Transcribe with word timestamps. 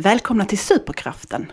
Välkomna 0.00 0.44
till 0.44 0.58
Superkraften. 0.58 1.52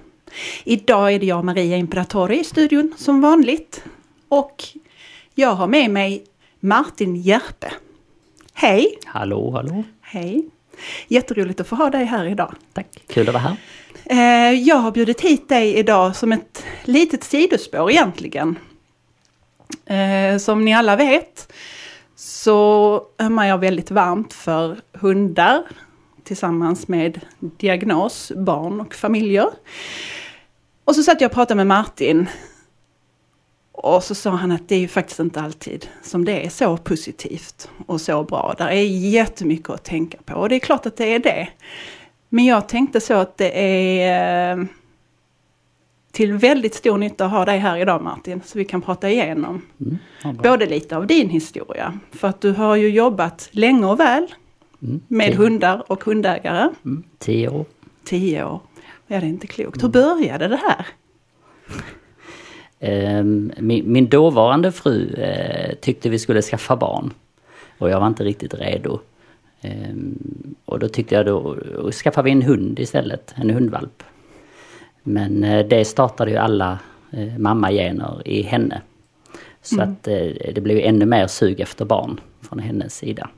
Idag 0.64 1.14
är 1.14 1.20
det 1.20 1.26
jag 1.26 1.46
Maria 1.46 1.78
Imperatori 1.78 2.40
i 2.40 2.44
studion 2.44 2.94
som 2.98 3.22
vanligt. 3.22 3.84
Och 4.30 4.64
jag 5.36 5.50
har 5.50 5.68
med 5.68 5.92
mig 5.92 6.26
Martin 6.60 7.16
Järpe. 7.16 7.72
Hej! 8.54 9.00
Hallå, 9.06 9.52
hallå. 9.52 9.84
Hej! 10.02 10.46
Jätteroligt 11.08 11.60
att 11.60 11.68
få 11.68 11.76
ha 11.76 11.90
dig 11.90 12.06
här 12.06 12.26
idag. 12.26 12.56
Tack, 12.74 12.88
kul 13.08 13.28
att 13.30 13.34
vara 13.34 13.44
här. 13.44 13.58
Eh, 14.06 14.60
jag 14.60 14.76
har 14.76 14.92
bjudit 14.92 15.22
hit 15.22 15.50
dig 15.50 15.76
idag 15.76 16.16
som 16.16 16.32
ett 16.32 16.66
litet 16.84 17.24
sidospår 17.24 17.92
egentligen. 17.92 18.56
Eh, 19.86 20.38
som 20.38 20.66
ni 20.66 20.74
alla 20.74 20.96
vet 20.96 21.54
så 22.16 23.02
ömmar 23.20 23.48
jag 23.48 23.58
väldigt 23.58 23.92
varmt 23.92 24.34
för 24.34 24.78
hundar 24.94 25.64
tillsammans 26.28 26.88
med 26.88 27.20
diagnos, 27.40 28.32
barn 28.36 28.82
och 28.82 28.94
familjer. 28.94 29.48
Och 30.84 30.96
så 30.96 31.04
satt 31.04 31.22
jag 31.22 31.30
och 31.30 31.34
pratade 31.34 31.56
med 31.56 31.68
Martin. 31.68 32.30
Och 33.72 34.04
så 34.04 34.16
sa 34.16 34.30
han 34.30 34.52
att 34.52 34.70
det 34.70 34.76
är 34.76 34.80
ju 34.80 34.88
faktiskt 34.88 35.20
inte 35.20 35.42
alltid 35.42 35.88
som 36.04 36.26
det 36.26 36.46
är 36.46 36.50
så 36.50 36.78
positivt 36.78 37.70
och 37.86 38.02
så 38.02 38.24
bra. 38.24 38.56
Där 38.58 38.68
är 38.68 38.82
jättemycket 39.10 39.70
att 39.70 39.84
tänka 39.84 40.18
på 40.26 40.34
och 40.34 40.50
det 40.50 40.56
är 40.56 40.60
klart 40.60 40.86
att 40.86 40.98
det 40.98 41.14
är 41.14 41.20
det. 41.20 41.48
Men 42.30 42.46
jag 42.46 42.68
tänkte 42.70 43.02
så 43.02 43.14
att 43.14 43.38
det 43.38 43.52
är 44.02 44.58
eh, 44.58 44.66
till 46.12 46.34
väldigt 46.34 46.76
stor 46.76 46.98
nytta 46.98 47.26
att 47.26 47.32
ha 47.32 47.46
dig 47.46 47.60
här 47.60 47.78
idag 47.78 48.02
Martin, 48.02 48.42
så 48.46 48.58
vi 48.58 48.66
kan 48.66 48.82
prata 48.82 49.10
igenom 49.10 49.62
Mm, 49.80 50.38
både 50.38 50.66
lite 50.66 50.98
av 50.98 51.08
din 51.08 51.30
historia. 51.30 52.00
För 52.12 52.28
att 52.28 52.42
du 52.42 52.52
har 52.52 52.76
ju 52.76 52.90
jobbat 52.90 53.50
länge 53.52 53.86
och 53.86 54.00
väl 54.00 54.34
Mm, 54.82 55.02
med 55.08 55.28
tio- 55.28 55.36
hundar 55.38 55.84
och 55.88 56.04
hundägare. 56.04 56.70
Mm, 56.86 57.04
tio 57.18 57.50
år. 57.50 57.66
Tio 58.04 58.44
år. 58.44 58.60
Ja, 59.08 59.20
det 59.20 59.26
är 59.26 59.30
inte 59.30 59.48
klokt. 59.48 59.84
Hur 59.84 59.88
började 59.90 60.48
det 60.48 60.56
här? 60.68 60.86
Ehm, 62.80 63.52
min, 63.58 63.92
min 63.92 64.08
dåvarande 64.10 64.72
fru 64.72 65.14
eh, 65.14 65.76
tyckte 65.76 66.10
vi 66.10 66.20
skulle 66.20 66.42
skaffa 66.42 66.76
barn. 66.76 67.14
Och 67.78 67.90
jag 67.90 68.00
var 68.00 68.08
inte 68.08 68.24
riktigt 68.24 68.54
redo. 68.54 69.00
Ehm, 69.62 70.16
och 70.66 70.80
då 70.80 70.88
tyckte 70.88 71.16
jag 71.16 71.26
då, 71.26 71.58
skaffar 71.92 72.24
vi 72.24 72.32
en 72.32 72.42
hund 72.42 72.80
istället, 72.80 73.34
en 73.38 73.50
hundvalp. 73.50 74.04
Men 75.04 75.44
eh, 75.44 75.66
det 75.68 75.86
startade 75.86 76.32
ju 76.32 76.38
alla 76.38 76.80
eh, 77.12 77.38
mammagener 77.38 78.22
i 78.28 78.42
henne. 78.42 78.82
Så 79.62 79.82
att 79.82 80.08
eh, 80.08 80.54
det 80.56 80.62
blev 80.64 80.78
ännu 80.78 81.06
mer 81.06 81.28
sug 81.28 81.60
efter 81.60 81.86
barn 81.86 82.20
från 82.42 82.60
hennes 82.60 82.96
sida. 82.98 83.30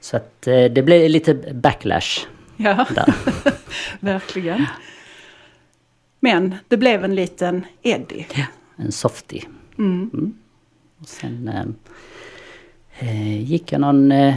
Så 0.00 0.16
att 0.16 0.46
eh, 0.46 0.64
det 0.64 0.82
blev 0.82 1.10
lite 1.10 1.34
backlash 1.34 2.26
Ja, 2.60 2.86
verkligen. 4.00 4.66
Men 6.20 6.54
det 6.68 6.76
blev 6.76 7.04
en 7.04 7.14
liten 7.14 7.66
Eddie. 7.82 8.26
Ja, 8.34 8.44
en 8.76 8.92
softie. 8.92 9.42
Mm. 9.78 10.34
Och 10.98 11.08
sen 11.08 11.48
eh, 11.48 11.64
eh, 13.08 13.42
gick 13.42 13.72
jag 13.72 13.80
någon, 13.80 14.12
eh, 14.12 14.34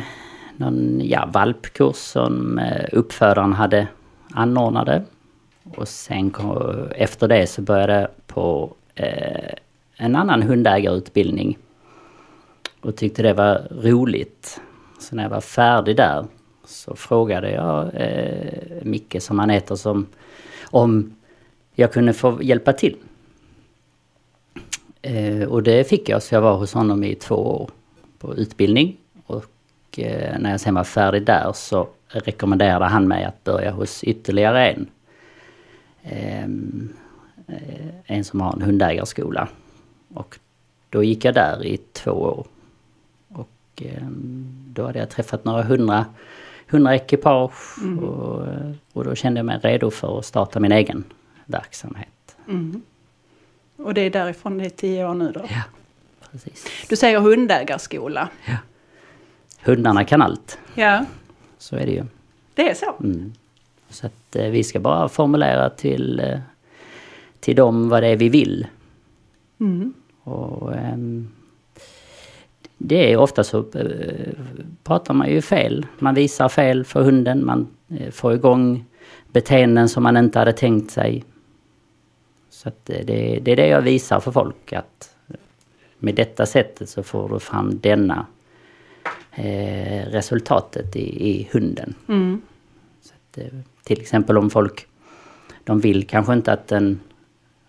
någon 0.58 1.02
ja, 1.04 1.30
valpkurs 1.34 1.96
som 1.96 2.60
eh, 2.60 2.86
uppfödaren 2.92 3.54
hade 3.54 3.88
anordnade. 4.34 5.04
Och 5.64 5.88
sen 5.88 6.30
kom, 6.30 6.88
efter 6.96 7.28
det 7.28 7.48
så 7.48 7.62
började 7.62 7.94
jag 7.94 8.28
på 8.28 8.74
eh, 8.96 9.54
en 9.98 10.16
annan 10.16 10.42
hundägarutbildning. 10.42 11.58
Och 12.82 12.96
tyckte 12.96 13.24
det 13.24 13.34
var 13.34 13.68
roligt. 13.72 14.62
Så 15.02 15.16
när 15.16 15.24
jag 15.24 15.30
var 15.30 15.42
färdig 15.42 15.96
där 15.96 16.26
så 16.66 16.96
frågade 16.96 17.52
jag 17.52 17.92
eh, 17.94 18.84
Micke 18.84 19.16
som 19.20 19.40
han 19.40 19.50
heter 19.50 19.76
som 19.76 20.08
om 20.70 21.16
jag 21.76 21.94
kunde 21.94 22.14
få 22.14 22.44
hjälpa 22.44 22.74
till. 22.74 22.96
Eh, 25.02 25.44
och 25.44 25.64
det 25.64 25.90
fick 25.90 26.10
jag, 26.10 26.24
så 26.24 26.36
jag 26.36 26.42
var 26.42 26.58
hos 26.58 26.74
honom 26.74 27.04
i 27.04 27.16
två 27.16 27.36
år 27.36 27.70
på 28.20 28.36
utbildning. 28.36 28.98
Och 29.26 30.00
eh, 30.00 30.40
när 30.40 30.52
jag 30.52 30.60
sen 30.60 30.76
var 30.76 30.84
färdig 30.84 31.26
där 31.26 31.52
så 31.54 31.88
rekommenderade 32.08 32.86
han 32.86 33.08
mig 33.08 33.24
att 33.24 33.44
börja 33.44 33.72
hos 33.72 34.04
ytterligare 34.04 34.70
en. 34.70 34.88
Ehm, 36.04 36.94
eh, 37.48 37.96
en 38.06 38.24
som 38.24 38.42
har 38.42 38.54
en 38.54 38.62
hundägarskola. 38.62 39.48
Och 40.14 40.40
då 40.90 41.04
gick 41.04 41.26
jag 41.26 41.34
där 41.34 41.66
i 41.66 41.78
två 41.78 42.12
år. 42.12 42.48
Och 43.30 43.84
ehm, 43.86 44.61
då 44.74 44.86
hade 44.86 45.00
jag 45.00 45.10
träffat 45.10 45.46
några 45.46 45.64
hundra, 45.64 46.06
hundra 46.68 46.96
ekipage. 46.96 47.78
Och, 48.02 48.48
och 48.94 49.04
då 49.04 49.16
kände 49.16 49.40
jag 49.40 49.46
mig 49.46 49.60
redo 49.64 49.92
för 49.92 50.20
att 50.20 50.26
starta 50.26 50.60
min 50.60 50.72
egen 50.72 51.04
verksamhet. 51.46 52.36
Mm. 52.48 52.82
Och 53.78 53.94
det 53.94 54.02
är 54.02 54.10
därifrån 54.10 54.58
det 54.58 54.66
är 54.66 54.70
tio 54.70 55.06
år 55.08 55.14
nu 55.14 55.32
då. 55.32 55.42
Ja, 55.50 55.62
precis. 56.32 56.66
Du 56.90 56.96
säger 56.96 57.20
hundägarskola. 57.20 58.30
Ja. 58.46 58.56
Hundarna 59.64 60.04
kan 60.06 60.22
allt, 60.22 60.60
Ja, 60.76 61.06
så 61.58 61.76
är 61.76 61.86
det 61.86 61.92
ju. 61.92 62.04
det 62.54 62.70
är 62.70 62.74
så. 62.74 62.96
Mm. 63.04 63.34
Så 63.90 64.06
att 64.08 64.36
eh, 64.36 64.50
vi 64.50 64.64
ska 64.64 64.80
bara 64.80 65.10
formulera 65.10 65.70
till, 65.70 66.20
eh, 66.20 66.40
till 67.40 67.56
dem 67.56 67.90
vad 67.90 68.04
det 68.04 68.08
är 68.08 68.16
vi 68.18 68.30
vill. 68.30 68.68
Mm. 69.60 69.94
Och 70.24 70.76
ehm, 70.76 71.28
det 72.84 73.12
är 73.12 73.18
ofta 73.18 73.44
så 73.44 73.60
eh, 73.60 74.34
pratar 74.84 75.14
man 75.14 75.30
ju 75.30 75.42
fel. 75.42 75.86
Man 76.00 76.16
visar 76.16 76.50
fel 76.50 76.86
för 76.86 77.04
hunden, 77.04 77.46
man 77.46 77.68
eh, 77.90 78.12
får 78.12 78.34
igång 78.34 78.86
beteenden 79.32 79.90
som 79.90 80.04
man 80.04 80.18
inte 80.18 80.40
hade 80.40 80.54
tänkt 80.54 80.92
sig. 80.92 81.24
Så 82.50 82.70
eh, 82.70 82.74
det, 82.86 83.40
det 83.42 83.52
är 83.52 83.56
det 83.56 83.68
jag 83.68 83.82
visar 83.82 84.20
för 84.20 84.32
folk 84.32 84.74
att 84.74 85.16
med 86.00 86.16
detta 86.16 86.46
sättet 86.46 86.90
så 86.90 87.04
får 87.04 87.30
du 87.30 87.40
fram 87.40 87.80
denna 87.80 88.26
eh, 89.32 90.06
resultatet 90.06 90.96
i, 90.96 91.30
i 91.30 91.50
hunden. 91.52 91.94
Mm. 92.08 92.42
Att, 93.06 93.38
eh, 93.38 93.60
till 93.84 94.02
exempel 94.02 94.38
om 94.38 94.50
folk, 94.50 94.88
de 95.64 95.80
vill 95.80 96.08
kanske 96.08 96.34
inte 96.34 96.54
att 96.54 96.68
den 96.68 97.00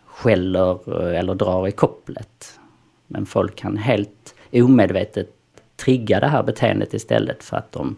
skäller 0.07 0.93
eller 1.13 1.35
drar 1.35 1.69
i 1.69 1.73
kopplet. 1.73 2.61
Men 3.07 3.27
folk 3.27 3.57
kan 3.57 3.77
helt 3.77 4.35
omedvetet 4.53 5.35
trigga 5.77 6.21
det 6.21 6.27
här 6.27 6.43
beteendet 6.43 6.95
istället 6.95 7.45
för 7.45 7.57
att 7.57 7.73
de 7.73 7.97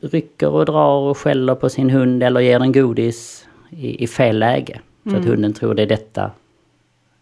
rycker 0.00 0.48
och 0.48 0.66
drar 0.66 0.96
och 0.96 1.18
skäller 1.18 1.54
på 1.54 1.68
sin 1.68 1.90
hund 1.90 2.22
eller 2.22 2.40
ger 2.40 2.58
den 2.58 2.72
godis 2.72 3.48
i, 3.70 4.04
i 4.04 4.06
fel 4.06 4.38
läge. 4.38 4.80
Så 5.10 5.16
att 5.16 5.24
hunden 5.24 5.52
tror 5.52 5.74
det 5.74 5.82
är 5.82 5.86
detta 5.86 6.30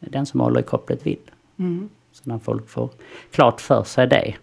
den 0.00 0.26
som 0.26 0.40
håller 0.40 0.60
i 0.60 0.62
kopplet 0.62 1.06
vill. 1.06 1.30
Mm. 1.56 1.88
Så 2.12 2.22
när 2.24 2.38
folk 2.38 2.68
får 2.68 2.90
klart 3.30 3.60
för 3.60 3.82
sig 3.82 4.06
det, 4.06 4.34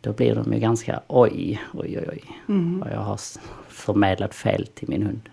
då 0.00 0.12
blir 0.12 0.34
de 0.34 0.52
ju 0.52 0.58
ganska 0.58 1.00
oj, 1.06 1.62
oj, 1.72 1.98
oj, 1.98 2.08
oj. 2.12 2.22
Mm. 2.48 2.78
Vad 2.78 2.92
jag 2.92 3.00
har 3.00 3.20
förmedlat 3.68 4.34
fel 4.34 4.66
till 4.66 4.88
min 4.88 5.02
hund. 5.02 5.28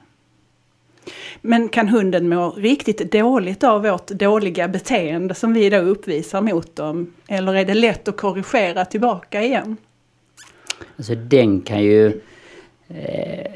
Men 1.41 1.69
kan 1.69 1.87
hunden 1.87 2.29
må 2.29 2.49
riktigt 2.49 3.11
dåligt 3.11 3.63
av 3.63 3.83
vårt 3.83 4.07
dåliga 4.07 4.67
beteende 4.67 5.33
som 5.33 5.53
vi 5.53 5.69
då 5.69 5.77
uppvisar 5.77 6.41
mot 6.41 6.75
dem? 6.75 7.13
Eller 7.27 7.55
är 7.55 7.65
det 7.65 7.73
lätt 7.73 8.07
att 8.07 8.17
korrigera 8.17 8.85
tillbaka 8.85 9.41
igen? 9.43 9.77
Alltså 10.97 11.15
den 11.15 11.61
kan 11.61 11.83
ju... 11.83 12.21
Eh, 12.87 13.51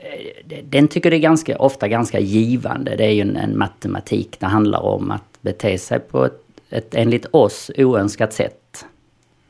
den 0.64 0.88
tycker 0.88 1.10
det 1.12 1.18
är 1.18 1.20
ganska, 1.20 1.58
ofta 1.58 1.88
ganska 1.88 2.20
givande. 2.20 2.96
Det 2.96 3.06
är 3.06 3.12
ju 3.12 3.22
en, 3.22 3.36
en 3.36 3.58
matematik. 3.58 4.40
Det 4.40 4.46
handlar 4.46 4.80
om 4.80 5.12
att 5.12 5.42
bete 5.42 5.78
sig 5.78 6.00
på 6.00 6.26
ett, 6.26 6.44
ett 6.70 6.96
enligt 6.96 7.26
oss 7.32 7.72
oönskat 7.78 8.34
sätt. 8.34 8.86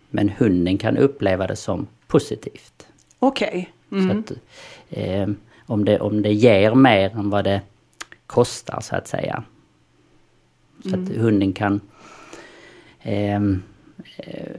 Men 0.10 0.30
hunden 0.30 0.78
kan 0.78 0.98
uppleva 0.98 1.48
det 1.48 1.56
som 1.56 1.88
positivt. 2.08 2.88
Okej. 3.20 3.70
Mm. 3.92 4.10
Så 4.10 4.20
att, 4.20 4.40
eh, 4.90 5.30
om, 5.66 5.86
det, 5.86 6.00
om 6.00 6.22
det 6.22 6.34
ger 6.34 6.76
mer 6.76 7.10
än 7.10 7.30
vad 7.30 7.44
det 7.44 7.62
kostar 8.32 8.80
så 8.82 8.96
att 8.96 9.08
säga. 9.08 9.44
Så 10.84 10.96
att 10.96 11.10
hunden 11.10 11.54
kan... 11.54 11.82
eh, 13.02 13.42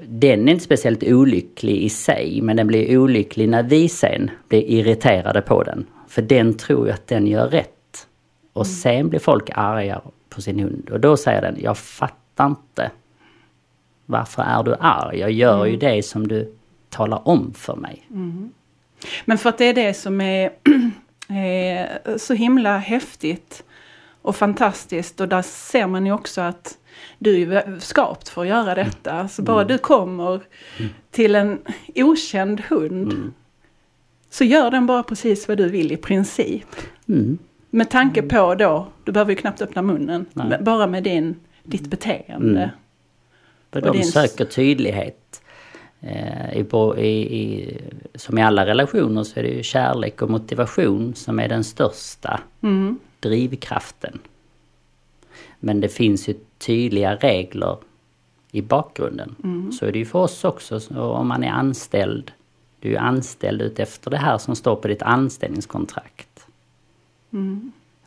den 0.06 0.48
är 0.48 0.52
inte 0.52 0.64
speciellt 0.64 1.02
olycklig 1.02 1.76
i 1.76 1.88
sig 1.88 2.40
men 2.42 2.56
den 2.56 2.66
blir 2.66 2.98
olycklig 2.98 3.48
när 3.48 3.62
vi 3.62 3.88
sen 3.88 4.30
blir 4.48 4.62
irriterade 4.62 5.42
på 5.42 5.62
den. 5.62 5.86
För 6.08 6.22
den 6.22 6.54
tror 6.54 6.86
ju 6.86 6.92
att 6.92 7.06
den 7.06 7.26
gör 7.26 7.48
rätt. 7.48 8.08
Och 8.52 8.66
sen 8.66 9.08
blir 9.08 9.20
folk 9.20 9.50
arga 9.54 10.00
på 10.28 10.42
sin 10.42 10.58
hund 10.58 10.90
och 10.90 11.00
då 11.00 11.16
säger 11.16 11.42
den, 11.42 11.56
jag 11.60 11.78
fattar 11.78 12.46
inte. 12.46 12.90
Varför 14.06 14.42
är 14.42 14.62
du 14.62 14.74
arg? 14.80 15.18
Jag 15.18 15.30
gör 15.30 15.64
ju 15.66 15.76
det 15.76 16.02
som 16.02 16.28
du 16.28 16.54
talar 16.88 17.28
om 17.28 17.52
för 17.54 17.76
mig. 17.76 18.06
Men 19.24 19.38
för 19.38 19.48
att 19.48 19.58
det 19.58 19.64
är 19.64 19.74
det 19.74 19.94
som 19.94 20.20
är, 20.20 20.50
är 21.36 22.18
så 22.18 22.34
himla 22.34 22.78
häftigt 22.78 23.64
och 24.22 24.36
fantastiskt. 24.36 25.20
Och 25.20 25.28
där 25.28 25.42
ser 25.42 25.86
man 25.86 26.06
ju 26.06 26.12
också 26.12 26.40
att 26.40 26.78
du 27.18 27.56
är 27.56 27.78
skapt 27.78 28.28
för 28.28 28.42
att 28.42 28.48
göra 28.48 28.74
detta. 28.74 29.28
Så 29.28 29.42
bara 29.42 29.64
du 29.64 29.78
kommer 29.78 30.40
till 31.10 31.34
en 31.34 31.58
okänd 31.94 32.60
hund 32.60 33.32
så 34.30 34.44
gör 34.44 34.70
den 34.70 34.86
bara 34.86 35.02
precis 35.02 35.48
vad 35.48 35.56
du 35.56 35.68
vill 35.68 35.92
i 35.92 35.96
princip. 35.96 36.76
Mm. 37.08 37.38
Med 37.70 37.90
tanke 37.90 38.22
på 38.22 38.54
då, 38.54 38.88
du 39.04 39.12
behöver 39.12 39.30
ju 39.32 39.36
knappt 39.36 39.62
öppna 39.62 39.82
munnen, 39.82 40.26
Nej. 40.32 40.58
bara 40.60 40.86
med 40.86 41.02
din, 41.02 41.36
ditt 41.62 41.86
beteende. 41.86 42.62
Mm. 42.62 42.68
För 43.72 43.80
de 43.80 43.92
din- 43.96 44.04
söker 44.04 44.44
tydlighet. 44.44 45.41
Eh, 46.02 46.58
i, 46.98 47.10
i, 47.42 47.76
som 48.14 48.38
i 48.38 48.42
alla 48.42 48.66
relationer 48.66 49.24
så 49.24 49.40
är 49.40 49.42
det 49.42 49.48
ju 49.48 49.62
kärlek 49.62 50.22
och 50.22 50.30
motivation 50.30 51.14
som 51.14 51.38
är 51.38 51.48
den 51.48 51.64
största 51.64 52.40
Mm. 52.62 52.98
drivkraften. 53.20 54.18
Men 55.60 55.80
det 55.80 55.88
finns 55.88 56.28
ju 56.28 56.34
tydliga 56.58 57.16
regler 57.16 57.76
i 58.50 58.62
bakgrunden. 58.62 59.34
Så 59.72 59.86
är 59.86 59.92
det 59.92 59.98
ju 59.98 60.04
för 60.04 60.18
oss 60.18 60.44
också, 60.44 60.80
så 60.80 61.02
om 61.02 61.28
man 61.28 61.44
är 61.44 61.50
anställd. 61.50 62.32
Du 62.80 62.94
är 62.94 62.98
anställd 62.98 63.62
utefter 63.62 64.10
det 64.10 64.16
här 64.16 64.38
som 64.38 64.56
står 64.56 64.76
på 64.76 64.88
ditt 64.88 65.02
anställningskontrakt. 65.02 66.46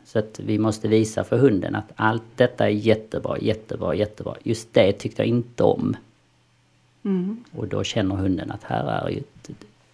Så 0.04 0.18
att 0.18 0.40
vi 0.44 0.58
måste 0.58 0.88
visa 0.88 1.24
för 1.24 1.38
hunden 1.38 1.74
att 1.74 1.92
allt 1.96 2.22
detta 2.36 2.64
är 2.64 2.70
jättebra, 2.70 3.38
jättebra, 3.38 3.94
jättebra. 3.94 4.34
Just 4.42 4.74
det 4.74 4.92
tyckte 4.92 5.22
jag 5.22 5.28
inte 5.28 5.62
om. 5.62 5.96
Och 7.52 7.68
då 7.68 7.84
känner 7.84 8.14
hunden 8.14 8.50
att 8.50 8.64
här 8.64 9.06
är 9.06 9.10
ju 9.10 9.22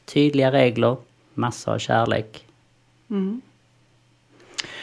tydliga 0.05 0.53
regler, 0.53 0.97
massor 1.35 1.73
av 1.73 1.79
kärlek. 1.79 2.47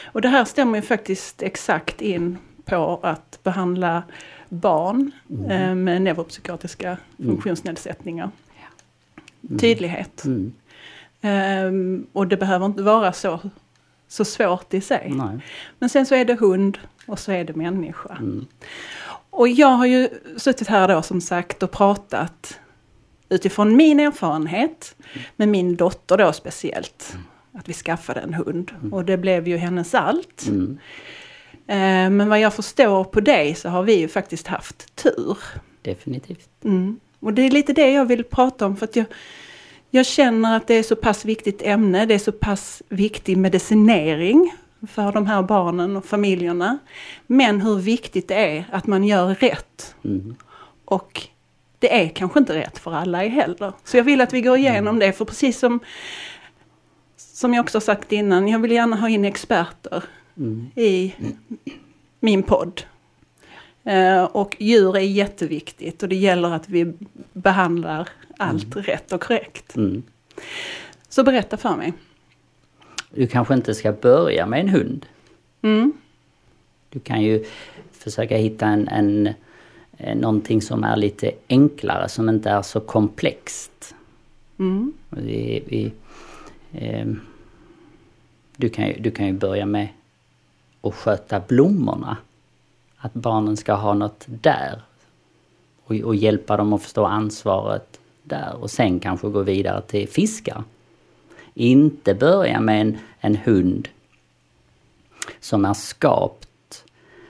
Och 0.02 0.20
det 0.20 0.28
här 0.28 0.44
stämmer 0.44 0.78
ju 0.78 0.82
faktiskt 0.82 1.42
exakt 1.42 2.00
in 2.00 2.38
på 2.64 3.00
att 3.02 3.38
behandla 3.42 4.02
barn 4.48 5.10
eh, 5.48 5.74
med 5.74 6.02
neuropsykiatriska 6.02 6.96
funktionsnedsättningar. 7.16 8.30
Tydlighet. 9.60 10.24
Mm. 10.24 10.52
Ehm, 11.20 12.06
och 12.12 12.26
det 12.26 12.36
behöver 12.36 12.66
inte 12.66 12.82
vara 12.82 13.12
så, 13.12 13.40
så 14.08 14.24
svårt 14.24 14.74
i 14.74 14.80
sig. 14.80 15.12
Nej. 15.14 15.38
Men 15.78 15.88
sen 15.88 16.06
så 16.06 16.14
är 16.14 16.24
det 16.24 16.34
hund 16.34 16.78
och 17.06 17.18
så 17.18 17.32
är 17.32 17.44
det 17.44 17.56
människa. 17.56 18.16
Mm. 18.20 18.46
Och 19.30 19.48
jag 19.48 19.68
har 19.68 19.86
ju 19.86 20.08
suttit 20.36 20.68
här 20.68 20.88
då 20.88 21.02
som 21.02 21.20
sagt 21.20 21.62
och 21.62 21.70
pratat 21.70 22.58
utifrån 23.28 23.76
min 23.76 24.00
erfarenhet 24.00 24.96
med 25.36 25.48
min 25.48 25.76
dotter 25.76 26.16
då 26.16 26.32
speciellt. 26.32 27.16
Att 27.52 27.68
vi 27.68 27.72
skaffade 27.72 28.20
en 28.20 28.34
hund 28.34 28.70
och 28.92 29.04
det 29.04 29.16
blev 29.16 29.48
ju 29.48 29.56
hennes 29.56 29.94
allt. 29.94 30.46
Mm. 30.46 30.78
Eh, 31.66 32.10
Men 32.10 32.28
vad 32.28 32.40
jag 32.40 32.54
förstår 32.54 33.04
på 33.04 33.20
dig 33.20 33.54
så 33.54 33.68
har 33.68 33.82
vi 33.82 33.94
ju 33.98 34.08
faktiskt 34.08 34.46
haft 34.46 34.96
tur. 34.96 35.38
Definitivt. 35.82 36.48
Mm. 36.64 37.00
Och 37.20 37.32
det 37.32 37.42
är 37.42 37.50
lite 37.50 37.72
det 37.72 37.90
jag 37.90 38.04
vill 38.04 38.24
prata 38.24 38.66
om 38.66 38.76
för 38.76 38.84
att 38.84 38.96
jag, 38.96 39.06
jag 39.90 40.06
känner 40.06 40.56
att 40.56 40.66
det 40.66 40.74
är 40.74 40.82
så 40.82 40.96
pass 40.96 41.24
viktigt 41.24 41.62
ämne, 41.62 42.06
det 42.06 42.14
är 42.14 42.18
så 42.18 42.32
pass 42.32 42.82
viktig 42.88 43.36
medicinering 43.36 44.54
för 44.88 45.12
de 45.12 45.26
här 45.26 45.42
barnen 45.42 45.96
och 45.96 46.04
familjerna. 46.04 46.78
Men 47.26 47.60
hur 47.60 47.76
viktigt 47.76 48.28
det 48.28 48.34
är 48.34 48.64
att 48.72 48.86
man 48.86 49.04
gör 49.04 49.34
rätt. 49.34 49.94
Mm. 50.04 50.36
Och 50.84 51.26
det 51.78 52.04
är 52.04 52.08
kanske 52.08 52.38
inte 52.38 52.54
rätt 52.54 52.78
för 52.78 52.92
alla 52.94 53.18
heller. 53.18 53.72
Så 53.84 53.96
jag 53.96 54.04
vill 54.04 54.20
att 54.20 54.32
vi 54.32 54.40
går 54.40 54.56
igenom 54.56 54.98
det, 54.98 55.12
för 55.12 55.24
precis 55.24 55.58
som, 55.58 55.80
som 57.16 57.54
jag 57.54 57.62
också 57.62 57.80
sagt 57.80 58.12
innan, 58.12 58.48
jag 58.48 58.58
vill 58.58 58.70
gärna 58.70 58.96
ha 58.96 59.08
in 59.08 59.24
experter 59.24 60.04
Mm. 60.36 60.70
i 60.74 61.14
min 62.20 62.42
podd. 62.42 62.82
Eh, 63.84 64.24
och 64.24 64.56
djur 64.58 64.96
är 64.96 65.00
jätteviktigt 65.00 66.02
och 66.02 66.08
det 66.08 66.16
gäller 66.16 66.50
att 66.50 66.68
vi 66.68 66.92
behandlar 67.32 68.08
allt 68.38 68.76
rätt 68.76 69.12
och 69.12 69.22
korrekt. 69.22 69.76
Mm. 69.76 70.02
Så 71.08 71.24
berätta 71.24 71.56
för 71.56 71.76
mig. 71.76 71.92
Du 73.14 73.26
kanske 73.26 73.54
inte 73.54 73.74
ska 73.74 73.92
börja 73.92 74.46
med 74.46 74.60
en 74.60 74.68
hund. 74.68 75.06
Mm. 75.62 75.92
Du 76.88 77.00
kan 77.00 77.22
ju 77.22 77.44
försöka 77.92 78.36
hitta 78.36 78.66
en, 78.66 78.88
en, 78.88 79.26
eh, 79.98 80.16
någonting 80.16 80.62
som 80.62 80.84
är 80.84 80.96
lite 80.96 81.32
enklare, 81.48 82.08
som 82.08 82.28
inte 82.28 82.50
är 82.50 82.62
så 82.62 82.80
komplext. 82.80 83.94
Mm. 84.58 84.92
Vi, 85.10 85.62
vi, 85.66 85.92
ehm, 86.72 87.20
du, 88.56 88.68
kan 88.68 88.86
ju, 88.86 88.94
du 89.00 89.10
kan 89.10 89.26
ju 89.26 89.32
börja 89.32 89.66
med 89.66 89.88
att 90.80 90.94
sköta 90.94 91.40
blommorna. 91.48 92.16
Att 92.96 93.14
barnen 93.14 93.56
ska 93.56 93.74
ha 93.74 93.94
något 93.94 94.24
där. 94.26 94.82
Och, 95.84 95.96
och 95.96 96.14
hjälpa 96.14 96.56
dem 96.56 96.72
att 96.72 96.82
förstå 96.82 97.04
ansvaret 97.04 98.00
där. 98.22 98.56
Och 98.60 98.70
sen 98.70 99.00
kanske 99.00 99.28
gå 99.28 99.42
vidare 99.42 99.82
till 99.82 100.08
fiskar. 100.08 100.64
Inte 101.60 102.14
börja 102.14 102.60
med 102.60 102.80
en, 102.80 102.98
en 103.20 103.36
hund 103.36 103.88
som 105.40 105.64
är 105.64 105.74
skapt 105.74 106.84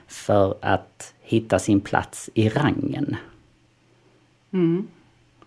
för 0.07 0.55
att 0.61 1.13
hitta 1.21 1.59
sin 1.59 1.81
plats 1.81 2.29
i 2.33 2.49
rangen. 2.49 3.15
Mm. 4.53 4.87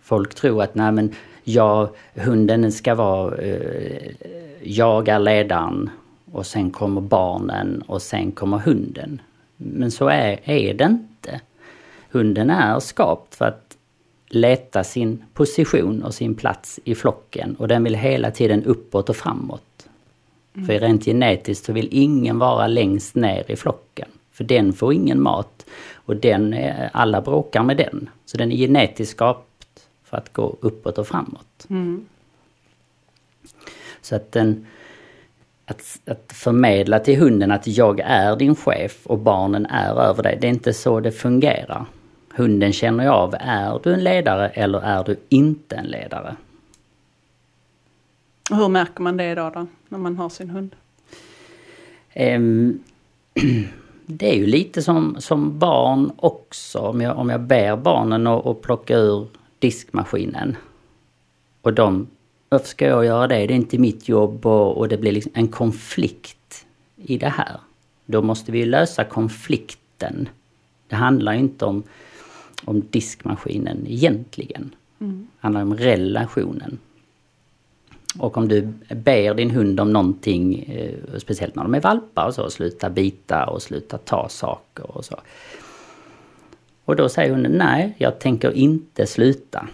Folk 0.01 0.35
tror 0.35 0.63
att 0.63 0.75
nej 0.75 0.91
men 0.91 1.13
jag, 1.43 1.89
hunden 2.13 2.71
ska 2.71 2.95
vara, 2.95 3.37
eh, 3.37 4.11
jag 4.63 5.07
är 5.07 5.19
ledaren 5.19 5.89
och 6.31 6.45
sen 6.45 6.71
kommer 6.71 7.01
barnen 7.01 7.83
och 7.87 8.01
sen 8.01 8.31
kommer 8.31 8.57
hunden. 8.57 9.21
Men 9.57 9.91
så 9.91 10.07
är, 10.07 10.39
är 10.43 10.73
det 10.73 10.83
inte. 10.83 11.41
Hunden 12.11 12.49
är 12.49 12.79
skapt 12.79 13.35
för 13.35 13.45
att 13.45 13.64
leta 14.35 14.83
sin 14.83 15.23
position 15.33 16.03
och 16.03 16.13
sin 16.13 16.35
plats 16.35 16.79
i 16.83 16.95
flocken 16.95 17.55
och 17.55 17.67
den 17.67 17.83
vill 17.83 17.95
hela 17.95 18.31
tiden 18.31 18.63
uppåt 18.63 19.09
och 19.09 19.15
framåt. 19.15 19.87
För 20.53 20.79
rent 20.79 21.05
genetiskt 21.05 21.65
så 21.65 21.73
vill 21.73 21.87
ingen 21.91 22.39
vara 22.39 22.67
längst 22.67 23.15
ner 23.15 23.51
i 23.51 23.55
flocken. 23.55 24.07
För 24.31 24.43
den 24.43 24.73
får 24.73 24.93
ingen 24.93 25.21
mat 25.21 25.65
och 25.93 26.15
den, 26.15 26.53
är- 26.53 26.89
alla 26.93 27.21
bråkar 27.21 27.63
med 27.63 27.77
den. 27.77 28.09
Så 28.25 28.37
den 28.37 28.51
är 28.51 28.55
genetiskt 28.55 29.11
skapt 29.11 29.87
för 30.03 30.17
att 30.17 30.33
gå 30.33 30.55
uppåt 30.59 30.97
och 30.97 31.07
framåt. 31.07 31.65
Mm. 31.69 32.05
Så 34.01 34.15
att 34.15 34.31
den... 34.31 34.65
Att, 35.67 35.99
att 36.05 36.33
förmedla 36.33 36.99
till 36.99 37.19
hunden 37.19 37.51
att 37.51 37.67
jag 37.67 37.99
är 37.99 38.35
din 38.35 38.55
chef 38.55 39.07
och 39.07 39.19
barnen 39.19 39.65
är 39.65 40.01
över 40.01 40.23
dig. 40.23 40.37
Det 40.41 40.47
är 40.47 40.51
inte 40.51 40.73
så 40.73 40.99
det 40.99 41.11
fungerar. 41.11 41.85
Hunden 42.35 42.73
känner 42.73 43.03
ju 43.03 43.09
av, 43.09 43.35
är 43.39 43.79
du 43.83 43.93
en 43.93 44.03
ledare 44.03 44.49
eller 44.49 44.81
är 44.81 45.03
du 45.03 45.15
inte 45.29 45.75
en 45.75 45.85
ledare? 45.85 46.35
Hur 48.51 48.67
märker 48.67 49.01
man 49.01 49.17
det 49.17 49.35
då, 49.35 49.49
då 49.49 49.67
när 49.89 49.97
man 49.97 50.17
har 50.17 50.29
sin 50.29 50.49
hund? 50.49 50.75
Ehm, 52.13 52.79
det 54.05 54.29
är 54.29 54.35
ju 54.35 54.45
lite 54.45 54.81
som, 54.81 55.15
som 55.19 55.59
barn 55.59 56.11
också. 56.15 56.79
Om 56.79 57.01
jag, 57.01 57.17
om 57.17 57.29
jag 57.29 57.41
ber 57.41 57.77
barnen 57.77 58.27
att 58.27 58.45
att 58.45 58.61
plocka 58.61 58.97
ur 58.97 59.27
diskmaskinen. 59.59 60.57
Och 61.61 61.73
de, 61.73 62.07
varför 62.49 62.67
ska 62.67 62.87
jag 62.87 63.05
göra 63.05 63.27
det? 63.27 63.47
Det 63.47 63.53
är 63.53 63.55
inte 63.55 63.77
mitt 63.77 64.09
jobb 64.09 64.45
och, 64.45 64.77
och 64.77 64.87
det 64.87 64.97
blir 64.97 65.11
liksom 65.11 65.31
en 65.35 65.47
konflikt 65.47 66.65
i 66.95 67.17
det 67.17 67.29
här. 67.29 67.59
Då 68.05 68.21
måste 68.21 68.51
vi 68.51 68.65
lösa 68.65 69.03
konflikten. 69.03 70.29
Det 70.87 70.95
handlar 70.95 71.33
inte 71.33 71.65
om, 71.65 71.83
om 72.65 72.83
diskmaskinen 72.89 73.87
egentligen. 73.87 74.75
Det 74.97 75.39
handlar 75.39 75.61
om 75.61 75.77
relationen. 75.77 76.77
Och 78.17 78.37
om 78.37 78.47
du 78.47 78.61
ber 78.89 79.33
din 79.33 79.51
hund 79.51 79.79
om 79.79 79.93
någonting, 79.93 80.59
eh, 80.59 81.17
speciellt 81.19 81.55
när 81.55 81.63
de 81.63 81.75
är 81.75 81.81
valpar 81.81 82.27
och 82.27 82.33
så, 82.33 82.49
sluta 82.49 82.89
bita 82.89 83.45
och 83.45 83.61
sluta 83.61 83.97
ta 83.97 84.29
saker 84.29 84.97
och 84.97 85.05
så. 85.05 85.15
Och 86.85 86.95
då 86.95 87.09
säger 87.09 87.33
hunden 87.33 87.51
nej, 87.51 87.95
jag 87.97 88.19
tänker 88.19 88.51
inte 88.51 89.05
sluta. 89.05 89.67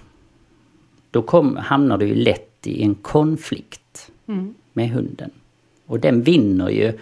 Då 1.11 1.21
kom, 1.21 1.55
hamnar 1.55 1.97
du 1.97 2.07
ju 2.07 2.15
lätt 2.15 2.67
i 2.67 2.83
en 2.83 2.95
konflikt 2.95 4.11
med 4.73 4.89
hunden. 4.89 5.31
Och 5.85 5.99
den 5.99 6.21
vinner 6.21 6.69
ju, 6.69 6.93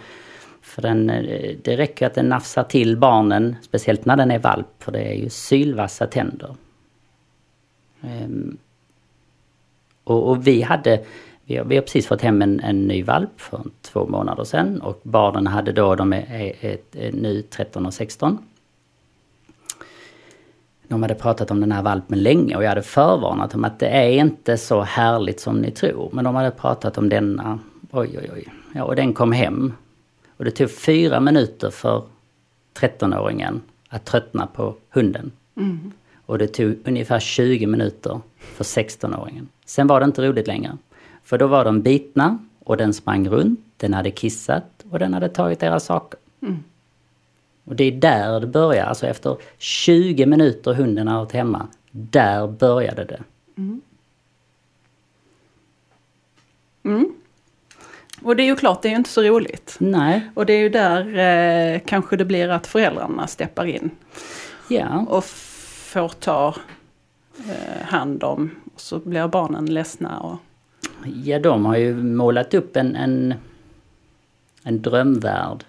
för 0.80 0.88
den, 0.88 1.10
eh, 1.10 1.56
det 1.62 1.76
räcker 1.76 2.06
att 2.06 2.14
den 2.14 2.28
nafsar 2.28 2.64
till 2.64 2.96
barnen, 2.96 3.56
speciellt 3.62 4.04
när 4.04 4.16
den 4.16 4.30
är 4.30 4.38
valp, 4.38 4.66
för 4.78 4.92
det 4.92 5.02
är 5.02 5.14
ju 5.14 5.28
sylvassa 5.30 6.06
tänder. 6.06 6.54
Ehm, 8.02 8.56
och, 10.04 10.28
och 10.28 10.46
vi 10.46 10.62
hade, 10.62 11.04
vi 11.44 11.56
har, 11.56 11.64
vi 11.64 11.76
har 11.76 11.82
precis 11.82 12.06
fått 12.06 12.22
hem 12.22 12.42
en, 12.42 12.60
en 12.60 12.86
ny 12.86 13.02
valp 13.02 13.40
för 13.40 13.62
två 13.82 14.06
månader 14.06 14.44
sedan 14.44 14.80
och 14.80 15.00
barnen 15.02 15.46
hade 15.46 15.72
då, 15.72 15.94
de 15.94 16.12
är, 16.12 16.32
är, 16.32 16.64
är, 16.64 16.78
är 16.92 17.12
nu 17.12 17.42
13 17.42 17.86
och 17.86 17.94
16. 17.94 18.38
De 20.88 21.02
hade 21.02 21.14
pratat 21.14 21.50
om 21.50 21.60
den 21.60 21.72
här 21.72 21.82
valpen 21.82 22.22
länge 22.22 22.56
och 22.56 22.64
jag 22.64 22.68
hade 22.68 22.82
förvarnat 22.82 23.50
dem 23.50 23.64
att 23.64 23.78
det 23.78 23.88
är 23.88 24.10
inte 24.10 24.56
så 24.56 24.80
härligt 24.80 25.40
som 25.40 25.60
ni 25.60 25.70
tror. 25.70 26.10
Men 26.12 26.24
de 26.24 26.34
hade 26.34 26.50
pratat 26.50 26.98
om 26.98 27.08
denna, 27.08 27.58
oj 27.90 28.18
oj 28.18 28.30
oj. 28.34 28.48
Ja, 28.74 28.84
och 28.84 28.96
den 28.96 29.12
kom 29.12 29.32
hem. 29.32 29.72
Och 30.40 30.44
det 30.44 30.50
tog 30.50 30.70
fyra 30.70 31.20
minuter 31.20 31.70
för 31.70 32.02
13-åringen 32.74 33.60
att 33.88 34.04
tröttna 34.04 34.46
på 34.46 34.74
hunden. 34.90 35.32
Och 36.26 36.38
det 36.38 36.46
tog 36.46 36.76
ungefär 36.84 37.20
20 37.20 37.66
minuter 37.66 38.20
för 38.38 38.64
16-åringen. 38.64 39.46
Sen 39.64 39.86
var 39.86 40.00
det 40.00 40.04
inte 40.04 40.28
roligt 40.28 40.46
längre. 40.46 40.76
För 41.24 41.38
då 41.38 41.46
var 41.46 41.64
de 41.64 41.82
bitna 41.82 42.38
och 42.64 42.76
den 42.76 42.94
sprang 42.94 43.28
runt, 43.28 43.60
den 43.76 43.94
hade 43.94 44.10
kissat 44.10 44.84
och 44.90 44.98
den 44.98 45.14
hade 45.14 45.28
tagit 45.28 45.60
deras 45.60 45.84
saker. 45.84 46.20
Och 47.64 47.76
det 47.76 47.84
är 47.84 47.92
där 47.92 48.40
det 48.40 48.46
börjar, 48.46 48.86
alltså 48.86 49.06
efter 49.06 49.36
20 49.58 50.26
minuter 50.26 50.74
hunden 50.74 51.08
har 51.08 51.18
varit 51.18 51.32
hemma, 51.32 51.66
där 51.90 52.46
började 52.46 53.04
det. 53.04 53.22
Och 58.22 58.36
det 58.36 58.42
är 58.42 58.44
ju 58.44 58.56
klart, 58.56 58.82
det 58.82 58.88
är 58.88 58.90
ju 58.90 58.96
inte 58.96 59.10
så 59.10 59.22
roligt. 59.22 59.76
Nej, 59.78 60.30
Och 60.34 60.46
det 60.46 60.52
är 60.52 60.58
ju 60.58 60.68
där 60.68 61.18
eh, 61.18 61.80
kanske 61.86 62.16
det 62.16 62.24
blir 62.24 62.48
att 62.48 62.66
föräldrarna 62.66 63.26
steppar 63.26 63.66
in 63.66 63.90
ja. 64.68 65.06
och 65.08 65.24
får 65.24 66.08
ta 66.08 66.54
eh, 67.38 67.86
hand 67.86 68.24
om. 68.24 68.50
Och 68.74 68.80
så 68.80 68.98
blir 68.98 69.28
barnen 69.28 69.66
ledsna. 69.66 70.20
Och, 70.20 70.36
Ja, 71.24 71.38
de 71.38 71.66
har 71.66 71.76
ju 71.76 71.94
målat 71.94 72.54
upp 72.54 72.76
en, 72.76 72.96
en, 72.96 73.34
en 74.62 74.82
drömvärld. 74.82 75.64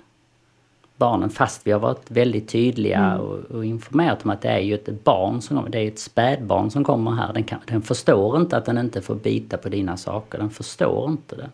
Barnen, 0.98 1.30
fast 1.30 1.68
vi 1.68 1.72
har 1.72 1.80
varit 1.80 2.12
väldigt 2.12 2.50
tydliga 2.50 3.18
och, 3.18 3.40
och 3.40 3.66
informerat 3.66 4.24
om 4.24 4.30
att 4.30 4.42
det 4.42 4.50
är 4.50 4.60
ju 4.60 4.76
ett 4.76 5.04
barn 5.04 5.42
som 5.42 5.58
kommer, 5.58 5.70
det 5.70 5.80
är 5.80 5.88
ett 5.88 6.00
spädbarn 6.00 6.72
som 6.72 6.84
kommer 6.84 7.12
här. 7.12 7.34
Den, 7.34 7.44
kan, 7.44 7.60
den 7.66 7.82
förstår 7.82 8.38
inte 8.38 8.58
att 8.58 8.66
den 8.66 8.78
inte 8.78 9.02
får 9.02 9.16
bita 9.16 9.58
på 9.58 9.70
dina 9.70 9.98
saker, 9.98 10.38
den 10.38 10.50
förstår 10.50 11.10
inte 11.10 11.36
det. 11.36 11.50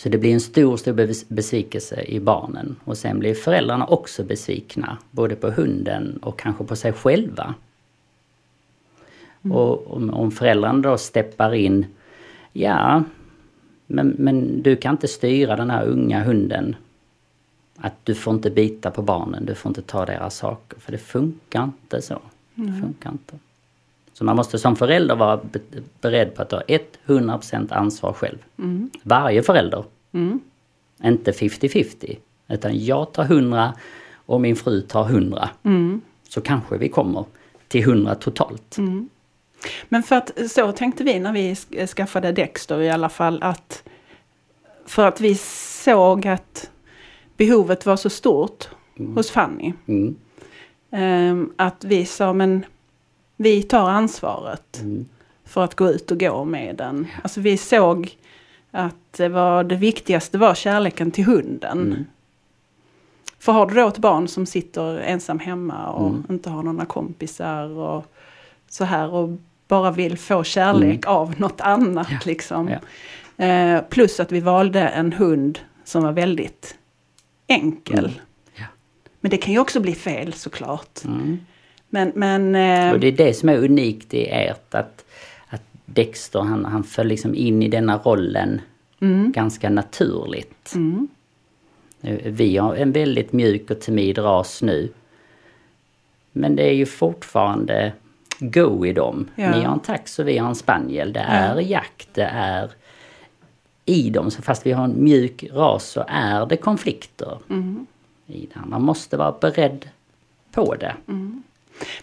Så 0.00 0.08
det 0.08 0.18
blir 0.18 0.32
en 0.32 0.40
stor, 0.40 0.76
stor 0.76 0.92
bes- 0.92 1.24
besvikelse 1.28 2.02
i 2.02 2.20
barnen. 2.20 2.76
Och 2.84 2.98
sen 2.98 3.18
blir 3.18 3.34
föräldrarna 3.34 3.86
också 3.86 4.24
besvikna, 4.24 4.98
både 5.10 5.36
på 5.36 5.50
hunden 5.50 6.18
och 6.22 6.38
kanske 6.38 6.64
på 6.64 6.76
sig 6.76 6.92
själva. 6.92 7.54
Och 9.42 9.96
om, 9.96 10.10
om 10.10 10.30
föräldrarna 10.30 10.78
då 10.78 10.98
steppar 10.98 11.54
in, 11.54 11.86
ja, 12.52 13.04
men, 13.86 14.14
men 14.18 14.62
du 14.62 14.76
kan 14.76 14.94
inte 14.94 15.08
styra 15.08 15.56
den 15.56 15.70
här 15.70 15.86
unga 15.86 16.24
hunden. 16.24 16.76
Att 17.76 17.94
du 18.04 18.14
får 18.14 18.34
inte 18.34 18.50
bita 18.50 18.90
på 18.90 19.02
barnen, 19.02 19.44
du 19.44 19.54
får 19.54 19.70
inte 19.70 19.82
ta 19.82 20.06
deras 20.06 20.36
saker. 20.36 20.80
För 20.80 20.92
det 20.92 20.98
funkar 20.98 21.64
inte 21.64 22.02
så. 22.02 22.20
Det 22.54 22.80
funkar 22.80 23.10
inte. 23.10 23.38
Så 24.12 24.24
man 24.24 24.36
måste 24.36 24.58
som 24.58 24.76
förälder 24.76 25.16
vara 25.16 25.36
be- 25.36 25.60
beredd 26.00 26.34
på 26.34 26.42
att 26.42 26.50
ta 26.50 26.60
100% 27.06 27.72
ansvar 27.72 28.12
själv. 28.12 28.38
Varje 29.02 29.42
förälder. 29.42 29.84
Inte 31.04 31.32
50-50. 31.32 32.16
Utan 32.48 32.84
jag 32.84 33.12
tar 33.12 33.24
100 33.24 33.74
och 34.14 34.40
min 34.40 34.56
fru 34.56 34.80
tar 34.80 35.04
100. 35.04 35.48
Så 36.28 36.40
kanske 36.40 36.78
vi 36.78 36.88
kommer 36.88 37.24
till 37.68 37.80
100 37.82 38.14
totalt. 38.14 38.76
Men 39.88 40.02
för 40.02 40.16
att 40.16 40.50
så 40.50 40.72
tänkte 40.72 41.04
vi 41.04 41.18
när 41.18 41.32
vi 41.32 41.54
sk- 41.54 41.86
skaffade 41.86 42.32
Dexter 42.32 42.80
i 42.80 42.90
alla 42.90 43.08
fall 43.08 43.42
att 43.42 43.82
för 44.86 45.06
att 45.06 45.20
vi 45.20 45.34
såg 45.84 46.26
att 46.26 46.70
behovet 47.36 47.86
var 47.86 47.96
så 47.96 48.10
stort 48.10 48.68
hos 49.14 49.30
Fanny. 49.30 49.72
Mm. 49.86 50.16
ehm, 50.92 51.52
att 51.56 51.84
vi 51.84 52.04
sa 52.04 52.32
men 52.32 52.64
vi 53.42 53.62
tar 53.62 53.90
ansvaret 53.90 54.80
Mm. 54.80 55.08
för 55.44 55.64
att 55.64 55.74
gå 55.74 55.88
ut 55.88 56.10
och 56.10 56.20
gå 56.20 56.44
med 56.44 56.76
den. 56.76 57.06
Alltså 57.22 57.40
vi 57.40 57.56
såg 57.56 58.16
att 58.70 59.12
det, 59.16 59.28
var, 59.28 59.64
det 59.64 59.76
viktigaste 59.76 60.38
var 60.38 60.54
kärleken 60.54 61.10
till 61.10 61.24
hunden. 61.24 61.78
Mm. 61.80 62.04
För 63.38 63.52
har 63.52 63.66
du 63.66 63.74
då 63.74 63.88
ett 63.88 63.98
barn 63.98 64.28
som 64.28 64.46
sitter 64.46 64.98
ensam 64.98 65.38
hemma 65.38 65.86
och 65.86 66.08
Mm. 66.08 66.24
inte 66.30 66.50
har 66.50 66.62
några 66.62 66.84
kompisar 66.86 67.68
och 67.78 68.04
så 68.68 68.84
här 68.84 69.10
och 69.14 69.28
bara 69.68 69.90
vill 69.90 70.18
få 70.18 70.44
kärlek 70.44 71.06
av 71.06 71.40
något 71.40 71.60
annat 71.60 72.06
Mm. 72.08 72.18
Ja, 72.22 72.26
liksom. 72.26 72.68
ja. 72.68 73.44
Eh, 73.44 73.82
plus 73.82 74.20
att 74.20 74.32
vi 74.32 74.40
valde 74.40 74.80
en 74.88 75.12
hund 75.12 75.58
som 75.84 76.02
var 76.02 76.12
väldigt 76.12 76.74
enkel. 77.46 78.04
Mm. 78.04 78.10
Men 79.20 79.30
det 79.30 79.36
kan 79.36 79.52
ju 79.52 79.58
också 79.58 79.80
bli 79.80 79.94
fel 79.94 80.32
såklart. 80.32 81.04
Mm. 81.04 81.38
Men, 81.90 82.12
men 82.14 82.54
eh, 82.54 82.92
Och 82.92 83.00
det 83.00 83.06
är 83.06 83.12
det 83.12 83.34
som 83.34 83.48
är 83.48 83.56
unikt 83.64 84.14
i 84.14 84.26
ert, 84.30 84.74
att, 84.74 85.04
att 85.48 85.62
Dexter 85.84 86.40
han, 86.40 86.64
han 86.64 86.84
föll 86.84 87.06
liksom 87.06 87.34
in 87.34 87.62
i 87.62 87.68
denna 87.68 87.98
rollen 87.98 88.60
ganska 89.32 89.70
naturligt. 89.70 90.72
mm, 90.74 91.08
Vi 92.24 92.56
har 92.56 92.74
en 92.74 92.92
väldigt 92.92 93.32
mjuk 93.32 93.70
och 93.70 93.80
timid 93.80 94.18
ras 94.18 94.62
nu. 94.62 94.88
Men 96.32 96.56
det 96.56 96.62
är 96.62 96.74
ju 96.74 96.86
fortfarande 96.86 97.92
go 98.38 98.86
i 98.86 98.92
dem. 98.92 99.28
Ja. 99.34 99.50
Ni 99.56 99.62
har 99.64 99.72
en 99.72 99.80
tax 99.80 100.18
och 100.18 100.28
vi 100.28 100.38
har 100.38 100.48
en 100.48 100.54
spaniel. 100.54 101.12
Det 101.12 101.20
är 101.20 101.60
jakt, 101.60 102.08
det 102.14 102.30
är 102.32 102.70
i 103.84 104.10
dem. 104.10 104.30
Så 104.30 104.42
fast 104.42 104.66
vi 104.66 104.72
har 104.72 104.84
en 104.84 105.04
mjuk 105.04 105.44
ras 105.52 105.84
så 105.88 106.04
är 106.08 106.46
det 106.46 106.56
konflikter 106.56 107.38
i 108.26 108.46
det. 108.54 108.60
Man 108.66 108.82
måste 108.82 109.16
vara 109.16 109.34
beredd 109.40 109.88
på 110.52 110.74
det. 110.74 110.94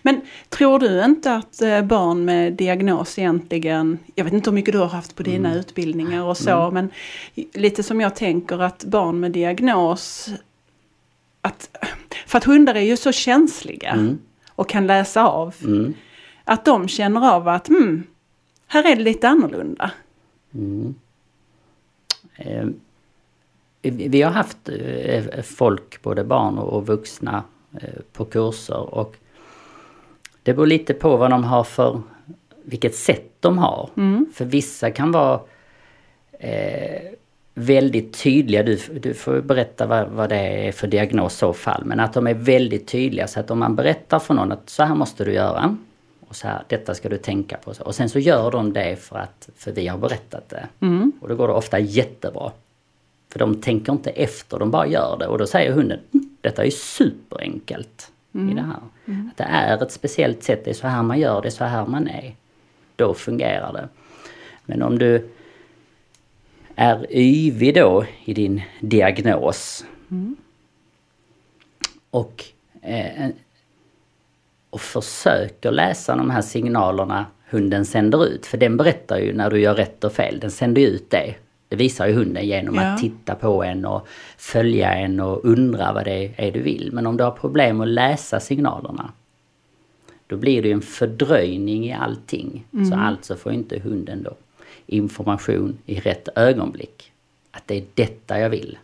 Men 0.02 0.22
tror 0.50 0.80
du 0.80 1.04
inte 1.04 1.34
att 1.36 1.62
eh, 1.62 1.82
barn 1.82 2.26
med 2.26 2.54
diagnos 2.54 3.20
egentligen, 3.20 4.00
jag 4.16 4.24
vet 4.24 4.34
inte 4.34 4.50
hur 4.50 4.56
mycket 4.56 4.74
du 4.74 4.80
har 4.80 4.88
haft 4.88 5.16
på 5.16 5.24
dina 5.24 5.56
utbildningar 5.56 6.24
och 6.24 6.38
så, 6.38 6.72
men 6.72 6.90
lite 7.54 7.84
som 7.84 8.02
jag 8.02 8.16
tänker 8.16 8.62
att 8.62 8.84
barn 8.84 9.20
med 9.20 9.32
diagnos, 9.32 10.30
att, 11.42 11.78
för 12.28 12.38
att 12.38 12.44
hundar 12.44 12.76
är 12.76 12.82
ju 12.82 12.98
så 12.98 13.12
känsliga 13.12 14.16
och 14.50 14.70
kan 14.70 14.88
läsa 14.88 15.28
av, 15.28 15.56
Mm. 15.64 15.94
att 16.44 16.66
de 16.66 16.88
känner 16.88 17.32
av 17.34 17.48
att 17.48 17.68
hmm, 17.68 18.04
här 18.68 18.92
är 18.92 18.96
det 18.96 19.02
lite 19.04 19.28
annorlunda. 19.30 19.92
Eh, 22.36 22.68
vi 23.82 24.22
har 24.22 24.32
haft 24.32 24.70
eh, 24.70 25.42
folk, 25.44 26.02
både 26.02 26.24
barn 26.24 26.58
och 26.58 26.74
och 26.74 26.88
vuxna, 26.88 27.44
eh, 27.82 28.02
på 28.14 28.26
kurser 28.26 28.96
och 28.96 29.16
det 30.48 30.54
beror 30.54 30.68
lite 30.68 30.94
på 30.94 31.18
vad 31.18 31.30
de 31.30 31.44
har 31.44 31.64
för, 31.64 32.02
vilket 32.64 32.96
sätt 32.96 33.32
de 33.40 33.58
har. 33.58 33.90
För 34.34 34.46
vissa 34.46 34.92
kan 34.92 35.12
vara 35.12 35.40
eh, 36.40 37.02
väldigt 37.54 38.14
tydliga, 38.24 38.64
du, 38.64 38.80
du 39.02 39.14
får 39.14 39.42
berätta 39.42 39.86
vad, 39.86 40.08
vad 40.08 40.30
det 40.30 40.68
är 40.68 40.72
för 40.72 40.88
diagnos 40.88 41.34
i 41.34 41.38
så 41.38 41.54
fall, 41.54 41.86
men 41.86 42.00
att 42.00 42.14
de 42.14 42.28
är 42.28 42.34
väldigt 42.34 42.88
tydliga 42.88 43.28
så 43.28 43.40
att 43.40 43.52
om 43.52 43.60
man 43.60 43.76
berättar 43.76 44.20
för 44.20 44.34
någon 44.34 44.52
att 44.52 44.70
så 44.70 44.84
här 44.84 44.96
måste 44.96 45.24
du 45.26 45.34
göra 45.34 45.78
och 46.28 46.36
så 46.36 46.48
här, 46.48 46.64
detta 46.68 46.96
ska 46.96 47.10
du 47.10 47.18
tänka 47.18 47.58
på. 47.58 47.74
Och 47.80 47.96
sen 47.96 48.10
så 48.10 48.20
gör 48.20 48.52
de 48.52 48.74
det 48.74 48.96
för 48.96 49.18
att, 49.18 49.50
för 49.58 49.72
vi 49.72 49.88
har 49.88 49.98
berättat 49.98 50.50
det. 50.50 50.68
Och 51.22 51.30
då 51.30 51.36
går 51.36 51.48
det 51.48 51.54
ofta 51.54 51.80
jättebra. 51.80 52.52
För 53.32 53.40
de 53.40 53.62
tänker 53.62 53.92
inte 53.94 54.10
efter, 54.10 54.60
de 54.60 54.72
bara 54.72 54.88
gör 54.88 55.18
det. 55.20 55.28
Och 55.28 55.38
då 55.38 55.48
säger 55.48 55.72
hunden, 55.72 56.00
"Mm, 56.14 56.30
detta 56.42 56.66
är 56.66 56.70
superenkelt 56.70 58.12
i 58.38 58.54
det 58.54 58.62
här. 58.62 58.80
Att 59.30 59.38
det 59.38 59.44
är 59.44 59.84
ett 59.84 59.92
speciellt 59.92 60.44
sätt, 60.44 60.66
det 60.66 60.70
är 60.70 60.74
så 60.74 60.88
här 60.88 61.04
man 61.04 61.20
gör, 61.20 61.42
det 61.42 61.48
är 61.48 61.52
så 61.52 61.64
här 61.64 61.86
man 61.86 62.08
är. 62.08 62.36
Då 62.96 63.14
fungerar 63.14 63.74
det. 63.74 63.90
Men 64.66 64.82
om 64.82 65.00
du 65.00 65.30
är 66.76 67.06
yvig 67.10 67.76
då 67.76 68.06
i 68.26 68.34
din 68.34 68.62
diagnos 68.82 69.86
och, 72.10 72.46
eh, 72.82 73.30
och 74.70 74.82
försöker 74.82 75.72
läsa 75.72 76.16
de 76.16 76.30
här 76.30 76.42
signalerna 76.42 77.26
hunden 77.50 77.86
sänder 77.86 78.26
ut. 78.26 78.46
För 78.46 78.58
den 78.58 78.78
berättar 78.78 79.18
ju 79.18 79.34
när 79.34 79.50
du 79.50 79.60
gör 79.60 79.76
rätt 79.76 80.04
och 80.04 80.14
fel, 80.14 80.40
den 80.40 80.52
sänder 80.52 80.82
ju 80.82 80.88
ut 80.88 81.10
det. 81.10 81.36
Det 81.70 81.76
visar 81.76 82.08
ju 82.08 82.14
hunden 82.14 82.46
genom 82.48 82.76
Ja. 82.76 82.82
att 82.82 83.00
titta 83.00 83.36
på 83.36 83.64
en 83.64 83.86
och 83.86 84.08
följa 84.38 84.94
en 84.94 85.20
och 85.20 85.46
undra 85.46 85.94
vad 85.94 86.06
det 86.06 86.32
är 86.38 86.52
du 86.52 86.62
vill. 86.62 86.90
Men 86.94 87.08
om 87.08 87.18
du 87.18 87.24
har 87.24 87.32
problem 87.32 87.82
att 87.82 87.88
läsa 87.88 88.40
signalerna 88.40 89.12
då 90.28 90.38
blir 90.38 90.62
det 90.64 90.72
en 90.72 90.82
fördröjning 90.82 91.86
i 91.86 91.94
allting. 91.94 92.66
Så 92.90 92.96
alltså 92.96 93.36
får 93.36 93.52
inte 93.52 93.80
hunden 93.80 94.24
då 94.24 94.34
information 94.86 95.78
i 95.86 96.00
rätt 96.00 96.28
ögonblick. 96.36 97.12
Att 97.52 97.68
det 97.68 97.76
är 97.78 97.84
detta 97.94 98.40
jag 98.40 98.50
vill. 98.50 98.78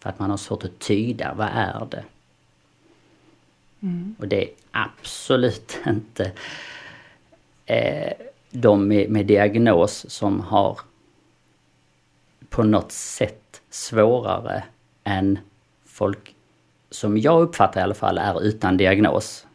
För 0.00 0.10
att 0.10 0.18
man 0.18 0.30
har 0.30 0.36
svårt 0.36 0.64
att 0.64 0.78
tyda, 0.78 1.34
vad 1.34 1.48
är 1.54 1.86
det? 1.90 2.04
Och 4.18 4.28
det 4.28 4.42
är 4.44 4.48
absolut 4.70 5.78
inte 5.86 6.32
eh, 7.66 8.12
de 8.50 8.88
med, 8.88 9.10
med 9.10 9.26
diagnos 9.26 10.06
som 10.08 10.40
har 10.40 10.78
på 12.54 12.62
något 12.62 12.92
sätt 12.92 13.62
svårare 13.70 14.64
än 15.04 15.38
folk 15.86 16.34
som 16.90 17.18
jag 17.18 17.42
uppfattar 17.42 17.80
i 17.80 17.82
alla 17.84 17.94
fall 17.94 18.18
är 18.18 18.42
utan 18.42 18.76
diagnos. 18.76 19.46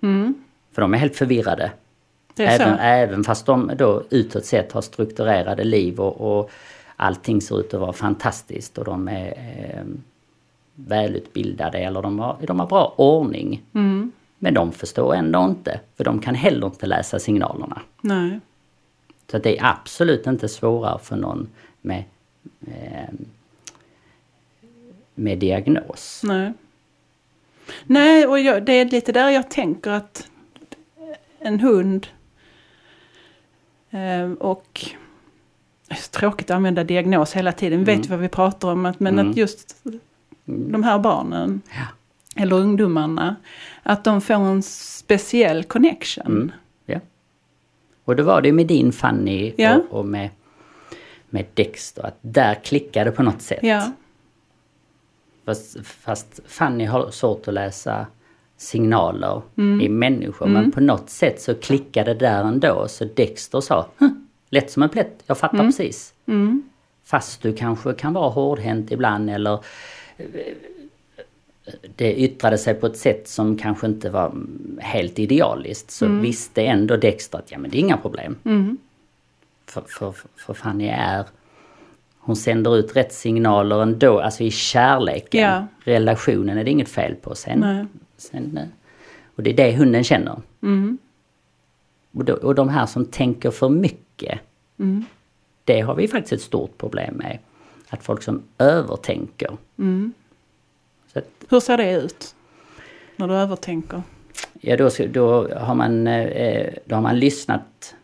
För 0.71 0.81
de 0.81 0.93
är 0.93 0.97
helt 0.97 1.15
förvirrade. 1.15 1.71
Är 2.35 2.43
Även, 2.47 2.77
så. 2.77 2.81
även 2.81 3.23
fast 3.23 3.45
de 3.45 3.71
då 3.77 4.03
utåt 4.09 4.45
sett 4.45 4.71
har 4.71 4.81
strukturerade 4.81 5.63
liv 5.63 5.99
och, 5.99 6.39
och 6.39 6.51
allting 6.95 7.41
ser 7.41 7.59
ut 7.59 7.73
att 7.73 7.79
vara 7.79 7.93
fantastiskt 7.93 8.77
och 8.77 8.85
de 8.85 9.07
är 9.07 9.27
eh, 9.27 9.83
välutbildade 10.75 11.77
eller 11.77 12.01
de 12.01 12.19
har, 12.19 12.37
de 12.41 12.59
har 12.59 12.67
bra 12.67 12.93
ordning. 12.97 13.63
Men 14.37 14.53
de 14.53 14.71
förstår 14.71 15.15
ändå 15.15 15.45
inte, 15.45 15.79
för 15.97 16.03
de 16.03 16.19
kan 16.19 16.35
heller 16.35 16.67
inte 16.67 16.85
läsa 16.85 17.19
signalerna. 17.19 17.81
Nej. 18.01 18.39
Så 19.31 19.37
det 19.37 19.59
är 19.59 19.65
absolut 19.65 20.27
inte 20.27 20.47
svårare 20.47 20.99
för 20.99 21.15
någon 21.15 21.47
med, 21.81 22.03
med 25.15 25.37
diagnos. 25.39 26.21
Nej. 26.23 26.53
Nej, 27.85 28.27
och 28.27 28.39
jag, 28.39 28.63
det 28.65 28.73
är 28.73 28.85
lite 28.85 29.11
där 29.11 29.29
jag 29.29 29.49
tänker 29.49 29.91
att 29.91 30.27
en 31.39 31.59
hund 31.59 32.07
eh, 33.89 34.31
och 34.31 34.85
tråkigt 36.11 36.49
att 36.51 36.55
använda 36.55 36.83
diagnos 36.83 37.33
hela 37.33 37.51
tiden, 37.51 37.83
vi 37.83 37.91
Mm. 37.91 38.01
vet 38.01 38.09
vad 38.09 38.19
vi 38.19 38.27
pratar 38.29 38.71
om, 38.71 38.85
att, 38.85 38.99
men 38.99 39.19
Mm. 39.19 39.29
att 39.31 39.37
just 39.37 39.81
de 40.45 40.83
här 40.83 40.99
barnen, 40.99 41.61
Ja. 41.75 41.85
eller 42.43 42.55
ungdomarna, 42.55 43.35
att 43.83 44.03
de 44.03 44.21
får 44.21 44.33
en 44.35 44.63
speciell 44.63 45.63
connection. 45.63 46.25
Mm. 46.25 46.51
Ja. 46.85 46.99
Och 48.05 48.15
då 48.15 48.23
var 48.23 48.41
det 48.41 48.51
med 48.51 48.67
din 48.67 48.91
Fanny 48.91 49.53
Ja. 49.57 49.75
och, 49.89 49.99
och 49.99 50.05
med, 50.05 50.29
med 51.29 51.45
Dexter, 51.53 52.05
att 52.05 52.17
där 52.21 52.55
klickade 52.55 53.12
på 53.12 53.24
något 53.24 53.41
sätt. 53.41 53.59
Ja, 53.62 53.91
Fast, 55.45 55.77
fast 55.86 56.39
Fanny 56.48 56.86
har 56.86 57.12
svårt 57.12 57.48
att 57.48 57.53
läsa 57.53 58.07
signaler 58.57 59.41
Mm. 59.57 59.81
i 59.81 59.89
människor. 59.89 60.45
Men 60.48 60.71
på 60.71 60.81
något 60.81 61.09
sätt 61.09 61.41
så 61.41 61.55
klickade 61.55 62.13
det 62.13 62.19
där 62.19 62.43
ändå. 62.43 62.88
Så 62.88 63.05
Dexter 63.05 63.62
sa, 63.62 63.88
"Hm, 63.98 64.27
lätt 64.50 64.71
som 64.71 64.83
en 64.83 64.89
plätt, 64.89 65.24
jag 65.25 65.38
fattar 65.38 65.57
precis. 65.65 66.13
mm. 66.25 66.63
Fast 67.03 67.41
du 67.41 67.53
kanske 67.53 67.93
kan 67.93 68.13
vara 68.13 68.29
hårdhänt 68.29 68.91
ibland 68.91 69.29
eller 69.29 69.59
det 71.95 72.13
yttrade 72.15 72.57
sig 72.57 72.74
på 72.74 72.86
ett 72.88 72.98
sätt 72.98 73.27
som 73.27 73.57
kanske 73.57 73.88
inte 73.88 74.09
var 74.09 74.33
helt 74.79 75.19
idealiskt. 75.19 75.91
Så 75.91 76.05
visste 76.07 76.62
ändå 76.62 76.98
Dexter 76.98 77.38
att 77.38 77.51
ja 77.51 77.57
men 77.57 77.71
det 77.71 77.77
är 77.77 77.79
inga 77.79 77.98
problem. 77.98 78.36
För, 79.69 79.81
för, 79.88 80.13
för 80.38 80.53
Fanny 80.53 80.88
är 80.88 81.25
hon 82.19 82.35
sänder 82.35 82.77
ut 82.77 82.95
rätt 82.95 83.13
signaler 83.13 83.81
ändå, 83.81 84.19
alltså 84.19 84.43
i 84.43 84.51
kärleken. 84.51 85.41
Ja. 85.41 85.67
Relationen 85.83 86.57
är 86.57 86.63
det 86.63 86.71
inget 86.71 86.89
fel 86.89 87.15
på. 87.15 87.35
Sen, 87.35 87.59
Nej. 87.59 87.85
sen, 88.17 88.57
eh, 88.57 88.67
och 89.35 89.43
det 89.43 89.49
är 89.49 89.53
det 89.53 89.77
hunden 89.77 90.03
känner. 90.03 90.41
Mm. 90.63 90.97
Och, 92.11 92.25
då, 92.25 92.33
och 92.33 92.55
de 92.55 92.69
här 92.69 92.85
som 92.85 93.05
tänker 93.05 93.51
för 93.51 93.69
mycket, 93.69 94.39
Mm. 94.79 95.05
det 95.63 95.81
har 95.81 95.95
vi 95.95 96.07
faktiskt 96.07 96.33
ett 96.33 96.41
stort 96.41 96.77
problem 96.77 97.15
med. 97.15 97.39
Att 97.89 98.03
folk 98.03 98.23
som 98.23 98.43
övertänker. 98.57 99.57
Mm. 99.77 100.13
Att, 101.13 101.29
Hur 101.49 101.59
ser 101.59 101.77
det 101.77 101.91
ut? 101.93 102.35
När 103.15 103.27
du 103.27 103.33
övertänker? 103.33 104.03
ja, 104.61 104.77
då, 104.77 104.89
då, 105.09 105.53
har 105.57 105.75
man, 105.75 106.07
eh, 106.07 106.73
då 106.85 106.95
har 106.95 107.01
man 107.01 107.19
lyssnat 107.19 107.95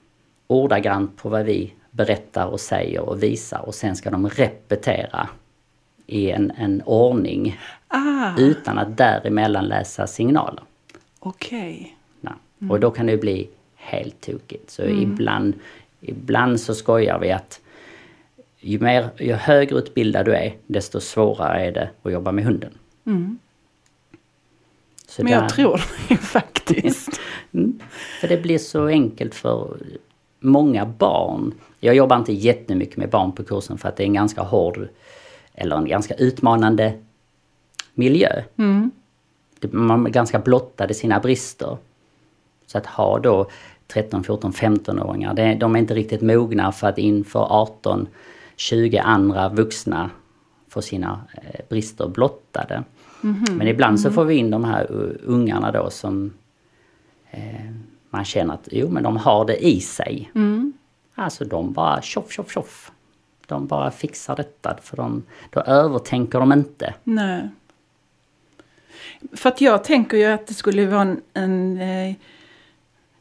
ordagrant 0.48 1.18
på 1.18 1.30
vad 1.30 1.46
vi 1.46 1.74
berättar 1.92 2.46
och 2.48 2.60
säger 2.60 3.00
och 3.02 3.24
visar 3.24 3.60
och 3.68 3.76
sen 3.76 3.96
ska 3.96 4.12
de 4.12 4.30
repetera 4.30 5.30
i 6.08 6.32
en, 6.32 6.52
en 6.58 6.82
ordning 6.86 7.60
Ah, 7.88 8.38
utan 8.38 8.78
att 8.78 8.98
däremellan 8.98 9.66
läsa 9.66 10.08
signaler. 10.08 10.64
okej. 11.20 11.98
Nej. 12.22 12.70
Och 12.70 12.80
då 12.80 12.92
kan 12.92 13.06
det 13.06 13.18
bli 13.18 13.50
helt 13.76 14.22
tokigt. 14.22 14.70
Så 14.72 14.84
ibland, 14.86 15.54
ibland 16.02 16.60
så 16.60 16.76
skojar 16.76 17.20
vi 17.20 17.32
att 17.32 17.62
ju, 18.60 18.80
mer, 18.80 19.10
ju 19.20 19.34
högre 19.34 19.76
utbildad 19.78 20.26
du 20.26 20.34
är, 20.36 20.54
desto 20.68 21.00
svårare 21.00 21.66
är 21.66 21.72
det 21.72 21.90
att 22.04 22.12
jobba 22.12 22.32
med 22.32 22.46
hunden. 22.46 22.72
Mm. 23.06 23.40
Men 25.18 25.32
jag 25.32 25.42
där- 25.44 25.50
tror 25.50 25.82
det 26.10 26.18
faktiskt. 26.22 27.10
Mm. 27.54 27.80
För 28.22 28.28
det 28.28 28.38
blir 28.38 28.58
så 28.58 28.86
enkelt 28.88 29.36
för 29.36 29.78
många 30.46 30.86
barn. 30.86 31.54
Jag 31.80 31.96
jobbar 31.96 32.18
inte 32.18 32.34
jättemycket 32.34 32.98
med 32.98 33.10
barn 33.10 33.32
på 33.32 33.44
kursen 33.44 33.78
för 33.78 33.90
att 33.90 33.98
det 33.98 34.04
är 34.04 34.08
en 34.08 34.14
ganska 34.14 34.42
hård 34.42 34.88
eller 35.54 35.76
en 35.76 35.88
ganska 35.88 36.14
utmanande 36.14 36.94
miljö. 37.94 38.44
Mm. 38.58 38.92
Man 39.72 40.06
är 40.06 40.10
ganska 40.10 40.40
blottad 40.40 40.92
i 40.92 40.94
sina 40.94 41.20
brister. 41.20 41.78
Så 42.68 42.78
att 42.78 42.86
ha 42.86 43.20
då 43.20 43.50
13, 43.88 44.24
14, 44.24 44.52
15-åringar, 44.54 45.34
det- 45.34 45.56
de 45.56 45.76
är 45.76 45.80
inte 45.80 45.94
riktigt 45.94 46.22
mogna 46.22 46.72
för 46.72 46.88
att 46.88 46.98
inför 46.98 47.48
18, 47.50 48.08
20 48.56 48.98
andra 48.98 49.50
vuxna 49.50 50.10
få 50.70 50.82
sina 50.82 51.20
eh, 51.34 51.60
brister 51.70 52.08
blottade. 52.08 52.84
Men 53.58 53.68
ibland 53.68 54.00
så 54.00 54.12
får 54.12 54.26
vi 54.26 54.36
in 54.36 54.50
de 54.50 54.64
här 54.64 54.88
ungarna 55.24 55.72
då 55.72 55.90
som 55.90 56.34
eh, 57.32 57.72
man 58.16 58.26
känner 58.26 58.54
att 58.54 58.68
jo 58.72 58.90
men 58.90 59.04
de 59.04 59.18
har 59.18 59.46
det 59.46 59.66
i 59.66 59.82
sig. 59.82 60.32
Mm. 60.36 60.74
Alltså 61.16 61.46
de 61.46 61.74
bara 61.74 62.02
tjoff 62.02 62.32
tjoff 62.32 62.52
tjoff. 62.52 62.92
De 63.48 63.68
bara 63.68 63.92
fixar 63.92 64.36
detta 64.36 64.78
för 64.82 64.98
de, 64.98 65.24
då 65.50 65.62
övertänker 65.62 66.40
de 66.40 66.52
inte. 66.54 66.94
Nej. 67.04 67.50
För 69.34 69.50
att 69.50 69.62
jag 69.62 69.84
tänker 69.84 70.18
ju 70.18 70.26
att 70.26 70.48
det 70.48 70.54
skulle 70.54 70.86
vara 70.86 71.02
en... 71.02 71.22
en 71.34 71.82
eh, 71.82 72.16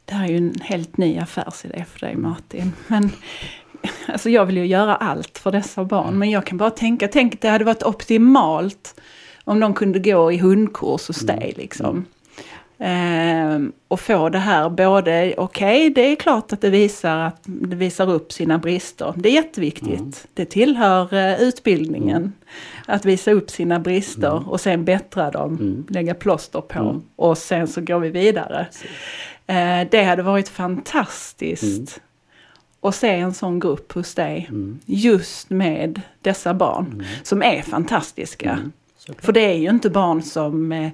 det 0.07 0.15
här 0.15 0.25
är 0.25 0.29
ju 0.29 0.37
en 0.37 0.55
helt 0.63 0.97
ny 0.97 1.19
affärsidé 1.19 1.85
för 1.85 2.01
dig 2.01 2.17
Martin. 2.17 2.73
Men 2.87 3.11
alltså 4.09 4.31
jag 4.31 4.47
vill 4.47 4.57
ju 4.57 4.67
göra 4.67 4.97
allt 4.97 5.39
för 5.39 5.53
dessa 5.53 5.85
barn. 5.85 6.19
Men 6.19 6.31
jag 6.31 6.47
kan 6.47 6.59
bara 6.59 6.71
tänka, 6.71 7.09
tänk 7.09 7.35
att 7.35 7.41
det 7.41 7.49
hade 7.49 7.65
varit 7.65 7.83
optimalt 7.83 9.01
om 9.45 9.61
de 9.61 9.75
kunde 9.75 9.99
gå 9.99 10.33
i 10.33 10.39
hundkurs 10.39 11.09
hos 11.09 11.21
dig 11.21 11.55
liksom. 11.57 12.05
Ehm, 12.79 13.73
och 13.89 14.01
få 14.01 14.29
det 14.29 14.39
här 14.39 14.69
både, 14.69 15.35
okej 15.37 15.91
det 15.91 16.01
är 16.01 16.17
klart 16.17 16.53
att 16.53 16.61
det 16.61 16.71
visar, 16.71 17.19
att 17.19 17.41
det 17.45 17.77
visar 17.77 18.11
upp 18.11 18.33
sina 18.33 18.59
brister. 18.59 19.15
Det 19.17 19.29
är 19.29 19.33
jätteviktigt. 19.33 20.27
Det 20.35 20.45
tillhör 20.45 21.15
eh, 21.15 21.43
utbildningen. 21.43 22.33
Att 22.87 23.05
visa 23.05 23.33
upp 23.33 23.51
sina 23.51 23.79
brister 23.79 24.49
och 24.51 24.61
sen 24.61 24.85
bättra 24.85 25.31
dem, 25.31 25.87
lägga 25.91 26.15
plåster 26.15 26.61
på. 26.61 27.03
Och 27.17 27.39
sen 27.39 27.69
så 27.69 27.81
går 27.81 27.99
vi 27.99 28.09
vidare. 28.11 28.67
Eh, 29.47 29.89
det 29.91 30.03
hade 30.03 30.23
varit 30.23 30.49
fantastiskt 30.49 32.01
att 32.81 32.95
se 32.95 33.09
en 33.09 33.35
sån 33.35 33.61
grupp 33.61 33.93
hos 33.93 34.15
dig. 34.15 34.51
Just 34.87 35.51
med 35.51 36.01
dessa 36.21 36.55
barn 36.55 37.05
som 37.23 37.43
är 37.43 37.63
fantastiska. 37.63 38.59
För 39.19 39.33
det 39.33 39.41
är 39.41 39.55
ju 39.55 39.71
inte 39.71 39.91
barn 39.91 40.23
som 40.23 40.73
eh, 40.73 40.93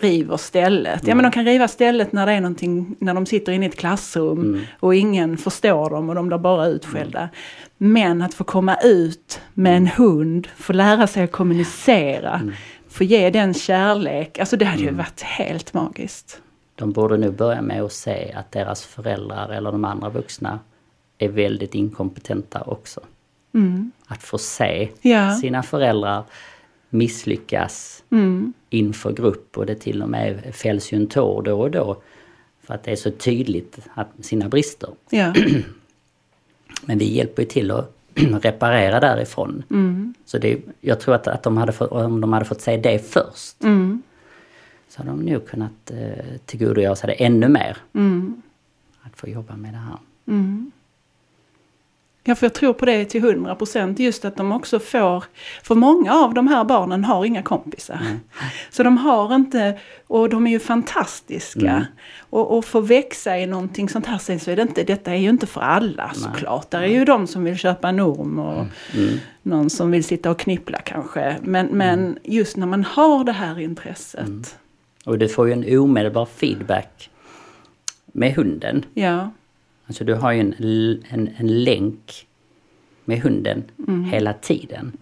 river 0.00 0.36
stället. 0.36 1.06
Ja 1.06 1.14
men 1.14 1.22
de 1.22 1.32
kan 1.32 1.44
riva 1.44 1.68
stället 1.68 2.12
när 2.12 2.26
det 2.26 2.32
är 2.32 2.40
någonting, 2.40 2.96
när 2.98 3.14
de 3.14 3.26
sitter 3.26 3.52
inne 3.52 3.66
i 3.66 3.68
ett 3.68 3.76
klassrum 3.78 4.64
och 4.80 4.94
ingen 4.94 5.36
förstår 5.38 5.90
dem 5.90 6.08
och 6.08 6.14
de 6.14 6.26
blir 6.28 6.38
bara 6.38 6.66
utskällda. 6.66 7.28
Men 7.76 8.22
att 8.22 8.34
få 8.34 8.44
komma 8.44 8.76
ut 8.82 9.40
med 9.54 9.76
en 9.76 9.86
hund, 9.86 10.48
få 10.56 10.72
lära 10.72 11.06
sig 11.06 11.22
att 11.24 11.32
kommunicera, 11.32 12.52
få 12.88 13.04
ge 13.04 13.30
den 13.30 13.54
kärlek, 13.54 14.38
alltså 14.38 14.56
det 14.56 14.64
hade 14.64 14.82
ju 14.82 14.90
varit 14.90 15.20
helt 15.20 15.74
magiskt. 15.74 16.40
De 16.74 16.92
borde 16.92 17.16
nu 17.16 17.30
börja 17.30 17.62
med 17.62 17.82
att 17.82 17.92
se 17.92 18.32
att 18.32 18.52
deras 18.52 18.84
föräldrar 18.84 19.48
eller 19.48 19.72
de 19.72 19.84
andra 19.84 20.08
vuxna 20.08 20.58
är 21.18 21.28
väldigt 21.28 21.74
inkompetenta 21.74 22.60
också. 22.60 23.00
Att 24.06 24.22
få 24.22 24.38
se 24.38 24.88
Ja. 25.02 25.34
sina 25.34 25.62
föräldrar 25.62 26.24
misslyckas 26.90 28.04
Mm. 28.10 28.52
inför 28.70 29.12
grupp 29.12 29.58
och 29.58 29.66
det 29.66 29.74
till 29.74 30.02
och 30.02 30.08
med 30.08 30.54
fälls 30.54 30.92
ju 30.92 30.96
en 30.96 31.06
tår 31.06 31.42
då 31.42 31.60
och 31.60 31.70
då. 31.70 32.02
För 32.62 32.74
att 32.74 32.84
det 32.84 32.90
är 32.92 32.96
så 32.96 33.10
tydligt 33.10 33.78
att 33.94 34.08
sina 34.20 34.48
brister. 34.48 34.90
Ja. 35.10 35.34
Men 36.82 36.98
vi 36.98 37.04
hjälper 37.14 37.42
ju 37.42 37.48
till 37.48 37.70
att 37.70 37.94
reparera 38.14 39.00
därifrån. 39.00 39.62
Mm. 39.70 40.14
Så 40.24 40.38
det, 40.38 40.58
jag 40.80 41.00
tror 41.00 41.14
att, 41.14 41.26
att 41.26 41.42
de 41.42 41.56
hade 41.56 41.72
fått, 41.72 41.90
om 41.90 42.20
de 42.20 42.32
hade 42.32 42.44
fått 42.44 42.60
se 42.60 42.76
det 42.76 42.98
först 43.10 43.62
Mm. 43.62 44.02
så 44.88 44.98
hade 44.98 45.10
de 45.10 45.20
nog 45.20 45.46
kunnat 45.48 45.90
eh, 45.90 46.24
tillgodogöra 46.46 46.96
sig 46.96 47.06
det 47.06 47.24
ännu 47.24 47.48
mer. 47.48 47.76
Mm. 47.92 48.42
Att 49.02 49.16
få 49.16 49.28
jobba 49.28 49.56
med 49.56 49.72
det 49.74 49.78
här. 49.78 49.98
Mm. 50.26 50.70
Ja, 52.24 52.34
för 52.34 52.46
jag 52.46 52.54
tror 52.54 52.72
på 52.72 52.86
det 52.86 53.04
till 53.04 53.22
hundra 53.22 53.54
procent. 53.54 53.98
Just 53.98 54.24
att 54.24 54.36
de 54.36 54.52
också 54.52 54.78
får, 54.78 55.24
för 55.62 55.74
många 55.74 56.14
av 56.14 56.34
de 56.34 56.48
här 56.48 56.64
barnen 56.64 57.04
har 57.04 57.24
inga 57.24 57.42
kompisar. 57.42 58.00
Så 58.70 58.82
de 58.82 58.98
har 58.98 59.34
inte, 59.34 59.78
och 60.06 60.28
de 60.28 60.46
är 60.46 60.50
ju 60.50 60.58
fantastiska. 60.58 61.70
Mm. 61.70 61.84
Och, 62.30 62.58
och 62.58 62.64
få 62.64 62.80
växa 62.80 63.38
i 63.38 63.46
någonting 63.46 63.88
sånt 63.88 64.06
här, 64.06 64.18
sen 64.18 64.40
så 64.40 64.50
är 64.50 64.56
det 64.56 64.62
inte, 64.62 64.84
detta 64.84 65.10
är 65.10 65.16
ju 65.16 65.28
inte 65.28 65.46
för 65.46 65.60
alla 65.60 66.10
såklart. 66.14 66.70
Där 66.70 66.82
är 66.82 66.86
ju 66.86 67.04
de 67.04 67.26
som 67.26 67.44
vill 67.44 67.56
köpa 67.56 67.88
en 67.88 68.00
orm 68.00 68.38
och 68.38 68.66
Mm. 68.94 69.18
någon 69.42 69.70
som 69.70 69.90
vill 69.90 70.04
sitta 70.04 70.30
och 70.30 70.38
knippla 70.38 70.78
kanske. 70.78 71.36
Men, 71.42 71.66
men 71.66 72.18
just 72.24 72.56
när 72.56 72.66
man 72.66 72.84
har 72.84 73.24
det 73.24 73.32
här 73.32 73.58
intresset. 73.60 74.26
Mm. 74.26 74.42
Och 75.04 75.18
du 75.18 75.28
får 75.28 75.46
ju 75.46 75.52
en 75.52 75.78
omedelbar 75.78 76.26
feedback 76.26 77.10
med 78.12 78.34
hunden. 78.34 78.84
Ja, 78.94 79.30
Alltså 79.90 80.04
du 80.04 80.14
har 80.14 80.32
ju 80.32 80.40
en, 80.40 80.54
en, 81.08 81.30
en 81.36 81.64
länk 81.64 82.26
med 83.04 83.20
hunden 83.20 83.64
hela 84.12 84.32
tiden. 84.32 84.92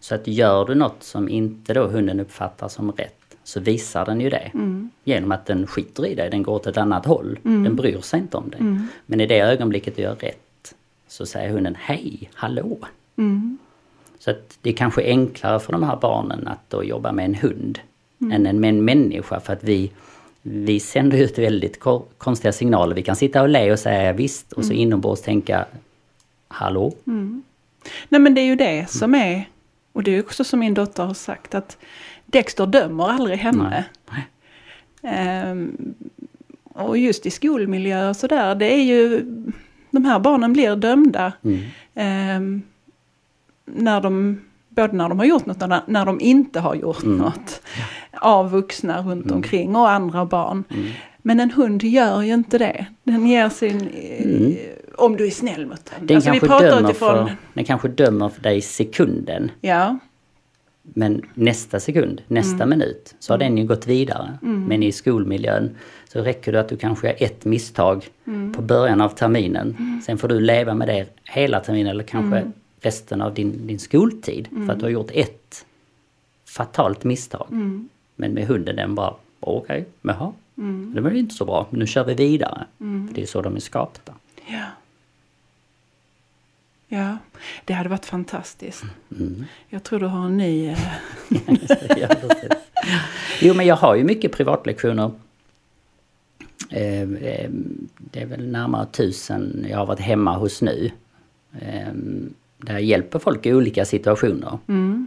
Så 0.00 0.14
att 0.14 0.26
gör 0.26 0.64
du 0.64 0.74
något 0.74 1.02
som 1.02 1.28
inte 1.28 1.74
då 1.74 1.86
hunden 1.86 2.20
uppfattar 2.20 2.68
som 2.68 2.92
rätt 2.92 3.36
så 3.44 3.60
visar 3.60 4.04
den 4.06 4.20
ju 4.20 4.30
det. 4.30 4.50
Genom 5.04 5.32
att 5.32 5.46
den 5.46 5.66
skiter 5.66 6.06
i 6.06 6.14
dig, 6.14 6.30
den 6.30 6.42
går 6.42 6.52
åt 6.54 6.66
ett 6.66 6.76
annat 6.76 7.06
håll. 7.06 7.38
Den 7.42 7.76
bryr 7.76 8.00
sig 8.00 8.20
inte 8.20 8.36
om 8.36 8.50
dig. 8.50 8.60
Men 9.06 9.20
i 9.20 9.26
det 9.26 9.40
ögonblicket 9.40 9.96
du 9.96 10.02
gör 10.02 10.14
rätt 10.14 10.74
så 11.08 11.26
säger 11.26 11.50
hunden 11.50 11.76
hej, 11.78 12.30
hallå. 12.34 12.78
Så 14.18 14.30
att 14.30 14.58
det 14.62 14.70
är 14.70 14.74
kanske 14.74 15.02
enklare 15.04 15.60
för 15.60 15.72
de 15.72 15.82
här 15.82 15.96
barnen 15.96 16.48
att 16.48 16.70
då 16.70 16.84
jobba 16.84 17.12
med 17.12 17.24
en 17.24 17.34
hund 17.34 17.78
än 18.32 18.60
med 18.60 18.68
en 18.68 18.84
människa 18.84 19.40
för 19.40 19.52
att 19.52 19.64
vi, 19.64 19.90
vi 20.42 20.80
sänder 20.80 21.18
ut 21.18 21.38
väldigt 21.38 21.80
ko- 21.80 22.04
konstiga 22.18 22.52
signaler. 22.52 22.94
Vi 22.96 23.02
kan 23.02 23.16
sitta 23.16 23.42
och 23.42 23.48
le 23.48 23.72
och 23.72 23.78
säga 23.78 24.12
visst 24.12 24.52
och 24.52 24.64
så 24.64 24.72
inombords 24.72 25.22
tänka 25.22 25.64
hallå. 26.48 26.92
Nej 28.08 28.20
men 28.20 28.34
det 28.34 28.40
är 28.40 28.44
ju 28.44 28.56
det 28.56 28.90
som 28.90 29.14
är, 29.14 29.48
och 29.92 30.02
det 30.02 30.10
är 30.16 30.20
också 30.22 30.44
som 30.44 30.60
min 30.60 30.74
dotter 30.74 31.04
har 31.04 31.14
sagt, 31.14 31.54
att 31.54 31.78
Dexter 32.26 32.66
dömer 32.66 33.08
aldrig 33.08 33.38
henne. 33.38 33.84
Nej. 34.10 34.26
Ehm, 35.02 35.94
och 36.74 36.98
just 36.98 37.26
i 37.26 37.30
skolmiljö 37.30 38.08
och 38.08 38.16
sådär, 38.16 38.54
det 38.54 38.72
är 38.74 38.82
ju, 38.82 39.20
de 39.90 40.04
här 40.04 40.18
barnen 40.18 40.52
blir 40.52 40.76
dömda. 40.76 41.32
Mm. 41.44 41.60
Ehm, 41.94 42.62
när 43.64 44.00
de, 44.00 44.40
både 44.68 44.92
när 44.96 45.08
de 45.08 45.18
har 45.18 45.26
gjort 45.26 45.46
något 45.46 45.62
och 45.62 45.68
när, 45.68 45.82
när 45.86 46.06
de 46.06 46.20
inte 46.20 46.60
har 46.60 46.74
gjort 46.74 47.02
Mm. 47.02 47.18
något. 47.18 47.62
Av 48.20 48.50
vuxna 48.50 49.02
runt 49.02 49.30
omkring 49.30 49.76
och 49.76 49.90
andra 49.90 50.24
barn. 50.26 50.64
Men 51.22 51.40
en 51.40 51.50
hund 51.50 51.82
gör 51.82 52.22
ju 52.22 52.34
inte 52.34 52.58
det. 52.58 52.86
Den 53.04 53.26
ger 53.26 53.48
sin, 53.48 53.88
eh, 53.88 54.56
om 54.94 55.16
du 55.16 55.26
är 55.26 55.30
snäll 55.30 55.66
mot 55.66 55.84
den. 55.84 55.94
Mm. 55.96 56.06
Den, 56.06 56.16
Alltså, 56.16 56.30
kanske 56.30 56.46
dömer 56.58 56.90
utifrån, 56.90 57.26
för, 57.28 57.36
den 57.54 57.64
kanske 57.64 57.88
dömer 57.88 58.28
för 58.28 58.42
dig 58.42 58.56
i 58.56 58.60
sekunden. 58.60 59.50
ja, 59.60 59.98
Men 60.82 61.22
nästa 61.34 61.80
sekund, 61.80 62.22
nästa 62.28 62.66
minut, 62.66 63.14
så 63.18 63.32
har 63.32 63.38
den 63.38 63.58
ju 63.58 63.64
gått 63.66 63.86
vidare. 63.86 64.38
Men 64.40 64.82
i 64.82 64.92
skolmiljön 64.92 65.70
så 66.12 66.20
räcker 66.20 66.52
det 66.52 66.60
att 66.60 66.68
du 66.68 66.76
kanske 66.76 67.06
gör 67.06 67.16
ett 67.18 67.44
misstag 67.44 68.06
på 68.56 68.62
början 68.62 69.00
av 69.00 69.08
terminen. 69.08 70.00
Sen 70.06 70.18
får 70.18 70.28
du 70.28 70.40
leva 70.40 70.74
med 70.74 70.88
det 70.88 71.06
hela 71.24 71.60
terminen 71.60 71.90
eller 71.90 72.04
kanske 72.04 72.52
resten 72.80 73.22
av 73.22 73.34
din, 73.34 73.66
din 73.66 73.78
skoltid. 73.78 74.48
För 74.66 74.72
att 74.72 74.78
du 74.78 74.84
har 74.84 74.90
gjort 74.90 75.10
ett 75.14 75.64
fatalt 76.48 77.04
misstag. 77.04 77.46
Men 78.16 78.34
med 78.34 78.46
hunden 78.46 78.76
den 78.76 78.94
bara, 78.94 79.14
okej, 79.40 79.80
okay, 79.80 79.84
jaha. 80.02 80.32
Det 80.94 81.00
var 81.00 81.10
ju 81.10 81.18
inte 81.18 81.34
så 81.34 81.44
bra, 81.44 81.66
nu 81.70 81.86
kör 81.86 82.04
vi 82.04 82.14
vidare. 82.14 82.64
För 83.08 83.14
det 83.14 83.22
är 83.22 83.26
så 83.26 83.42
de 83.42 83.56
är 83.56 83.60
skapta. 83.60 84.12
Ja. 84.46 84.64
Ja, 86.88 87.18
det 87.64 87.72
hade 87.72 87.88
varit 87.88 88.06
fantastiskt. 88.06 88.84
Mm. 89.20 89.44
Jag 89.68 89.82
tror 89.82 90.00
du 90.00 90.06
har 90.06 90.26
en 90.26 90.36
ny... 90.36 90.66
eh, 90.68 90.78
Ja, 91.98 92.08
jo 93.40 93.54
men 93.54 93.66
jag 93.66 93.76
har 93.76 93.94
ju 93.94 94.04
mycket 94.04 94.32
privatlektioner. 94.32 95.10
Eh, 96.70 97.02
eh, 97.02 97.50
Det 97.98 98.20
är 98.22 98.26
väl 98.26 98.46
närmare 98.48 98.86
tusen 98.86 99.66
jag 99.70 99.78
har 99.78 99.86
varit 99.86 100.00
hemma 100.00 100.36
hos 100.36 100.62
nu. 100.62 100.90
Där 102.62 102.72
jag 102.72 102.82
hjälper 102.82 103.18
folk 103.18 103.46
i 103.46 103.54
olika 103.54 103.84
situationer. 103.84 104.58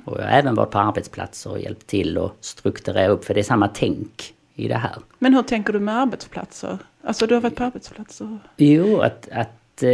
Och 0.05 0.17
jag 0.19 0.23
har 0.23 0.31
även 0.31 0.55
varit 0.55 0.71
på 0.71 0.79
arbetsplatser 0.79 1.51
och 1.51 1.59
hjälpt 1.59 1.87
till 1.87 2.17
att 2.17 2.31
strukturera 2.41 3.07
upp, 3.07 3.25
för 3.25 3.33
det 3.33 3.39
är 3.39 3.43
samma 3.43 3.67
tänk 3.67 4.33
i 4.55 4.67
det 4.67 4.77
här. 4.77 4.95
Men 5.19 5.33
hur 5.33 5.41
tänker 5.43 5.73
du 5.73 5.79
med 5.79 5.95
arbetsplatser? 5.95 6.77
Alltså 7.03 7.27
du 7.27 7.33
har 7.33 7.41
varit 7.41 7.55
på 7.55 7.63
arbetsplatser? 7.63 8.39
Jo, 8.57 9.01
att, 9.01 9.29
att 9.31 9.83
eh, 9.83 9.89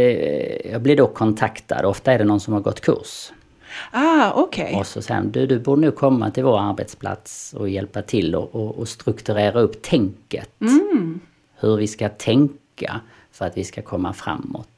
jag 0.72 0.82
blir 0.82 0.96
då 0.96 1.06
kontaktad. 1.06 1.84
Ofta 1.84 2.12
är 2.12 2.18
det 2.18 2.24
någon 2.24 2.40
som 2.40 2.54
har 2.54 2.60
gått 2.60 2.80
kurs. 2.80 3.32
Ah, 3.90 4.32
okej. 4.34 4.74
Och 4.78 4.86
så 4.86 5.02
säger 5.02 5.22
du, 5.22 5.46
du 5.46 5.58
borde 5.58 5.80
nu 5.80 5.90
komma 5.90 6.30
till 6.30 6.44
vår 6.44 6.60
arbetsplats 6.60 7.54
och 7.58 7.68
hjälpa 7.68 8.02
till 8.02 8.34
och, 8.34 8.54
och, 8.54 8.78
och 8.78 8.88
strukturera 8.88 9.60
upp 9.60 9.82
tänket. 9.82 10.50
Hur 11.60 11.76
vi 11.76 11.86
ska 11.86 12.08
tänka 12.08 13.00
för 13.32 13.44
att 13.44 13.56
vi 13.56 13.64
ska 13.64 13.82
komma 13.82 14.12
framåt. 14.12 14.68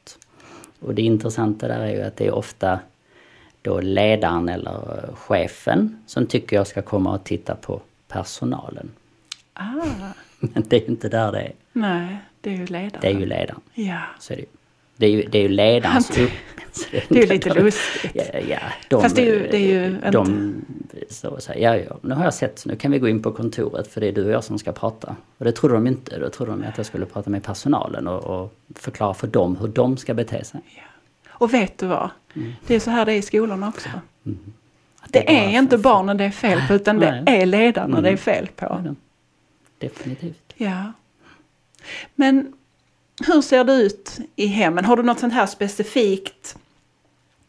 Och 0.85 0.95
det 0.95 1.01
intressanta 1.01 1.67
där 1.67 1.79
är 1.79 1.93
ju 1.95 2.01
att 2.01 2.17
det 2.17 2.25
är 2.27 2.31
ofta 2.33 2.79
då 3.61 3.79
ledaren 3.81 4.49
eller 4.49 5.09
chefen 5.15 6.03
som 6.07 6.25
tycker 6.27 6.55
jag 6.55 6.67
ska 6.67 6.81
komma 6.81 7.13
och 7.13 7.23
titta 7.23 7.55
på 7.55 7.81
personalen. 8.07 8.89
Ah, 9.53 9.63
Men 10.39 10.63
det 10.67 10.75
är 10.75 10.79
ju 10.81 10.85
inte 10.87 11.09
där 11.09 11.31
det 11.31 11.41
är. 11.41 11.53
nej, 11.73 12.17
det 12.41 12.49
är 12.49 12.57
ju 12.57 12.65
ledaren. 12.65 13.01
Det 13.01 13.07
är 13.07 13.19
ju 13.19 13.25
ledaren. 13.25 13.61
Ja, 13.73 14.01
Så 14.19 14.33
är 14.33 14.37
det, 14.37 14.41
ju. 14.41 14.47
Det 14.97 15.05
är 15.05 15.09
ju. 15.09 15.23
Det 15.29 15.37
är 15.37 15.41
ju 15.41 15.47
ledarens 15.49 16.17
upp... 16.17 16.31
det 16.91 17.17
är 17.17 17.21
ju 17.21 17.25
lite 17.25 17.53
lustigt. 17.53 18.11
Ja, 18.33 18.39
ja, 18.49 18.59
de, 18.89 19.01
Fast 19.01 19.15
det 19.15 19.21
är 19.21 19.25
ju- 19.25 19.47
det 19.51 19.57
är 19.57 19.59
ju 19.83 20.11
de, 20.11 20.55
så, 21.09 21.39
så, 21.39 21.51
här, 21.51 21.59
ja, 21.59 21.75
ja, 21.77 21.97
nu 22.01 22.15
har 22.15 22.23
jag 22.23 22.33
sett, 22.33 22.65
nu 22.65 22.75
kan 22.75 22.91
vi 22.91 22.99
gå 22.99 23.07
in 23.07 23.21
på 23.21 23.31
kontoret 23.31 23.87
för 23.87 24.01
det 24.01 24.07
är 24.07 24.11
du 24.11 24.25
och 24.25 24.31
jag 24.31 24.43
som 24.43 24.59
ska 24.59 24.71
prata. 24.71 25.15
Och 25.37 25.45
det 25.45 25.51
trodde 25.51 25.73
de 25.75 25.87
inte, 25.87 26.19
då 26.19 26.29
trodde 26.29 26.51
de 26.51 26.63
att 26.63 26.77
jag 26.77 26.85
skulle 26.85 27.05
prata 27.05 27.29
med 27.29 27.43
personalen 27.43 28.07
och, 28.07 28.23
och 28.43 28.53
förklara 28.75 29.13
för 29.13 29.27
dem 29.27 29.55
hur 29.57 29.67
de 29.67 29.97
ska 29.97 30.13
bete 30.13 30.43
sig. 30.43 30.61
Och 31.29 31.53
vet 31.53 31.77
du 31.77 31.85
vad? 31.87 32.09
Det 32.67 32.75
är 32.75 32.79
så 32.79 32.89
här 32.91 33.05
det 33.05 33.13
är 33.13 33.17
i 33.17 33.21
skolorna 33.21 33.67
också. 33.69 33.89
Att 34.99 35.13
Det 35.13 35.23
bara 35.27 35.35
är 35.37 35.57
inte 35.57 35.77
barnen 35.77 36.17
det 36.17 36.23
är 36.23 36.31
fel 36.31 36.59
på, 36.67 36.73
utan 36.73 36.99
det 36.99 37.21
Nej. 37.25 37.41
är 37.41 37.45
ledarna 37.45 37.97
Mm. 37.97 38.03
det 38.03 38.09
är 38.09 38.17
fel 38.17 38.47
Ja, 38.59 38.67
på. 38.67 38.81
det- 38.83 38.95
Definitivt. 39.87 40.53
Ja. 40.55 40.91
Men 42.15 42.53
hur 43.27 43.41
ser 43.41 43.63
det 43.63 43.73
ut 43.73 44.17
i 44.35 44.47
hemmen? 44.47 44.85
Har 44.85 44.97
du 44.97 45.03
något 45.03 45.19
sånt 45.19 45.33
här 45.33 45.45
specifikt? 45.45 46.57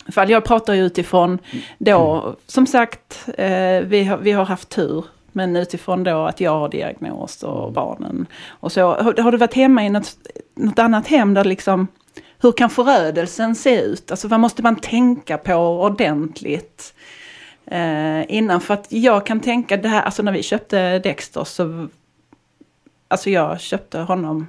För 0.09 0.31
jag 0.31 0.45
pratar 0.45 0.75
ju 0.75 0.87
utifrån 0.87 1.39
då, 1.79 2.37
som 2.47 2.67
sagt, 2.67 3.29
eh, 3.39 3.81
vi, 3.81 4.05
har, 4.05 4.17
vi 4.17 4.33
har 4.33 4.45
haft 4.45 4.69
tur. 4.69 5.05
Men 5.33 5.57
utifrån 5.57 6.05
då 6.05 6.25
att 6.25 6.41
jag 6.41 6.51
har 6.51 6.69
diagnos 6.69 7.43
och 7.43 7.73
barnen. 7.73 8.27
Och 8.49 8.73
så, 8.73 8.81
har, 8.81 9.23
har 9.23 9.33
du 9.33 9.39
varit 9.39 9.55
hemma 9.55 9.85
i 9.87 9.91
något, 9.91 10.17
något 10.55 10.79
annat 10.79 11.07
hem 11.07 11.35
där 11.35 11.45
liksom, 11.45 11.87
hur 12.39 12.53
kan 12.53 12.71
förödelsen 12.71 13.55
se 13.55 13.81
ut? 13.81 14.11
Alltså 14.11 14.29
vad 14.29 14.41
måste 14.41 14.63
man 14.63 14.77
tänka 14.77 15.39
på 15.39 15.55
ordentligt? 15.83 16.95
Eh, 17.67 18.35
innan, 18.37 18.61
för 18.61 18.75
att 18.75 18.87
jag 18.89 19.27
kan 19.27 19.41
tänka 19.41 19.77
det 19.77 19.89
här, 19.89 20.03
alltså 20.03 20.23
när 20.23 20.33
vi 20.33 20.43
köpte 20.43 20.99
Dexter 20.99 21.45
så 21.45 21.89
Alltså 23.09 23.31
jag 23.31 23.61
köpte 23.61 23.99
honom. 23.99 24.47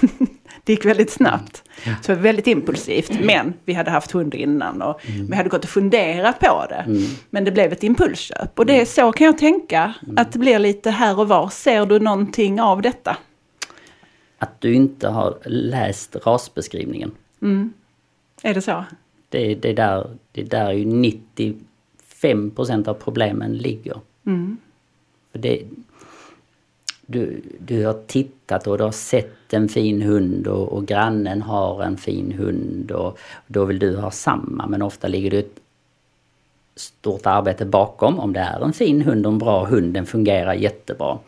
det 0.68 0.72
gick 0.72 0.84
väldigt 0.84 1.10
snabbt. 1.10 1.64
Ja. 1.84 1.94
Så 2.02 2.14
väldigt 2.14 2.46
impulsivt. 2.46 3.20
Men 3.20 3.54
vi 3.64 3.72
hade 3.72 3.90
haft 3.90 4.10
hund 4.10 4.34
innan 4.34 4.82
och 4.82 5.00
vi 5.30 5.36
hade 5.36 5.48
gått 5.48 5.64
och 5.64 5.70
funderat 5.70 6.40
på 6.40 6.66
det. 6.68 6.74
Mm. 6.74 7.02
Men 7.30 7.44
det 7.44 7.50
blev 7.50 7.72
ett 7.72 7.82
impulsköp. 7.82 8.58
Och 8.58 8.66
det 8.66 8.80
är 8.80 8.84
så 8.84 9.12
kan 9.12 9.26
jag 9.26 9.38
tänka. 9.38 9.94
Att 10.16 10.32
det 10.32 10.38
blir 10.38 10.58
lite 10.58 10.90
här 10.90 11.18
och 11.18 11.28
var. 11.28 11.48
Ser 11.48 11.86
du 11.86 11.98
någonting 11.98 12.60
av 12.60 12.82
detta? 12.82 13.16
Att 14.38 14.60
du 14.60 14.74
inte 14.74 15.08
har 15.08 15.38
läst 15.44 16.16
rasbeskrivningen. 16.26 17.10
Är 18.42 18.54
det 18.54 18.62
så? 18.62 18.84
Det, 19.28 19.54
det, 19.54 19.70
är 19.70 19.74
där, 19.74 20.10
det 20.32 20.40
är 20.40 20.44
där 20.44 20.72
ju 20.72 20.84
95% 20.84 22.88
av 22.88 22.94
problemen 22.94 23.56
ligger. 23.56 24.00
För 25.32 25.38
det, 25.38 25.62
du, 27.10 27.42
du 27.58 27.86
har 27.86 27.96
tittat 28.06 28.66
och 28.66 28.78
du 28.78 28.84
har 28.84 28.92
sett 28.92 29.54
en 29.54 29.68
fin 29.68 30.02
hund 30.02 30.46
och, 30.46 30.72
och 30.72 30.86
grannen 30.86 31.42
har 31.42 31.82
en 31.82 31.96
fin 31.96 32.32
hund 32.32 32.90
och 32.90 33.18
då 33.46 33.64
vill 33.64 33.78
du 33.78 33.96
ha 33.96 34.10
samma 34.10 34.66
men 34.66 34.82
ofta 34.82 35.08
ligger 35.08 35.30
det 35.30 35.38
ett 35.38 35.60
stort 36.76 37.26
arbete 37.26 37.64
bakom. 37.64 38.18
Om 38.18 38.32
det 38.32 38.40
är 38.40 38.64
en 38.64 38.72
fin 38.72 39.02
hund 39.02 39.26
och 39.26 39.32
en 39.32 39.38
bra 39.38 39.64
hund, 39.64 39.94
den 39.94 40.06
fungerar 40.06 40.54
jättebra. 40.54 41.18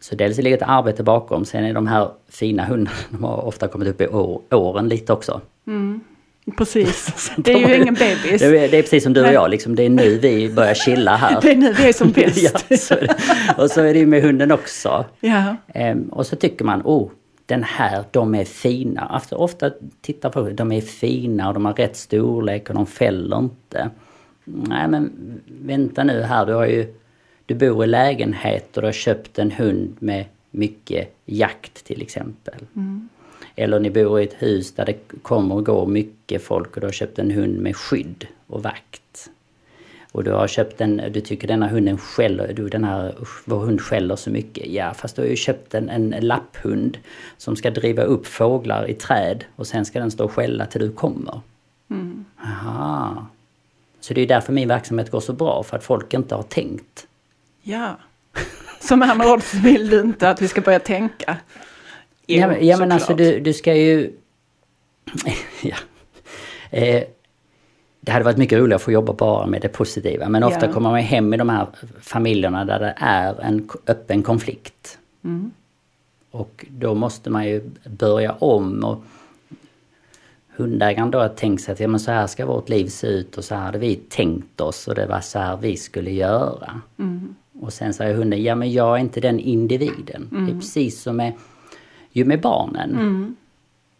Så 0.00 0.14
dels 0.14 0.38
ligger 0.38 0.56
ett 0.56 0.68
arbete 0.68 1.02
bakom, 1.02 1.44
sen 1.44 1.64
är 1.64 1.74
de 1.74 1.86
här 1.86 2.10
fina 2.28 2.64
hundarna, 2.64 2.96
de 3.10 3.24
har 3.24 3.46
ofta 3.46 3.68
kommit 3.68 3.88
upp 3.88 4.00
i 4.00 4.06
år, 4.06 4.40
åren 4.50 4.88
lite 4.88 5.12
också. 5.12 5.40
Mm. 5.66 6.00
Precis. 6.56 7.30
Det 7.36 7.52
är 7.52 7.68
ju 7.68 7.76
ingen 7.76 7.94
bebis. 7.94 8.40
Det 8.40 8.46
är, 8.46 8.68
det 8.68 8.76
är 8.76 8.82
precis 8.82 9.02
som 9.02 9.12
du 9.12 9.26
och 9.26 9.32
jag, 9.32 9.50
liksom, 9.50 9.74
det 9.74 9.82
är 9.82 9.90
nu 9.90 10.18
vi 10.18 10.52
börjar 10.52 10.74
chilla 10.74 11.16
här. 11.16 11.40
Det 11.42 11.50
är 11.50 11.56
nu 11.56 11.72
vi 11.72 11.88
är 11.88 11.92
som 11.92 12.10
bäst. 12.10 12.64
ja, 12.68 12.76
så. 12.76 12.94
Och 13.62 13.70
så 13.70 13.80
är 13.80 13.92
det 13.92 13.98
ju 13.98 14.06
med 14.06 14.22
hunden 14.22 14.52
också. 14.52 15.04
Ja. 15.20 15.56
Ehm, 15.74 16.02
och 16.02 16.26
så 16.26 16.36
tycker 16.36 16.64
man, 16.64 16.82
oh, 16.84 17.10
den 17.46 17.62
här, 17.62 18.04
de 18.10 18.34
är 18.34 18.44
fina. 18.44 19.00
Alltså, 19.00 19.36
ofta 19.36 19.70
tittar 20.00 20.30
på 20.30 20.50
de 20.50 20.72
är 20.72 20.80
fina 20.80 21.48
och 21.48 21.54
de 21.54 21.64
har 21.64 21.72
rätt 21.72 21.96
storlek 21.96 22.68
och 22.68 22.74
de 22.74 22.86
fäller 22.86 23.38
inte. 23.38 23.90
Nej 24.44 24.88
men 24.88 25.12
vänta 25.46 26.04
nu 26.04 26.22
här, 26.22 26.46
du 26.46 26.52
har 26.52 26.66
ju, 26.66 26.94
du 27.46 27.54
bor 27.54 27.84
i 27.84 27.86
lägenhet 27.86 28.76
och 28.76 28.82
du 28.82 28.88
har 28.88 28.92
köpt 28.92 29.38
en 29.38 29.50
hund 29.50 29.96
med 29.98 30.24
mycket 30.50 31.16
jakt 31.26 31.84
till 31.84 32.02
exempel. 32.02 32.54
Eller 33.60 33.80
ni 33.80 33.90
bor 33.90 34.20
i 34.20 34.24
ett 34.24 34.42
hus 34.42 34.72
där 34.72 34.84
det 34.84 34.98
kommer 35.22 35.54
och 35.54 35.66
går 35.66 35.86
mycket 35.86 36.42
folk 36.42 36.74
och 36.74 36.80
du 36.80 36.86
har 36.86 36.92
köpt 36.92 37.18
en 37.18 37.30
hund 37.30 37.58
med 37.58 37.76
skydd 37.76 38.26
och 38.46 38.62
vakt. 38.62 39.30
Och 40.12 40.24
du 40.24 40.30
har 40.32 40.48
köpt 40.48 40.80
en, 40.80 41.02
du 41.12 41.20
tycker 41.20 41.48
denna 41.48 41.68
hunden 41.68 41.98
skäller, 41.98 42.52
du 42.52 42.68
den 42.68 42.84
här, 42.84 43.14
vår 43.44 43.58
hund 43.58 43.80
skäller 43.80 44.16
så 44.16 44.30
mycket. 44.30 44.66
Ja, 44.66 44.94
fast 44.94 45.16
du 45.16 45.22
har 45.22 45.28
ju 45.28 45.36
köpt 45.36 45.74
en, 45.74 45.88
en 45.88 46.10
lapphund 46.20 46.98
som 47.36 47.56
ska 47.56 47.70
driva 47.70 48.02
upp 48.02 48.26
fåglar 48.26 48.90
i 48.90 48.94
träd 48.94 49.44
och 49.56 49.66
sen 49.66 49.84
ska 49.84 49.98
den 50.00 50.10
stå 50.10 50.24
och 50.24 50.32
skälla 50.32 50.66
till 50.66 50.80
du 50.80 50.92
kommer. 50.92 51.40
Aha. 52.44 53.26
Så 54.00 54.14
det 54.14 54.20
är 54.20 54.26
därför 54.26 54.52
min 54.52 54.68
verksamhet 54.68 55.10
går 55.10 55.20
så 55.20 55.32
bra, 55.32 55.62
för 55.62 55.76
att 55.76 55.84
folk 55.84 56.14
inte 56.14 56.34
har 56.34 56.42
tänkt. 56.42 57.06
Ja. 57.62 57.96
Som 58.80 59.02
andra 59.02 59.32
ord 59.32 59.42
så 59.42 59.56
vill 59.58 59.90
du 59.90 60.00
inte 60.00 60.30
att 60.30 60.42
vi 60.42 60.48
ska 60.48 60.60
börja 60.60 60.78
tänka. 60.78 61.36
Jo, 62.30 62.40
ja, 62.40 62.48
men, 62.48 62.66
ja, 62.66 62.76
men 62.76 62.92
alltså 62.92 63.14
du, 63.14 63.40
du 63.40 63.52
ska 63.52 63.74
ju... 63.74 64.12
ja. 65.62 65.76
Eh, 66.70 67.02
det 68.00 68.12
hade 68.12 68.24
varit 68.24 68.36
mycket 68.36 68.58
roligare 68.58 68.76
att 68.76 68.82
få 68.82 68.92
jobba 68.92 69.12
bara 69.12 69.46
med 69.46 69.62
det 69.62 69.68
positiva. 69.68 70.28
Men 70.28 70.42
ofta 70.42 70.60
yeah. 70.60 70.74
kommer 70.74 70.90
man 70.90 71.00
hem 71.00 71.34
i 71.34 71.36
de 71.36 71.48
här 71.48 71.66
familjerna 72.00 72.64
där 72.64 72.78
det 72.78 72.94
är 72.96 73.40
en 73.40 73.68
öppen 73.86 74.22
konflikt. 74.22 74.98
Mm. 75.24 75.50
Och 76.30 76.66
då 76.70 76.94
måste 76.94 77.30
man 77.30 77.46
ju 77.46 77.70
börja 77.84 78.32
om. 78.32 78.84
och 78.84 79.04
Hundägaren 80.56 81.10
då 81.10 81.18
har 81.18 81.28
tänkt 81.28 81.62
sig 81.62 81.72
att 81.72 81.80
ja, 81.80 81.88
men 81.88 82.00
så 82.00 82.10
här 82.10 82.26
ska 82.26 82.46
vårt 82.46 82.68
liv 82.68 82.86
se 82.86 83.06
ut 83.06 83.38
och 83.38 83.44
så 83.44 83.54
här 83.54 83.62
hade 83.62 83.78
vi 83.78 83.96
tänkt 83.96 84.60
oss 84.60 84.88
och 84.88 84.94
det 84.94 85.06
var 85.06 85.20
så 85.20 85.38
här 85.38 85.56
vi 85.56 85.76
skulle 85.76 86.10
göra. 86.10 86.80
Mm. 86.98 87.34
Och 87.60 87.72
sen 87.72 87.94
säger 87.94 88.14
hunden, 88.14 88.42
ja 88.42 88.54
men 88.54 88.72
jag 88.72 88.96
är 88.96 89.00
inte 89.00 89.20
den 89.20 89.40
individen. 89.40 90.28
Mm. 90.30 90.46
Det 90.46 90.52
är 90.52 90.56
precis 90.56 91.02
som 91.02 91.16
med, 91.16 91.32
ju 92.12 92.24
med 92.24 92.40
barnen. 92.40 92.90
Mm. 92.90 93.36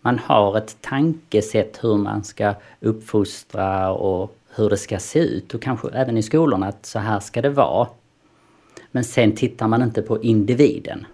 Man 0.01 0.19
har 0.19 0.59
ett 0.59 0.77
tankesätt 0.81 1.79
hur 1.83 1.97
man 1.97 2.25
ska 2.25 2.55
uppfostra 2.81 3.93
och 3.93 4.37
hur 4.55 4.71
det 4.71 4.77
ska 4.77 4.99
se 4.99 5.19
ut 5.19 5.55
och 5.55 5.63
kanske 5.63 5.89
även 5.89 6.17
i 6.17 6.23
skolorna 6.23 6.67
att 6.67 6.87
så 6.87 6.99
här 6.99 7.21
ska 7.21 7.43
det 7.43 7.51
vara. 7.51 7.89
Men 8.91 9.05
sen 9.05 9.35
tittar 9.35 9.69
man 9.69 9.83
inte 9.83 10.03
på 10.03 10.23
individen. 10.23 11.07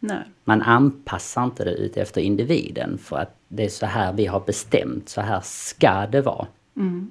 Nej. 0.00 0.22
Man 0.44 0.62
anpassar 0.62 1.44
inte 1.44 1.64
det 1.64 1.70
ut 1.70 1.96
efter 1.96 2.20
individen 2.20 2.98
för 2.98 3.16
att 3.16 3.34
det 3.48 3.64
är 3.64 3.68
så 3.68 3.86
här 3.86 4.12
vi 4.12 4.26
har 4.26 4.40
bestämt, 4.40 5.08
så 5.08 5.20
här 5.20 5.40
ska 5.44 6.06
det 6.06 6.20
vara. 6.20 6.46
Mm. 6.76 7.10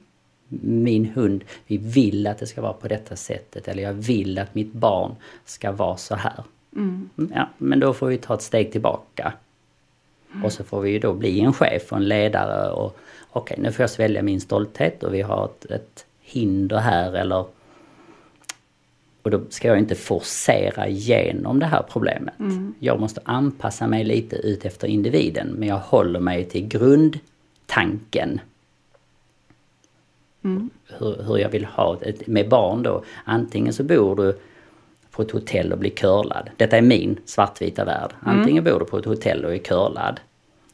Min 0.62 1.06
hund, 1.06 1.44
vi 1.68 1.78
vill 1.78 2.28
att 2.28 2.38
det 2.38 2.48
ska 2.48 2.62
vara 2.62 2.74
på 2.74 2.88
detta 2.88 3.16
sättet 3.16 3.68
eller 3.68 3.84
jag 3.84 3.94
vill 3.94 4.40
att 4.40 4.56
mitt 4.56 4.74
barn 4.74 5.16
ska 5.46 5.72
vara 5.72 5.98
så 5.98 6.16
här. 6.16 6.44
Mm. 6.76 7.10
Ja, 7.34 7.50
men 7.58 7.80
då 7.80 7.94
får 7.94 8.08
vi 8.08 8.18
ta 8.18 8.34
ett 8.34 8.42
steg 8.42 8.72
tillbaka. 8.72 9.34
Mm. 10.32 10.46
Och 10.46 10.52
så 10.52 10.64
får 10.64 10.82
vi 10.82 10.90
ju 10.90 11.00
då 11.00 11.14
bli 11.14 11.40
en 11.40 11.54
chef 11.54 11.92
och 11.92 11.98
en 11.98 12.08
ledare 12.08 12.72
och 12.72 12.98
okej 13.30 13.54
okay, 13.54 13.64
nu 13.64 13.72
får 13.72 13.84
jag 13.84 13.90
svälja 13.90 14.22
min 14.22 14.42
stolthet 14.42 15.04
och 15.04 15.14
vi 15.14 15.22
har 15.22 15.46
ett, 15.46 15.66
ett 15.72 16.06
hinder 16.20 16.78
här 16.78 17.14
eller 17.14 17.46
och 19.28 19.32
då 19.32 19.42
ska 19.50 19.68
jag 19.68 19.78
inte 19.78 19.96
forcera 19.96 20.88
igenom 20.88 21.60
det 21.60 21.66
här 21.66 21.84
problemet. 21.90 22.40
Mm. 22.40 22.74
Jag 22.80 23.00
måste 23.00 23.22
anpassa 23.24 23.88
mig 23.88 24.04
lite 24.04 24.36
ut 24.36 24.66
efter 24.66 24.88
individen 24.88 25.48
men 25.48 25.68
jag 25.68 25.80
håller 25.80 26.20
mig 26.20 26.46
till 26.46 26.68
grundtanken. 26.68 28.40
Mm. 30.44 30.70
Hur, 30.86 31.24
hur, 31.24 31.38
jag 31.38 31.50
vill 31.50 31.66
ha 31.66 31.96
det 31.96 32.28
med 32.28 32.50
barn 32.50 32.84
då. 32.84 33.04
Antingen 33.24 33.74
så 33.74 33.84
bor 33.84 34.16
du 34.16 34.40
på 35.18 35.24
ett 35.24 35.32
hotell 35.32 35.72
och 35.72 35.78
blir 35.78 35.90
curlad. 35.90 36.50
Detta 36.58 36.78
är 36.78 36.82
min 36.82 37.20
svartvita 37.26 37.86
värld. 37.86 38.12
Mm. 38.22 38.38
Antingen 38.38 38.64
mm. 38.64 38.74
bor 38.74 38.80
du 38.80 38.86
på 38.86 38.98
ett 38.98 39.06
hotell 39.06 39.46
och 39.46 39.54
är 39.54 39.58
curlad. 39.58 40.20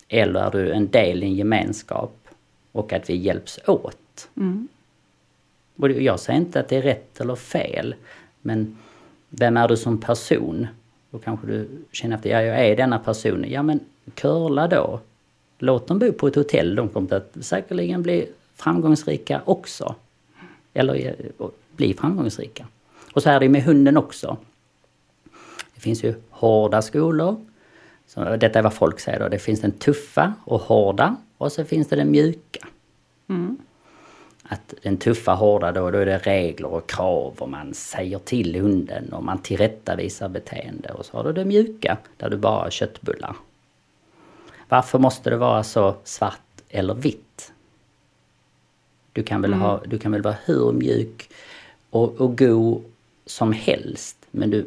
Eller 0.08 0.40
är 0.40 0.52
du 0.52 0.72
en 0.72 0.88
del 0.88 1.24
i 1.24 1.26
en 1.26 1.36
gemenskap 1.36 2.28
och 2.72 2.94
att 2.94 3.10
vi 3.10 3.16
hjälps 3.16 3.60
åt. 3.68 4.30
Mm. 4.38 4.68
Och 5.78 5.92
jag 5.92 6.20
säger 6.20 6.40
inte 6.40 6.60
att 6.60 6.70
det 6.70 6.76
är 6.76 6.82
rätt 6.82 7.22
eller 7.22 7.36
fel. 7.36 7.96
Men 8.42 8.78
vem 9.30 9.58
är 9.58 9.68
du 9.68 9.78
som 9.78 10.02
person? 10.02 10.68
Då 11.12 11.20
kanske 11.20 11.48
du 11.48 11.68
känner 11.92 12.16
efter, 12.16 12.30
ja 12.30 12.42
jag 12.42 12.66
är 12.66 12.76
denna 12.76 13.00
personen. 13.00 13.52
Ja 13.52 13.64
men 13.64 13.80
curla 14.16 14.68
då. 14.68 15.00
Låt 15.60 15.88
dem 15.88 16.00
bo 16.00 16.12
på 16.12 16.28
ett 16.28 16.36
hotell, 16.36 16.76
de 16.76 16.90
kommer 16.90 17.14
att 17.14 17.38
säkerligen 17.42 18.04
bli 18.04 18.28
framgångsrika 18.56 19.42
också. 19.46 19.96
Eller 20.74 21.16
bli 21.76 21.94
framgångsrika. 21.94 22.66
Och 23.14 23.24
så 23.24 23.30
är 23.30 23.40
det 23.40 23.50
med 23.50 23.64
hunden 23.64 23.98
också. 23.98 24.38
Det 25.74 25.82
finns 25.82 26.04
ju 26.04 26.14
hårda 26.30 26.82
skolor. 26.82 27.46
Så 28.08 28.36
detta 28.36 28.60
är 28.60 28.64
vad 28.64 28.74
folk 28.74 29.00
säger 29.00 29.20
då. 29.20 29.30
Det 29.30 29.40
finns 29.40 29.62
den 29.62 29.72
tuffa 29.72 30.34
och 30.46 30.62
hårda 30.62 31.16
och 31.38 31.52
så 31.52 31.66
finns 31.66 31.88
det 31.88 31.96
den 31.96 32.12
mjuka. 32.12 32.68
Mm 33.30 33.58
att 34.44 34.74
den 34.82 34.98
tuffa 34.98 35.34
hårda 35.34 35.72
då, 35.72 35.92
då 35.92 35.98
är 35.98 36.06
det 36.06 36.18
regler 36.18 36.68
och 36.68 36.90
krav 36.90 37.34
och 37.38 37.50
man 37.50 37.74
säger 37.74 38.20
till 38.20 38.62
hunden 38.62 39.14
och 39.14 39.24
man 39.24 39.38
tillrättavisar 39.38 40.30
beteende. 40.30 40.90
Och 40.90 41.06
så 41.06 41.18
har 41.18 41.24
du 41.24 41.34
det 41.34 41.46
mjuka, 41.46 41.98
där 42.18 42.30
du 42.30 42.38
bara 42.38 42.64
har 42.64 42.70
köttbullar. 42.70 43.36
Varför 44.70 45.00
måste 45.00 45.30
det 45.30 45.38
vara 45.38 45.64
så 45.64 45.96
svart 46.04 46.62
eller 46.70 46.94
vitt? 46.94 47.54
Du 49.14 49.24
kan 49.24 49.42
väl, 49.42 49.54
mm. 49.54 49.62
ha, 49.62 49.82
du 49.86 50.00
kan 50.00 50.12
väl 50.12 50.22
vara 50.22 50.36
hur 50.46 50.72
mjuk 50.72 51.30
och, 51.90 52.22
och 52.22 52.38
god 52.38 52.84
som 53.26 53.52
helst. 53.52 54.18
Men 54.32 54.50
du, 54.50 54.66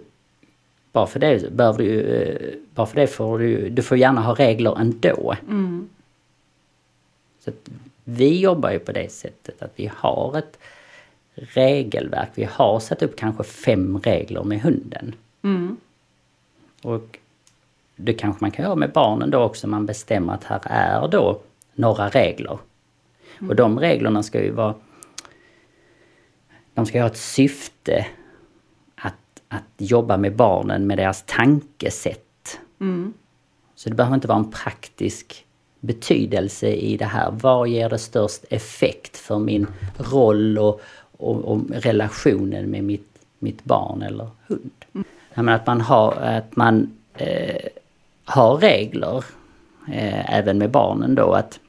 bara 0.92 1.06
för 1.06 1.20
det, 1.20 1.52
behöver 1.52 1.78
du, 1.78 2.00
eh, 2.00 2.54
bara 2.74 2.86
för 2.86 2.96
det 2.96 3.06
får 3.06 3.38
du, 3.38 3.68
du 3.68 3.82
får 3.82 3.98
gärna 3.98 4.20
ha 4.20 4.34
regler 4.34 4.80
ändå. 4.80 5.34
Mm. 5.48 5.88
Så 7.40 7.52
vi 8.04 8.40
jobbar 8.40 8.70
ju 8.70 8.78
på 8.78 8.92
det 8.92 9.12
sättet 9.12 9.62
att 9.62 9.72
vi 9.76 9.90
har 9.96 10.38
ett 10.38 10.58
regelverk. 11.34 12.28
Vi 12.34 12.44
har 12.44 12.80
satt 12.80 13.02
upp 13.02 13.16
kanske 13.16 13.44
fem 13.44 13.98
regler 13.98 14.44
med 14.44 14.60
hunden. 14.60 15.14
Mm. 15.42 15.76
Och 16.82 17.18
det 17.96 18.12
kanske 18.14 18.44
man 18.44 18.50
kan 18.50 18.64
göra 18.64 18.74
med 18.74 18.92
barnen 18.92 19.30
då 19.30 19.42
också. 19.42 19.66
Man 19.68 19.86
bestämmer 19.86 20.34
att 20.34 20.44
här 20.44 20.60
är 20.64 21.08
då 21.08 21.40
några 21.74 22.08
regler. 22.08 22.58
Mm. 23.38 23.50
Och 23.50 23.56
de 23.56 23.80
reglerna 23.80 24.22
ska 24.22 24.42
ju 24.42 24.50
vara... 24.50 24.74
De 26.74 26.86
ska 26.86 27.00
ha 27.00 27.06
ett 27.06 27.16
syfte 27.16 28.06
att, 29.48 29.62
jobba 29.78 30.16
med 30.16 30.36
barnen 30.36 30.86
med 30.86 30.98
deras 30.98 31.24
tankesätt. 31.26 32.58
Mm. 32.80 33.14
Så 33.74 33.88
det 33.88 33.94
behöver 33.94 34.14
inte 34.14 34.28
vara 34.28 34.38
en 34.38 34.50
praktisk 34.50 35.46
betydelse 35.80 36.68
i 36.68 36.96
det 36.96 37.04
här? 37.04 37.30
Vad 37.30 37.68
ger 37.68 37.88
det 37.88 37.98
störst 37.98 38.44
effekt 38.50 39.16
för 39.16 39.38
min 39.38 39.66
roll 39.96 40.58
och, 40.58 40.80
och, 41.16 41.44
och 41.44 41.60
relationen 41.70 42.70
med 42.70 42.84
mitt, 42.84 43.08
mitt 43.38 43.64
barn 43.64 44.02
eller 44.02 44.28
hund? 44.46 44.70
Mm. 45.34 45.48
att 45.48 45.66
man 45.66 45.80
har, 45.80 46.12
att 46.12 46.56
man, 46.56 46.92
eh, 47.14 47.68
har 48.24 48.56
regler, 48.56 49.24
eh, 49.92 50.34
även 50.34 50.58
med 50.58 50.70
barnen 50.70 51.14
då, 51.14 51.32
att 51.32 51.60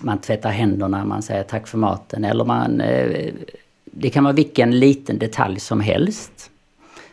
man 0.00 0.18
tvättar 0.18 0.50
händerna, 0.50 1.04
man 1.04 1.22
säger 1.22 1.42
tack 1.42 1.66
för 1.66 1.78
maten 1.78 2.24
eller 2.24 2.44
man... 2.44 2.80
Eh, 2.80 3.32
det 3.84 4.10
kan 4.10 4.24
vara 4.24 4.34
vilken 4.34 4.78
liten 4.78 5.18
detalj 5.18 5.60
som 5.60 5.80
helst 5.80 6.50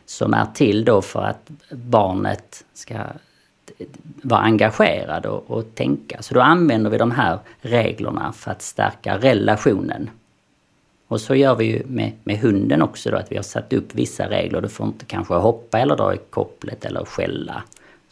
som 0.06 0.34
är 0.34 0.46
till 0.46 0.86
då 0.86 1.02
för 1.02 1.22
att 1.22 1.50
barnet 1.72 2.66
ska 2.74 2.96
vara 4.22 4.42
engagerad 4.42 5.26
och, 5.26 5.52
och 5.52 5.76
tänka. 5.76 6.22
Så 6.22 6.34
då 6.34 6.42
använder 6.42 6.90
vi 6.90 6.98
de 6.98 7.12
här 7.12 7.40
reglerna 7.62 8.34
för 8.34 8.52
att 8.52 8.62
stärka 8.62 9.18
relationen. 9.18 10.10
Och 11.08 11.22
så 11.22 11.36
gör 11.36 11.56
vi 11.56 11.66
ju 11.66 11.84
med, 11.86 12.12
med 12.24 12.40
hunden 12.40 12.82
också 12.82 13.12
då, 13.12 13.18
att 13.18 13.32
vi 13.32 13.36
har 13.36 13.44
satt 13.44 13.74
upp 13.74 13.96
vissa 13.96 14.30
regler. 14.30 14.62
Du 14.62 14.70
får 14.70 14.88
inte 14.88 15.06
kanske 15.06 15.34
hoppa 15.34 15.80
eller 15.80 15.96
dra 15.96 16.14
i 16.14 16.18
kopplet 16.30 16.86
eller 16.86 17.06
skälla. 17.06 17.64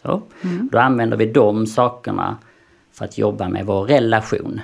Så. 0.01 0.21
Mm. 0.41 0.69
Då 0.71 0.79
använder 0.79 1.17
vi 1.17 1.25
de 1.25 1.67
sakerna 1.67 2.38
för 2.91 3.06
att 3.06 3.17
jobba 3.17 3.49
med 3.49 3.65
vår 3.65 3.84
relation 3.84 4.62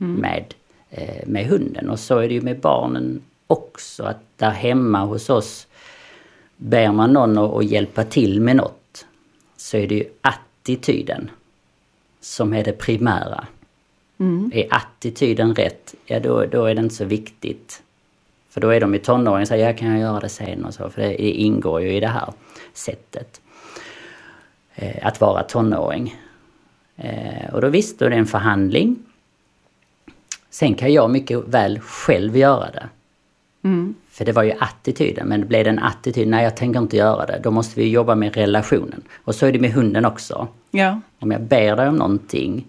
mm. 0.00 0.14
med, 0.14 0.54
eh, 0.90 1.26
med 1.26 1.46
hunden. 1.46 1.90
Och 1.90 1.98
så 1.98 2.18
är 2.18 2.28
det 2.28 2.34
ju 2.34 2.40
med 2.40 2.60
barnen 2.60 3.22
också, 3.46 4.04
att 4.04 4.20
där 4.36 4.50
hemma 4.50 5.04
hos 5.04 5.30
oss 5.30 5.66
ber 6.56 6.92
man 6.92 7.12
någon 7.12 7.38
att 7.38 7.64
hjälpa 7.64 8.04
till 8.04 8.40
med 8.40 8.56
något 8.56 9.06
så 9.56 9.76
är 9.76 9.86
det 9.86 9.94
ju 9.94 10.04
attityden 10.20 11.30
som 12.20 12.54
är 12.54 12.64
det 12.64 12.72
primära. 12.72 13.46
Mm. 14.18 14.50
Är 14.54 14.66
attityden 14.70 15.54
rätt, 15.54 15.94
ja 16.04 16.20
då, 16.20 16.44
då 16.44 16.64
är 16.64 16.74
det 16.74 16.80
inte 16.80 16.94
så 16.94 17.04
viktigt. 17.04 17.82
För 18.48 18.60
då 18.60 18.68
är 18.68 18.80
de 18.80 18.94
i 18.94 18.98
tonåren 18.98 19.42
och 19.42 19.48
säger, 19.48 19.66
jag 19.66 19.78
kan 19.78 20.00
göra 20.00 20.20
det 20.20 20.28
sen 20.28 20.64
och 20.64 20.74
så, 20.74 20.90
för 20.90 21.02
det, 21.02 21.08
det 21.08 21.30
ingår 21.30 21.82
ju 21.82 21.92
i 21.92 22.00
det 22.00 22.08
här 22.08 22.32
sättet. 22.72 23.40
Eh, 24.74 25.06
att 25.06 25.20
vara 25.20 25.42
tonåring. 25.42 26.20
Eh, 26.96 27.54
och 27.54 27.60
då 27.60 27.68
visst, 27.68 27.98
då 27.98 28.04
är 28.04 28.10
det 28.10 28.16
en 28.16 28.26
förhandling. 28.26 28.96
Sen 30.50 30.74
kan 30.74 30.92
jag 30.92 31.10
mycket 31.10 31.38
väl 31.48 31.80
själv 31.80 32.36
göra 32.36 32.70
det. 32.70 32.88
Mm. 33.66 33.94
För 34.10 34.24
det 34.24 34.32
var 34.32 34.42
ju 34.42 34.52
attityden, 34.58 35.28
men 35.28 35.48
blev 35.48 35.64
det 35.64 35.70
en 35.70 35.78
attityd, 35.78 36.28
nej 36.28 36.44
jag 36.44 36.56
tänker 36.56 36.80
inte 36.80 36.96
göra 36.96 37.26
det, 37.26 37.40
då 37.42 37.50
måste 37.50 37.80
vi 37.80 37.88
jobba 37.88 38.14
med 38.14 38.34
relationen. 38.34 39.02
Och 39.24 39.34
så 39.34 39.46
är 39.46 39.52
det 39.52 39.58
med 39.58 39.72
hunden 39.72 40.04
också. 40.04 40.48
Ja. 40.70 41.00
Om 41.18 41.30
jag 41.30 41.40
ber 41.40 41.76
dig 41.76 41.88
om 41.88 41.96
någonting 41.96 42.64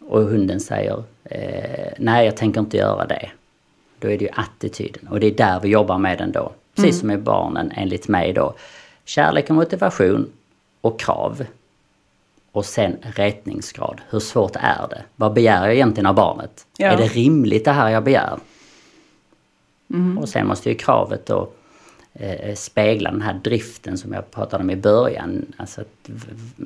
och 0.00 0.20
hunden 0.20 0.60
säger, 0.60 1.02
eh, 1.24 1.92
nej 1.98 2.24
jag 2.24 2.36
tänker 2.36 2.60
inte 2.60 2.76
göra 2.76 3.06
det. 3.06 3.30
Då 3.98 4.08
är 4.08 4.18
det 4.18 4.24
ju 4.24 4.30
attityden 4.34 5.08
och 5.08 5.20
det 5.20 5.26
är 5.26 5.34
där 5.34 5.60
vi 5.60 5.68
jobbar 5.68 5.98
med 5.98 6.18
den 6.18 6.32
då. 6.32 6.52
Precis 6.74 6.90
mm. 6.90 7.00
som 7.00 7.06
med 7.06 7.22
barnen 7.22 7.72
enligt 7.74 8.08
mig 8.08 8.32
då. 8.32 8.54
Kärlek 9.04 9.50
och 9.50 9.56
motivation 9.56 10.32
och 10.80 11.00
krav. 11.00 11.44
Och 12.52 12.64
sen 12.64 12.96
rätningsgrad. 13.02 14.00
Hur 14.10 14.20
svårt 14.20 14.56
är 14.56 14.86
det? 14.90 15.02
Vad 15.16 15.32
begär 15.32 15.64
jag 15.64 15.74
egentligen 15.74 16.06
av 16.06 16.14
barnet? 16.14 16.66
Ja. 16.76 16.86
Är 16.86 16.96
det 16.96 17.06
rimligt 17.06 17.64
det 17.64 17.72
här 17.72 17.90
jag 17.90 18.04
begär? 18.04 18.38
Mm. 19.90 20.18
Och 20.18 20.28
sen 20.28 20.46
måste 20.46 20.68
ju 20.68 20.74
kravet 20.74 21.26
då 21.26 21.48
eh, 22.12 22.54
spegla 22.54 23.10
den 23.10 23.22
här 23.22 23.40
driften 23.44 23.98
som 23.98 24.12
jag 24.12 24.30
pratade 24.30 24.64
om 24.64 24.70
i 24.70 24.76
början. 24.76 25.46
Alltså 25.56 25.80
att 25.80 26.10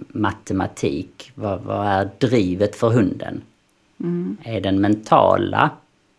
matematik, 0.08 1.32
vad, 1.34 1.60
vad 1.60 1.86
är 1.86 2.10
drivet 2.18 2.76
för 2.76 2.90
hunden? 2.90 3.42
Är 4.42 4.60
den 4.60 4.80
mentala 4.80 5.70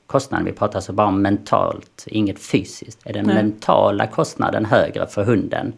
kostnaden, 0.07 0.45
vi 0.45 0.51
pratar 0.51 0.75
alltså 0.75 0.93
bara 0.93 1.07
om 1.07 1.21
mentalt, 1.21 2.05
inget 2.07 2.39
fysiskt. 2.39 2.99
Är 3.03 3.13
den 3.13 3.25
Nej. 3.25 3.35
mentala 3.35 4.07
kostnaden 4.07 4.65
högre 4.65 5.07
för 5.07 5.23
hunden? 5.23 5.73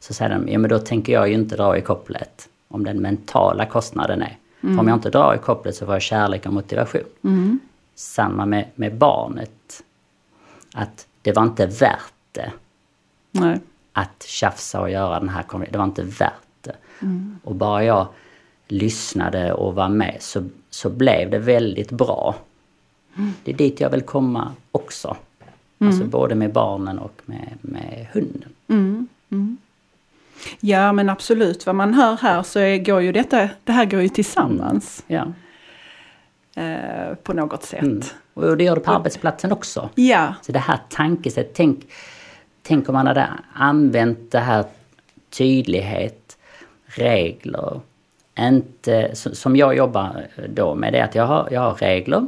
Så 0.00 0.14
säger 0.14 0.30
de, 0.30 0.48
ja 0.48 0.58
men 0.58 0.70
då 0.70 0.78
tänker 0.78 1.12
jag 1.12 1.28
ju 1.28 1.34
inte 1.34 1.56
dra 1.56 1.76
i 1.76 1.80
kopplet. 1.80 2.48
Om 2.68 2.84
den 2.84 3.02
mentala 3.02 3.66
kostnaden 3.66 4.22
är. 4.22 4.36
För 4.60 4.80
om 4.80 4.88
jag 4.88 4.96
inte 4.96 5.10
drar 5.10 5.34
i 5.34 5.38
kopplet 5.38 5.74
så 5.74 5.86
får 5.86 5.94
jag 5.94 6.02
kärlek 6.02 6.46
och 6.46 6.52
motivation. 6.52 7.02
Samma 7.94 8.46
med, 8.46 8.64
med 8.74 8.94
barnet. 8.94 9.82
Att 10.74 11.06
det 11.22 11.32
var 11.32 11.42
inte 11.42 11.66
värt 11.66 12.12
det 12.32 12.52
Nej. 13.30 13.60
att 13.92 14.24
tjafsa 14.28 14.80
och 14.80 14.90
göra 14.90 15.20
den 15.20 15.28
här 15.28 15.42
konflikten. 15.42 15.72
Det 15.72 15.78
var 15.78 15.84
inte 15.84 16.02
värt 16.02 16.32
det. 16.60 16.74
Och 17.44 17.54
bara 17.54 17.84
jag 17.84 18.06
lyssnade 18.68 19.52
och 19.52 19.74
var 19.74 19.88
med 19.88 20.16
så, 20.20 20.44
så 20.70 20.90
blev 20.90 21.30
det 21.30 21.38
väldigt 21.38 21.90
bra. 21.90 22.36
Det 23.44 23.50
är 23.50 23.56
dit 23.56 23.80
jag 23.80 23.90
vill 23.90 24.02
komma 24.02 24.52
också. 24.72 25.16
Alltså 25.78 26.04
både 26.04 26.34
med 26.34 26.52
barnen 26.52 26.98
och 26.98 27.20
med, 27.26 27.58
med 27.60 28.06
hunden. 28.12 28.52
Ja 30.60 30.92
men 30.92 31.08
absolut, 31.10 31.66
vad 31.66 31.74
man 31.74 31.94
hör 31.94 32.16
här 32.16 32.42
så 32.42 32.58
är, 32.58 32.78
går 32.78 33.00
ju 33.00 33.12
detta, 33.12 33.48
det 33.64 33.72
här 33.72 33.84
går 33.84 34.00
ju 34.00 34.08
tillsammans 34.08 35.04
Ja. 35.06 35.32
Eh, 36.56 37.14
på 37.22 37.32
något 37.32 37.62
sätt. 37.62 37.82
Mm. 37.82 38.02
Och 38.34 38.56
det 38.56 38.64
gör 38.64 38.74
det 38.74 38.80
på 38.80 38.90
arbetsplatsen 38.90 39.52
också. 39.52 39.90
Ja, 39.94 40.34
Så 40.42 40.52
det 40.52 40.58
här 40.58 40.78
tankesättet, 40.88 41.54
tänk, 41.54 41.86
tänk 42.62 42.88
om 42.88 42.92
man 42.92 43.06
hade 43.06 43.28
använt 43.52 44.32
det 44.32 44.38
här 44.38 44.64
tydlighet, 45.30 46.38
regler, 46.86 47.80
inte, 48.38 49.10
som 49.14 49.56
jag 49.56 49.76
jobbar 49.76 50.26
då 50.48 50.74
med 50.74 50.92
det 50.92 50.98
är 50.98 51.04
att 51.04 51.14
jag 51.14 51.26
har, 51.26 51.48
jag 51.50 51.60
har 51.60 51.74
regler. 51.74 52.26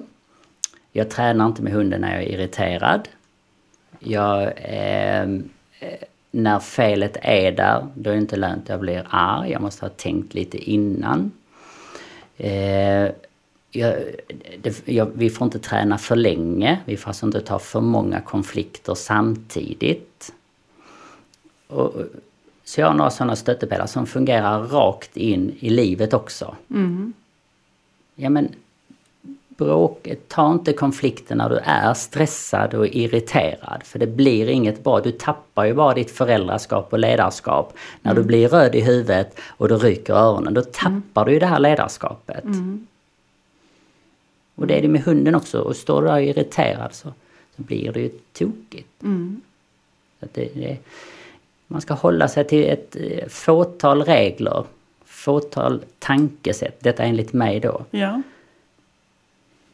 Jag 0.92 1.11
tränar 1.11 1.46
inte 1.46 1.62
med 1.62 1.72
hunden 1.72 2.00
när 2.00 2.14
jag 2.14 2.22
är 2.22 2.28
irriterad. 2.28 3.08
Jag, 3.98 4.52
ehm, 4.56 5.48
eh, 5.80 5.88
när 6.30 6.58
felet 6.58 7.16
är 7.22 7.52
där, 7.52 7.87
då 7.94 8.11
är 8.11 8.14
det 8.14 8.20
inte 8.20 8.37
lönt 8.37 8.62
att 8.62 8.68
jag 8.68 8.80
blir 8.80 9.06
arg. 9.11 9.50
Jag 9.50 9.62
måste 9.62 9.85
ha 9.85 9.90
tänkt 9.90 10.35
lite 10.35 10.58
innan. 10.58 11.32
Eh, 12.37 13.08
jag, 13.72 13.94
det, 14.62 14.88
jag, 14.88 15.11
vi 15.14 15.30
får 15.30 15.44
inte 15.44 15.58
träna 15.58 15.98
för 15.98 16.16
länge. 16.16 16.80
Vi 16.85 16.96
får 16.96 17.11
alltså 17.11 17.26
inte 17.26 17.40
ta 17.40 17.58
för 17.58 17.80
många 17.80 18.20
konflikter 18.20 18.94
samtidigt. 18.94 20.32
Och, 21.68 21.94
så 22.64 22.80
jag 22.80 22.87
har 22.87 22.94
några 22.94 23.11
sådana 23.11 23.37
stöttepelare 23.37 23.88
som 23.88 24.06
fungerar 24.06 24.62
rakt 24.62 25.16
in 25.16 25.56
i 25.61 25.70
livet 25.70 26.14
också. 26.14 26.56
Ja 28.14 28.30
men 28.30 28.48
bråk, 29.48 30.08
ta 30.28 30.52
inte 30.52 30.72
konflikten 30.72 31.38
när 31.38 31.48
du 31.48 31.58
är 31.64 31.94
stressad 31.94 32.74
och 32.74 32.87
irriterad. 32.87 33.82
För 33.85 33.98
det 33.98 34.06
blir 34.06 34.48
inget 34.48 34.85
bra. 34.85 35.00
Du 35.00 35.11
tappar 35.11 35.64
ju 35.64 35.74
bara 35.74 35.94
ditt 35.94 36.11
föräldraskap 36.11 36.92
och 36.92 36.98
ledarskap. 36.98 37.74
När 38.02 38.14
du 38.14 38.22
blir 38.22 38.48
röd 38.48 38.74
i 38.74 38.80
huvudet 38.80 39.40
och 39.48 39.68
du 39.68 39.76
ryker 39.76 40.14
öronen. 40.14 40.54
Då 40.54 40.62
tappar 40.62 41.24
du 41.24 41.32
ju 41.32 41.38
det 41.38 41.46
här 41.46 41.61
ledarskapet. 41.61 42.44
Och 44.62 44.68
det 44.68 44.79
är 44.79 44.83
det 44.83 44.88
med 44.88 45.03
hunden 45.03 45.35
också. 45.35 45.61
Och 45.61 45.77
står 45.77 46.03
du 46.03 46.09
där 46.09 46.18
irriterad 46.18 46.94
så, 46.94 47.09
så 47.57 47.62
blir 47.62 47.92
det 47.92 48.01
ju 48.01 48.09
tokigt. 48.33 48.88
Så 50.20 50.25
att 50.27 50.35
det, 50.35 50.48
det, 50.55 50.79
man 51.66 51.81
ska 51.81 51.94
hålla 51.94 52.29
sig 52.29 52.46
till 52.46 52.68
ett 52.68 52.96
eh, 52.96 53.29
fåtal 53.29 54.03
regler. 54.03 54.64
Fåtal 55.05 55.83
tankesätt. 55.98 56.81
Detta 56.81 57.03
enligt 57.03 57.33
mig 57.33 57.61
då. 57.61 57.85
ja, 57.90 58.22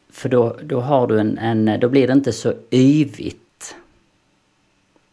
För 0.09 0.29
då, 0.29 0.55
då 0.63 0.79
har 0.79 1.07
du 1.07 1.19
en, 1.19 1.37
en, 1.37 1.79
då 1.79 1.89
blir 1.89 2.07
det 2.07 2.13
inte 2.13 2.33
så 2.33 2.53
yvigt. 2.71 3.75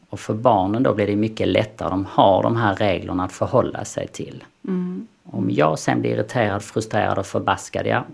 Och 0.09 0.21
för 0.21 0.35
barnen 0.35 0.83
då 0.83 0.95
blir 0.95 1.07
det 1.07 1.17
mycket 1.17 1.49
lättare. 1.49 1.91
De 1.91 2.05
har 2.05 2.43
de 2.43 2.57
här 2.57 2.75
reglerna 2.75 3.25
att 3.25 3.33
förhålla 3.33 3.85
sig 3.85 4.09
till. 4.09 4.45
Om 5.25 5.51
jag 5.51 5.79
sen 5.79 6.01
blir 6.01 6.11
irriterad, 6.11 6.63
frustrerad 6.63 7.19
och 7.19 7.27
förbaskad, 7.27 7.87
ja, 7.87 8.05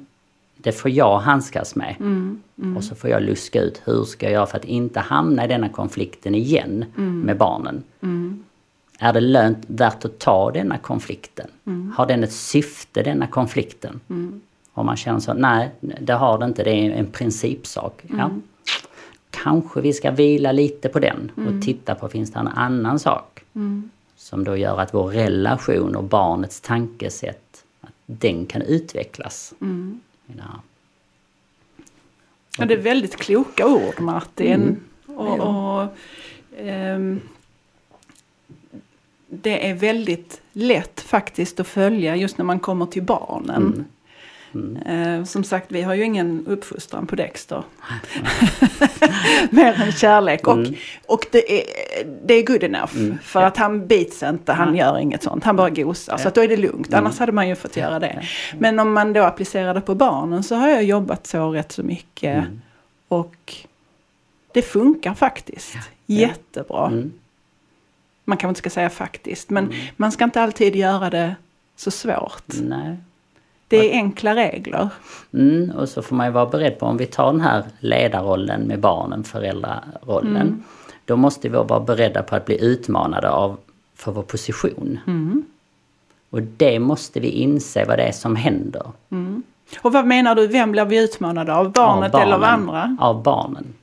det 0.63 0.73
får 0.73 0.91
jag 0.91 1.19
handskas 1.19 1.77
med. 1.77 1.97
Och 2.77 2.85
så 2.85 2.95
får 2.95 3.11
jag 3.11 3.23
luska 3.23 3.61
ut, 3.61 3.83
hur 3.85 4.05
ska 4.05 4.27
jag 4.27 4.33
göra 4.33 4.47
för 4.47 4.59
att 4.59 4.65
inte 4.65 5.01
hamna 5.01 5.45
i 5.45 5.49
denna 5.49 5.69
konflikten 5.69 6.35
igen 6.35 6.85
med 7.25 7.37
barnen? 7.37 7.83
Är 8.99 9.13
det 9.13 9.21
lönt, 9.21 9.59
värt 9.67 10.05
att 10.05 10.19
ta 10.19 10.51
denna 10.51 10.79
konflikten? 10.79 11.47
Har 11.97 12.07
den 12.07 12.25
ett 12.25 12.33
syfte, 12.33 13.03
denna 13.03 13.27
konflikten? 13.27 14.01
Om 14.75 14.87
man 14.87 14.97
känner 14.97 15.21
så, 15.21 15.35
nej, 15.35 15.71
det 15.81 16.13
har 16.13 16.39
det 16.39 16.45
inte, 16.45 16.65
det 16.65 16.71
är 16.71 16.91
en 16.91 17.07
principsak. 17.07 18.03
Ja, 18.19 18.31
kanske 19.31 19.81
vi 19.81 19.93
ska 19.93 20.11
vila 20.11 20.53
lite 20.53 20.89
på 20.89 20.99
den 20.99 21.31
och 21.37 21.63
titta 21.63 21.95
på, 21.95 22.09
finns 22.09 22.33
det 22.33 22.39
en 22.39 22.49
annan 22.49 22.99
sak? 22.99 23.45
Som 24.17 24.45
då 24.45 24.57
gör 24.57 24.81
att 24.81 24.95
vår 24.95 25.09
relation 25.09 25.97
och 25.97 26.05
barnets 26.05 26.61
tankesätt, 26.61 27.65
att 27.81 27.93
den 28.07 28.47
kan 28.47 28.63
utvecklas. 28.63 29.55
Här. 30.41 30.61
ja 32.59 32.65
det 32.65 32.75
är 32.75 32.79
väldigt 32.79 33.17
kloka 33.17 33.67
ord 33.67 34.01
Martin. 34.01 34.81
Och, 35.07 35.39
Ja. 35.39 35.83
och, 35.83 35.97
ehm, 36.61 37.21
det 39.29 39.69
är 39.71 39.75
väldigt 39.75 40.41
lätt 40.53 41.01
faktiskt 41.01 41.61
att 41.61 41.67
följa 41.67 42.17
just 42.17 42.39
när 42.39 42.45
man 42.45 42.61
kommer 42.61 42.87
till 42.87 43.03
barnen. 43.03 43.85
Eh, 44.87 45.25
som 45.25 45.45
sagt, 45.45 45.67
vi 45.73 45.83
har 45.83 45.95
ju 45.95 46.05
ingen 46.05 46.47
uppfostran 46.47 47.07
på 47.07 47.17
Dexter. 47.17 47.63
Mer 49.51 49.83
än 49.83 49.93
kärlek. 49.93 50.49
Och, 50.49 50.59
och 51.07 51.27
det, 51.31 51.61
är, 51.61 51.65
det 52.25 52.35
är 52.35 52.47
good 52.47 52.63
enough. 52.63 52.95
För 53.23 53.43
att 53.43 53.57
han 53.57 53.87
bits 53.87 54.23
inte, 54.23 54.53
han 54.53 54.77
gör 54.77 54.99
inget 54.99 55.23
sånt. 55.23 55.45
Han 55.45 55.57
bara 55.57 55.71
gosar. 55.71 56.17
Så 56.17 56.29
att 56.29 56.35
då 56.35 56.41
är 56.41 56.49
det 56.49 56.57
lugnt. 56.57 56.95
Annars 56.95 57.19
hade 57.19 57.33
man 57.33 57.49
ju 57.49 57.55
fått 57.55 57.77
göra 57.77 57.99
det. 57.99 58.23
Men 58.59 58.79
om 58.79 58.93
man 58.93 59.13
då 59.13 59.23
applicerar 59.23 59.75
det 59.75 59.81
på 59.81 59.95
barnen 59.95 60.43
så 60.43 60.55
har 60.55 60.69
jag 60.69 60.85
jobbat 60.85 61.27
så 61.27 61.51
rätt 61.51 61.73
så 61.73 61.83
mycket. 61.83 62.45
Och 63.09 63.55
det 64.53 64.63
funkar 64.63 65.15
faktiskt. 65.15 65.77
Jättebra. 66.07 66.87
Mm. 66.87 67.13
Man 68.25 68.37
kanske 68.37 68.49
inte 68.49 68.59
ska 68.59 68.71
säga 68.71 68.91
faktiskt. 68.91 69.51
Men 69.51 69.73
man 69.97 70.13
ska 70.13 70.25
inte 70.25 70.43
alltid 70.43 70.77
göra 70.77 71.11
det 71.11 71.37
så 71.77 71.91
svårt. 71.91 72.45
Nej. 72.63 72.97
Det 73.77 73.93
är 73.93 73.97
enkla 73.97 74.37
regler. 74.37 74.89
Mm, 75.35 75.71
och 75.71 75.89
så 75.89 76.03
får 76.03 76.17
man 76.17 76.27
ju 76.27 76.33
vara 76.33 76.47
beredd 76.47 76.79
på 76.79 76.87
om 76.87 76.97
vi 76.97 77.07
tar 77.07 77.33
den 77.33 77.41
här 77.41 77.65
ledarrollen 77.81 78.61
med 78.61 78.81
barnen, 78.81 79.25
föräldrarollen. 79.25 80.65
Då 81.05 81.17
måste 81.17 81.49
vi 81.49 81.57
vara 81.57 81.81
beredda 81.81 82.23
på 82.23 82.37
att 82.37 82.45
bli 82.45 82.65
utmanade 82.65 83.31
av 83.31 83.57
för 83.95 84.13
vår 84.13 84.23
position. 84.23 84.99
Och 86.31 86.43
det 86.43 86.79
måste 86.79 87.21
vi 87.21 87.29
inse 87.29 87.85
vad 87.85 87.99
det 87.99 88.03
är 88.03 88.13
som 88.13 88.37
händer. 88.37 88.83
Och 89.83 89.93
vad 89.93 90.07
menar 90.07 90.35
du, 90.35 90.47
vem 90.47 90.73
blir 90.73 90.85
vi 90.85 91.05
utmanade 91.05 91.55
av? 91.55 91.73
Barnet 91.73 92.15
Av 92.15 92.21
eller 92.21 92.35
av 92.35 92.41
barnen. 92.41 92.61
andra? 92.61 92.97
Av 93.01 93.23
barnen. 93.23 93.75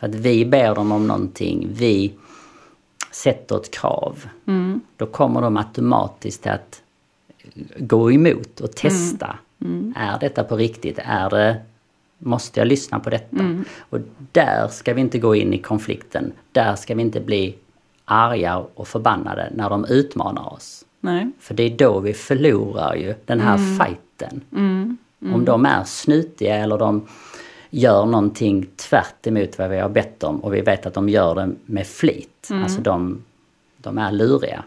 För 0.00 0.06
att 0.06 0.14
vi 0.14 0.44
ber 0.44 0.74
dem 0.74 0.92
om 0.92 1.06
någonting, 1.06 1.68
vi 1.72 2.12
sätter 3.10 3.56
ett 3.56 3.70
krav. 3.70 4.26
Då 4.96 5.06
kommer 5.06 5.42
de 5.42 5.56
automatiskt 5.56 6.46
att 6.46 6.81
gå 7.76 8.12
emot 8.12 8.60
och 8.60 8.72
testa. 8.72 9.38
Är 9.96 10.18
detta 10.20 10.44
på 10.44 10.56
riktigt? 10.56 10.98
Är 11.04 11.30
det, 11.30 11.56
måste 12.18 12.60
jag 12.60 12.66
lyssna 12.66 13.00
på 13.00 13.10
detta? 13.10 13.36
Och 13.78 13.98
där 14.32 14.68
ska 14.68 14.94
vi 14.94 15.00
inte 15.00 15.18
gå 15.18 15.34
in 15.34 15.52
i 15.54 15.58
konflikten. 15.58 16.32
Där 16.52 16.76
ska 16.76 16.94
vi 16.94 17.02
inte 17.02 17.20
bli 17.20 17.54
arga 18.04 18.64
och 18.74 18.88
förbannade 18.88 19.52
när 19.54 19.70
de 19.70 19.84
utmanar 19.84 20.52
oss. 20.52 20.84
Nej. 21.00 21.30
För 21.40 21.54
det 21.54 21.62
är 21.62 21.76
då 21.76 22.00
vi 22.00 22.12
förlorar 22.12 22.94
ju 22.94 23.14
den 23.24 23.40
här 23.40 23.56
fighten. 23.78 24.40
Om 25.34 25.44
de 25.44 25.66
är 25.66 25.84
snutiga 25.84 26.56
eller 26.56 26.78
de 26.78 27.06
gör 27.70 28.06
någonting 28.06 28.66
tvärt 28.76 29.26
emot 29.26 29.58
vad 29.58 29.70
vi 29.70 29.78
har 29.78 29.88
bett 29.88 30.24
om 30.24 30.40
och 30.40 30.54
vi 30.54 30.60
vet 30.60 30.86
att 30.86 30.94
de 30.94 31.08
gör 31.08 31.34
det 31.34 31.50
med 31.66 31.86
flit. 31.86 32.48
Alltså 32.62 32.80
de, 32.80 33.22
de 33.76 33.98
är 33.98 34.12
luriga. 34.12 34.64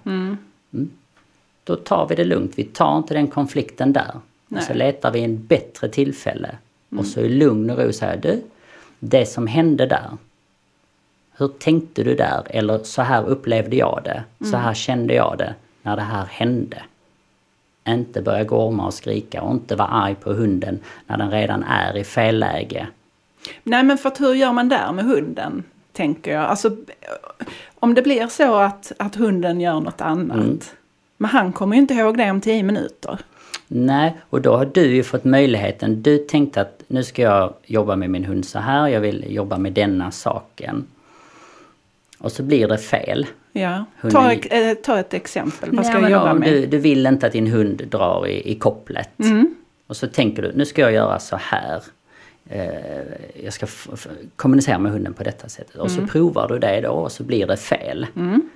Mm. 1.68 1.80
Då 1.80 1.84
tar 1.84 2.08
vi 2.08 2.16
det 2.16 2.24
lugnt. 2.24 2.52
Vi 2.56 2.64
tar 2.64 2.98
inte 2.98 3.14
den 3.14 3.28
konflikten 3.28 3.94
där. 3.94 4.20
Och 4.50 4.64
så 4.64 4.74
letar 4.74 5.12
vi 5.12 5.24
en 5.24 5.46
bättre 5.46 5.90
tillfälle. 5.90 6.58
Och 6.98 7.06
så 7.06 7.20
i 7.20 7.30
lugn 7.30 7.70
och 7.70 7.78
ro 7.78 7.94
säger 7.94 8.18
du, 8.18 8.42
det 9.00 9.26
som 9.26 9.48
hände 9.48 9.86
där. 9.86 10.18
Hur 11.38 11.48
tänkte 11.48 12.04
du 12.04 12.16
där? 12.16 12.44
Eller 12.50 12.80
så 12.84 13.02
här 13.02 13.26
upplevde 13.26 13.76
jag 13.76 14.02
det. 14.04 14.24
Så 14.46 14.58
här 14.58 14.74
kände 14.74 15.14
jag 15.14 15.38
det 15.38 15.56
när 15.82 15.96
det 15.96 16.02
här 16.02 16.26
hände. 16.26 16.84
Inte 17.88 18.22
börja 18.22 18.44
gorma 18.44 18.86
och 18.86 18.94
skrika 18.94 19.42
och 19.42 19.52
inte 19.52 19.76
vara 19.76 19.88
arg 19.88 20.16
på 20.16 20.34
hunden 20.34 20.80
när 21.08 21.18
den 21.18 21.32
redan 21.32 21.64
är 21.64 21.98
i 21.98 22.04
fel 22.04 22.40
läge. 22.40 22.88
Nej 23.64 23.84
men 23.84 23.98
för 23.98 24.10
att 24.10 24.22
hur 24.22 24.34
gör 24.34 24.54
man 24.54 24.70
där 24.70 24.92
med 24.92 25.06
hunden? 25.06 25.64
tänker 25.96 26.34
jag. 26.34 26.44
Alltså, 26.44 26.76
om 27.80 27.94
det 27.94 28.02
blir 28.02 28.28
så 28.28 28.56
att, 28.56 28.92
att 29.00 29.16
hunden 29.16 29.62
gör 29.62 29.80
något 29.80 30.02
annat. 30.02 30.38
Mm. 30.38 30.60
Men 31.18 31.30
han 31.30 31.54
kommer 31.54 31.76
ju 31.76 31.82
inte 31.82 31.94
ihåg 31.94 32.18
det 32.18 32.32
om 32.32 32.42
tio 32.42 32.64
minuter. 32.64 33.20
Nej, 33.68 34.16
och 34.30 34.42
då 34.42 34.56
har 34.56 34.66
du 34.66 34.96
ju 34.96 35.04
fått 35.04 35.24
möjligheten. 35.24 36.02
Du 36.02 36.18
tänkte 36.18 36.62
att 36.62 36.84
nu 36.88 37.04
ska 37.04 37.22
jag 37.22 37.54
jobba 37.66 37.96
med 37.96 38.10
min 38.10 38.26
hund 38.26 38.46
så 38.46 38.60
här, 38.60 38.88
jag 38.88 39.02
vill 39.02 39.26
jobba 39.36 39.58
med 39.58 39.74
denna 39.74 40.12
saken. 40.12 40.86
Och 42.18 42.32
så 42.32 42.44
blir 42.44 42.68
det 42.68 42.78
fel. 42.78 43.28
Ja. 43.52 43.86
Hunden- 44.02 44.12
Ta, 44.24 44.32
ett- 44.32 44.78
eh, 44.78 44.84
ta 44.84 45.00
ett 45.00 45.14
exempel. 45.14 45.70
Vad 45.76 45.86
ska 45.86 45.94
Nej, 45.94 46.12
jag 46.12 46.12
jobba 46.12 46.34
med? 46.34 46.50
Du, 46.50 46.66
du 46.66 46.78
vill 46.78 47.06
inte 47.06 47.28
att 47.28 47.34
din 47.34 47.48
hund 47.48 47.82
drar 47.90 48.28
i, 48.28 48.52
i 48.52 48.56
kopplet. 48.56 49.20
Mm. 49.20 49.56
Och 49.88 49.98
så 49.98 50.08
tänker 50.08 50.42
du, 50.42 50.52
nu 50.56 50.66
ska 50.66 50.82
jag 50.82 50.92
göra 50.92 51.20
så 51.20 51.36
här. 51.42 51.82
Eh, 52.50 52.66
jag 53.44 53.54
ska 53.54 53.66
kommunicera 54.36 54.80
med 54.80 54.92
hunden 54.92 55.14
på 55.14 55.24
detta 55.24 55.50
sättet. 55.50 55.76
Och 55.76 55.92
så 55.92 56.08
provar 56.08 56.48
du 56.48 56.60
det 56.60 56.82
då 56.82 56.90
och 56.90 57.12
så 57.12 57.24
blir 57.24 57.48
det 57.48 57.58
fel. 57.58 58.08
Mm. 58.16 58.50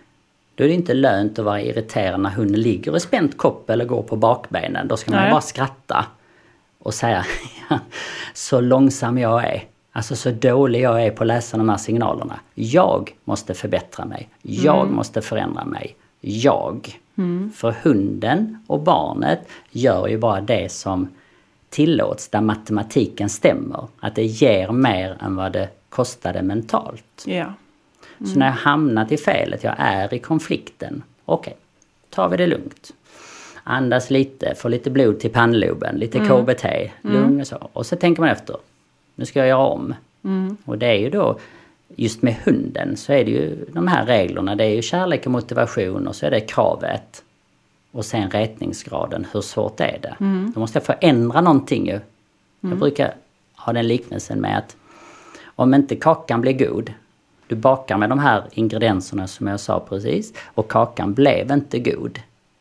Då 0.59 0.65
är 0.65 0.67
det 0.67 0.73
inte 0.73 0.93
lönt 0.93 1.39
att 1.39 1.45
vara 1.45 1.61
irriterad 1.61 2.19
när 2.19 2.29
hunden 2.29 2.61
ligger 2.61 2.97
i 2.97 2.99
spänt 2.99 3.37
kopp 3.37 3.69
eller 3.69 3.85
går 3.85 4.03
på 4.03 4.15
bakbenen. 4.15 4.87
Då 4.87 4.97
ska 4.97 5.11
man 5.11 5.21
Nej. 5.21 5.31
bara 5.31 5.41
skratta 5.41 6.05
och 6.79 6.93
säga 6.93 7.25
så 8.33 8.61
långsam 8.61 9.17
jag 9.17 9.45
är. 9.45 9.63
Alltså 9.91 10.15
så 10.15 10.31
dålig 10.31 10.81
jag 10.81 11.05
är 11.05 11.11
på 11.11 11.23
att 11.23 11.27
läsa 11.27 11.57
de 11.57 11.69
här 11.69 11.77
signalerna. 11.77 12.39
Jag 12.55 13.15
måste 13.23 13.53
förbättra 13.53 14.05
mig. 14.05 14.29
Jag 14.41 14.91
måste 14.91 15.21
förändra 15.21 15.65
mig. 15.65 15.95
Jag. 16.21 16.99
För 17.55 17.75
hunden 17.83 18.63
och 18.67 18.79
barnet 18.79 19.39
gör 19.71 20.07
ju 20.07 20.17
bara 20.17 20.41
det 20.41 20.71
som 20.71 21.07
tillåts 21.69 22.29
där 22.29 22.41
matematiken 22.41 23.29
stämmer. 23.29 23.87
Att 23.99 24.15
det 24.15 24.25
ger 24.25 24.71
mer 24.71 25.17
än 25.21 25.35
vad 25.35 25.51
det 25.51 25.69
kostade 25.89 26.41
mentalt. 26.41 27.23
Ja. 28.19 28.27
Så 28.27 28.39
när 28.39 28.45
jag 28.45 28.53
hamnat 28.53 29.11
i 29.11 29.17
felet, 29.17 29.63
jag 29.63 29.75
är 29.77 30.13
i 30.13 30.19
konflikten. 30.19 31.03
Okej, 31.25 31.55
tar 32.09 32.29
vi 32.29 32.37
det 32.37 32.47
lugnt. 32.47 32.91
Andas 33.63 34.09
lite, 34.09 34.55
få 34.55 34.67
lite 34.67 34.89
blod 34.89 35.19
till 35.19 35.31
pannloben, 35.31 35.95
lite 35.95 36.19
KBT, 36.19 36.65
lugn 37.01 37.41
och 37.41 37.47
så. 37.47 37.69
Och 37.73 37.85
så 37.85 37.95
tänker 37.95 38.21
man 38.21 38.29
efter. 38.29 38.55
Nu 39.15 39.25
ska 39.25 39.39
jag 39.39 39.47
göra 39.47 39.67
om. 39.67 39.93
Och 40.65 40.77
det 40.77 40.85
är 40.85 40.99
ju 40.99 41.09
då, 41.09 41.39
just 41.95 42.21
med 42.21 42.35
hunden 42.45 42.97
så 42.97 43.13
är 43.13 43.25
det 43.25 43.31
ju 43.31 43.65
de 43.73 43.87
här 43.87 44.05
reglerna. 44.05 44.55
Det 44.55 44.63
är 44.63 44.75
ju 44.75 44.81
kärlek 44.81 45.25
och 45.25 45.31
motivation 45.31 46.07
och 46.07 46.15
så 46.15 46.25
är 46.25 46.31
det 46.31 46.41
kravet. 46.41 47.23
Och 47.91 48.05
sen 48.05 48.29
rätningsgraden, 48.29 49.27
hur 49.33 49.41
svårt 49.41 49.79
är 49.79 49.99
det? 50.01 50.15
Då 50.53 50.59
måste 50.59 50.77
jag 50.79 50.85
förändra 50.85 51.41
någonting 51.41 51.87
ju. 51.87 51.99
Jag 52.59 52.77
brukar 52.77 53.13
ha 53.55 53.73
den 53.73 53.87
liknelsen 53.87 54.41
med 54.41 54.57
att 54.57 54.75
om 55.45 55.73
inte 55.73 55.95
kakan 55.95 56.41
blir 56.41 56.53
god, 56.53 56.93
du 57.49 57.55
bakar 57.55 57.97
med 57.97 58.09
de 58.09 58.19
här 58.19 58.43
ingredienserna 58.51 59.27
som 59.27 59.47
jag 59.47 59.59
sa 59.59 59.79
precis 59.79 60.33
och 60.55 60.67
kakan 60.67 61.13
blev 61.13 61.51
inte 61.51 61.79
god. 61.79 62.19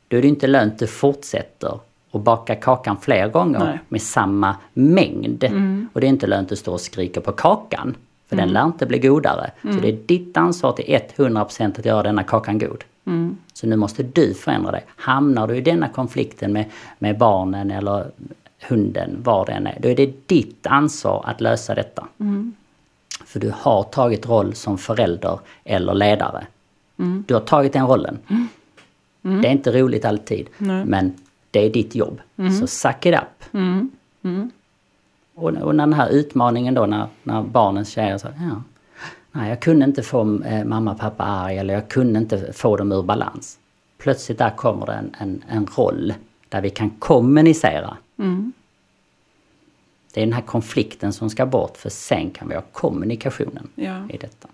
Då 0.09 0.16
är 0.16 0.22
det 0.22 0.28
inte 0.28 0.47
lönt 0.47 0.72
att 0.72 0.78
du 0.78 0.86
fortsätter 0.86 1.78
och 2.11 2.20
baka 2.20 2.55
kakan 2.55 2.97
fler 3.01 3.28
gånger 3.28 3.59
Nej. 3.59 3.78
med 3.89 4.03
samma 4.03 4.57
mängd. 4.72 5.45
Och 5.93 6.01
det 6.01 6.07
är 6.07 6.09
inte 6.09 6.26
lönt 6.26 6.53
att 6.53 6.59
stå 6.59 6.72
och 6.72 6.80
skrika 6.80 7.20
på 7.20 7.32
kakan. 7.32 7.95
För 8.28 8.36
den 8.36 8.49
lär 8.49 8.64
inte 8.64 8.86
bli 8.86 8.99
godare. 8.99 9.51
Så 9.62 9.80
det 9.80 9.89
är 9.89 9.99
ditt 10.07 10.36
ansvar 10.36 10.72
till 10.72 10.99
100% 11.16 11.78
att 11.78 11.84
göra 11.84 12.03
denna 12.03 12.22
kakan 12.22 12.59
god. 12.59 12.84
Så 13.53 13.66
nu 13.66 13.76
måste 13.76 14.03
du 14.03 14.34
förändra 14.34 14.70
dig. 14.70 14.84
Hamnar 14.97 15.49
du 15.49 15.57
i 15.57 15.61
denna 15.61 15.89
konflikten 15.89 16.53
med, 16.53 16.64
med 16.99 17.18
barnen 17.18 17.70
eller 17.70 18.07
hunden, 18.68 19.16
vad 19.22 19.47
det 19.47 19.53
än 19.53 19.66
är, 19.66 19.78
då 19.80 19.89
är 19.89 19.97
det 19.97 20.28
ditt 20.28 20.66
ansvar 20.66 21.24
att 21.26 21.41
lösa 21.41 21.74
detta. 21.74 22.07
För 23.24 23.40
du 23.40 23.52
har 23.56 23.82
tagit 23.82 24.28
roll 24.28 24.54
som 24.54 24.78
förälder 24.78 25.38
eller 25.64 25.94
ledare. 25.94 26.46
Du 27.26 27.34
har 27.34 27.40
tagit 27.40 27.72
den 27.72 27.86
rollen. 27.86 28.18
Det 29.22 29.48
är 29.48 29.52
inte 29.52 29.80
roligt 29.80 30.04
alltid, 30.04 30.48
Nej. 30.58 30.84
men 30.84 31.14
det 31.50 31.66
är 31.66 31.70
ditt 31.70 31.94
jobb. 31.94 32.20
Så 32.60 32.66
suck 32.66 33.06
it 33.06 33.14
up. 33.14 33.44
Och, 35.34 35.50
och 35.50 35.74
när 35.74 35.86
den 35.86 35.92
här 35.92 36.08
utmaningen 36.08 36.74
då 36.74 36.86
när, 36.86 37.06
när 37.22 37.84
tjejer 37.84 38.18
sa 38.18 38.28
ja, 38.28 38.62
nej 39.32 39.48
jag 39.48 39.60
kunde 39.60 39.84
inte 39.84 40.02
få 40.02 40.42
eh, 40.42 40.64
mamma 40.64 40.92
och 40.92 40.98
pappa 40.98 41.24
arg 41.24 41.58
eller 41.58 41.74
jag 41.74 41.88
kunde 41.88 42.18
inte 42.18 42.52
få 42.52 42.76
dem 42.76 42.92
ur 42.92 43.02
balans. 43.02 43.58
Plötsligt 43.98 44.38
där 44.38 44.50
kommer 44.50 44.86
det 44.86 44.92
en, 44.92 45.14
en, 45.18 45.44
en 45.48 45.66
roll 45.76 46.14
där 46.48 46.60
vi 46.60 46.70
kan 46.70 46.90
kommunicera. 46.90 47.96
Det 50.12 50.20
är 50.20 50.24
den 50.26 50.32
här 50.32 50.42
konflikten 50.42 51.12
som 51.12 51.30
ska 51.30 51.46
bort 51.46 51.76
för 51.76 51.90
sen 51.90 52.30
kan 52.30 52.48
vi 52.48 52.54
ha 52.54 52.62
kommunikationen 52.72 53.68
Ja. 53.74 54.09
i 54.11 54.16
detta. 54.16 54.48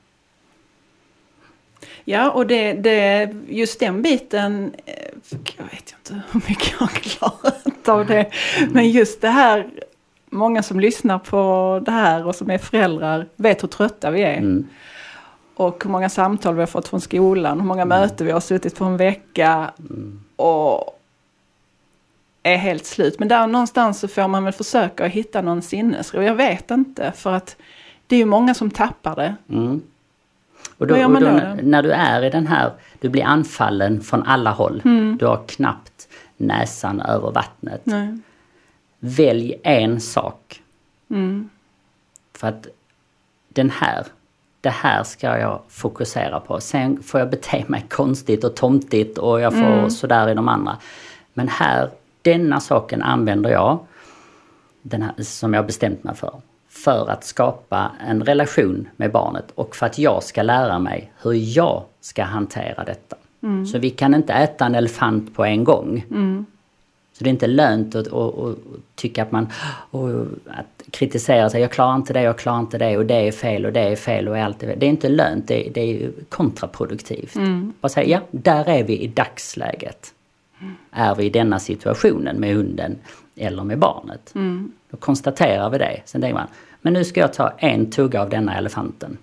Ja, 2.05 2.31
och 2.31 2.47
det, 2.47 2.73
det, 2.73 3.35
just 3.49 3.81
den 3.81 4.03
biten, 4.03 4.75
eh, 4.87 4.95
jag 5.57 5.65
vet 5.65 5.95
inte 5.99 6.23
hur 6.33 6.43
mycket 6.49 6.73
jag 6.73 6.79
har 6.79 6.89
klarat 6.89 7.89
av 7.89 8.07
det. 8.07 8.31
Men 8.71 8.91
just 8.91 9.21
det 9.21 9.29
här, 9.29 9.71
många 10.31 10.63
som 10.63 10.81
lyssnar 10.81 11.19
på 11.19 11.81
det 11.85 11.91
här 11.93 12.27
och 12.27 12.35
som 12.35 12.51
är 12.51 12.59
föräldrar 12.59 13.27
vet 13.37 13.63
hur 13.63 13.69
trötta 13.69 14.11
vi 14.11 14.23
är. 14.23 14.37
Mm. 14.37 14.69
Och 15.57 15.85
hur 15.85 15.91
många 15.91 16.09
samtal 16.09 16.55
vi 16.55 16.61
har 16.61 16.67
fått 16.67 16.89
från 16.89 17.01
skolan, 17.01 17.61
hur 17.61 17.67
många 17.67 17.85
möten 17.85 18.27
vi 18.27 18.33
har 18.33 18.41
suttit 18.41 18.77
på 18.77 18.85
en 18.85 18.97
vecka. 18.97 19.71
Och 20.37 20.94
är 22.45 22.57
helt 22.57 22.87
slut. 22.87 23.19
Men 23.19 23.29
där 23.29 23.47
någonstans 23.47 24.01
så 24.01 24.09
får 24.09 24.29
man 24.29 24.45
väl 24.45 24.53
försöka 24.53 25.07
att 25.07 25.13
hitta 25.13 25.43
någon 25.43 25.63
sinnesro. 25.63 26.23
Jag 26.23 26.35
vet 26.35 26.71
inte, 26.71 27.13
för 27.13 27.33
att 27.33 27.57
det 28.07 28.17
är 28.17 28.19
ju 28.19 28.25
många 28.25 28.55
som 28.55 28.71
tappar 28.71 29.17
det. 29.17 29.35
Mm. 29.49 29.83
Och 30.79 30.87
då, 30.87 30.95
och 30.95 31.13
då, 31.13 31.21
då 31.21 31.57
när, 31.63 31.83
du 31.83 31.93
är 31.93 32.25
i 32.25 32.31
den 32.31 32.47
här, 32.47 32.73
du 33.01 33.09
blir 33.09 33.25
anfallen 33.25 34.01
från 34.01 34.23
alla 34.23 34.51
håll. 34.51 34.81
Du 35.19 35.27
har 35.27 35.45
knappt 35.47 36.09
näsan 36.37 37.01
över 37.01 37.31
vattnet. 37.31 37.81
Nej. 37.85 38.19
Välj 38.99 39.55
en 39.63 40.01
sak. 40.01 40.63
Mm. 41.11 41.49
För 42.35 42.49
att 42.49 42.67
den 43.49 43.71
här, 43.71 44.07
det 44.61 44.71
här 44.71 45.03
ska 45.03 45.39
jag 45.39 45.63
fokusera 45.69 46.41
på. 46.41 46.61
Sen 46.61 47.03
får 47.03 47.21
jag 47.21 47.31
bete 47.31 47.65
mig 47.69 47.87
konstigt 47.91 48.45
och 48.45 48.57
tomtigt 48.57 49.19
och 49.19 49.41
jag 49.41 49.53
får 49.53 49.89
sådär 49.89 50.29
i 50.29 50.35
de 50.35 50.49
andra. 50.49 50.77
Men 51.35 51.49
här, 51.49 51.91
denna 52.25 52.61
saken 52.61 53.03
använder 53.03 53.51
jag, 53.51 53.79
den 54.83 55.03
här, 55.03 55.13
som 55.23 55.55
jag 55.55 55.67
bestämt 55.67 56.05
mig 56.05 56.15
för. 56.15 56.41
För 56.69 57.11
att 57.11 57.25
skapa 57.25 57.91
en 58.09 58.23
relation 58.25 58.89
med 58.97 59.13
barnet 59.13 59.45
och 59.55 59.77
för 59.77 59.87
att 59.87 59.99
jag 59.99 60.23
ska 60.23 60.43
lära 60.43 60.79
mig 60.79 61.13
hur 61.23 61.33
jag 61.33 61.83
ska 62.01 62.23
hantera 62.25 62.85
detta. 62.85 63.17
Så 63.73 63.79
vi 63.79 63.91
kan 63.91 64.15
inte 64.15 64.33
äta 64.33 64.67
en 64.67 64.75
elefant 64.75 65.35
på 65.35 65.45
en 65.45 65.65
gång. 65.65 66.05
Så 67.13 67.25
det 67.25 67.29
är 67.29 67.33
inte 67.33 67.47
lönt 67.47 67.95
att, 67.95 68.07
att, 68.07 68.39
att 68.39 68.57
tycka 68.95 69.23
att 69.23 69.33
man 69.33 69.49
att 70.47 70.83
kritisera 70.91 71.51
sig. 71.51 71.61
Jag 71.61 71.71
klarar 71.71 71.97
inte 71.97 72.13
det, 72.13 72.23
jag 72.23 72.39
klarar 72.39 72.61
inte 72.61 72.79
det 72.79 72.97
och 72.97 73.07
det 73.07 73.29
är 73.29 73.33
fel 73.33 73.67
och 73.67 73.73
det 73.73 73.81
är 73.81 73.97
fel 73.97 74.29
och 74.29 74.39
allt 74.39 74.63
är 74.63 74.67
fel. 74.67 74.79
Det 74.79 74.87
är 74.87 74.91
inte 74.91 75.09
lönt, 75.09 75.49
det, 75.49 75.71
det 75.75 75.81
är 75.81 76.11
kontraproduktivt. 76.29 77.35
Bara 77.81 77.89
säga, 77.89 78.07
ja, 78.09 78.21
där 78.31 78.69
är 78.69 78.85
vi 78.85 78.99
i 78.99 79.07
dagsläget. 79.07 80.14
Är 80.91 81.15
vi 81.15 81.25
i 81.25 81.31
denna 81.31 81.59
situationen 81.59 82.37
med 82.37 82.55
hunden 82.55 82.99
eller 83.37 83.65
med 83.65 83.79
barnet. 83.79 84.35
Då 84.91 84.97
konstaterar 84.97 85.71
vi 85.71 85.79
det. 85.79 86.01
Sen 86.05 86.21
tänker 86.21 86.35
man, 86.35 86.47
men 86.83 86.93
nu 86.93 87.05
ska 87.05 87.21
jag 87.21 87.33
ta 87.33 87.49
en 87.59 87.91
tugga 87.91 88.23
av 88.23 88.31
denna 88.31 88.59
elefanten. 88.59 89.19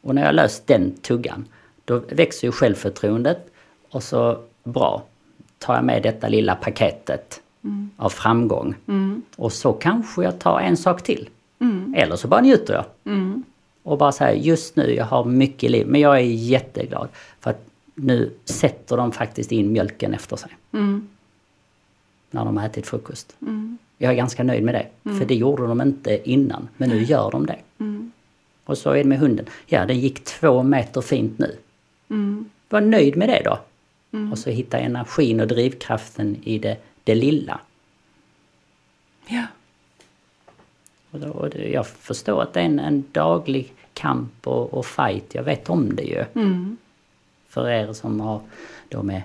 Och 0.00 0.14
när 0.14 0.24
jag 0.24 0.34
löst 0.34 0.66
den 0.66 0.94
tuggan, 1.02 1.44
då 1.84 2.02
växer 2.08 2.48
ju 2.48 2.52
självförtroendet 2.52 3.50
och 3.90 4.02
så 4.02 4.38
bra, 4.64 5.02
tar 5.58 5.74
jag 5.74 5.84
med 5.84 6.02
detta 6.02 6.28
lilla 6.28 6.54
paketet 6.54 7.40
av 7.96 8.08
framgång. 8.08 8.74
Och 9.36 9.52
så 9.52 9.72
kanske 9.72 10.22
jag 10.22 10.38
tar 10.38 10.60
en 10.60 10.76
sak 10.76 11.02
till. 11.02 11.28
Eller 11.96 12.16
så 12.16 12.28
bara 12.28 12.40
njuter 12.40 12.74
jag. 12.74 12.84
Och 13.82 13.98
bara 13.98 14.12
säger 14.12 14.42
just 14.42 14.76
nu, 14.76 14.94
jag 14.94 15.04
har 15.04 15.24
mycket 15.24 15.70
liv, 15.70 15.86
men 15.86 16.00
jag 16.00 16.16
är 16.16 16.20
jätteglad. 16.20 17.08
För 17.40 17.50
att 17.50 17.66
nu 17.98 18.32
sätter 18.44 18.96
de 18.96 19.12
faktiskt 19.12 19.52
in 19.52 19.72
mjölken 19.72 20.14
efter 20.14 20.36
sig. 20.36 20.50
När 22.30 22.44
de 22.44 22.56
har 22.56 22.66
ätit 22.66 22.86
frukost. 22.86 23.36
Jag 23.98 24.12
är 24.12 24.16
ganska 24.16 24.42
nöjd 24.42 24.64
med 24.64 24.74
det. 24.74 24.86
För 25.18 25.24
det 25.24 25.34
gjorde 25.34 25.66
de 25.66 25.80
inte 25.80 26.30
innan, 26.30 26.68
men 26.76 26.88
nu 26.88 27.02
gör 27.02 27.30
de 27.30 27.46
det. 27.46 27.58
Och 28.64 28.78
så 28.78 28.90
är 28.90 28.96
det 28.96 29.04
med 29.04 29.18
hunden. 29.18 29.46
Ja, 29.66 29.86
den 29.86 30.00
gick 30.00 30.24
två 30.24 30.62
meter 30.62 31.00
fint 31.00 31.38
nu. 31.38 31.56
Var 32.68 32.80
nöjd 32.80 33.16
med 33.16 33.28
det 33.28 33.42
då. 33.44 33.58
Och 34.32 34.38
så 34.38 34.50
hitta 34.50 34.78
energin 34.78 35.40
och 35.40 35.46
drivkraften 35.46 36.36
i 36.42 36.58
det, 36.58 36.76
det 37.04 37.14
lilla. 37.14 37.60
Ja. 39.26 39.42
Och 41.10 41.20
då, 41.20 41.28
och 41.28 41.54
jag 41.54 41.86
förstår 41.86 42.42
att 42.42 42.52
det 42.52 42.60
är 42.60 42.64
en, 42.64 42.78
en 42.78 43.04
daglig 43.12 43.72
kamp 43.94 44.46
och, 44.46 44.74
och 44.74 44.86
fight. 44.86 45.34
Jag 45.34 45.42
vet 45.42 45.70
om 45.70 45.96
det 45.96 46.02
ju. 46.02 46.24
För 47.56 47.68
er 47.68 47.92
som 47.92 48.20
har 48.20 48.40
då 48.88 49.02
med, 49.02 49.22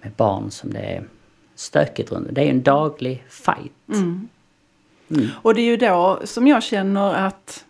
med 0.00 0.12
barn 0.12 0.50
som 0.50 0.72
det 0.72 0.78
är 0.80 1.04
stökigt 1.54 2.12
runt. 2.12 2.28
Det 2.30 2.40
är 2.40 2.50
en 2.50 2.62
daglig 2.62 3.24
fight. 3.28 3.72
Och 5.42 5.54
det 5.54 5.60
är 5.60 5.64
ju 5.64 5.76
då 5.76 6.20
som 6.24 6.46
jag 6.46 6.62
känner 6.62 7.14
att 7.14 7.64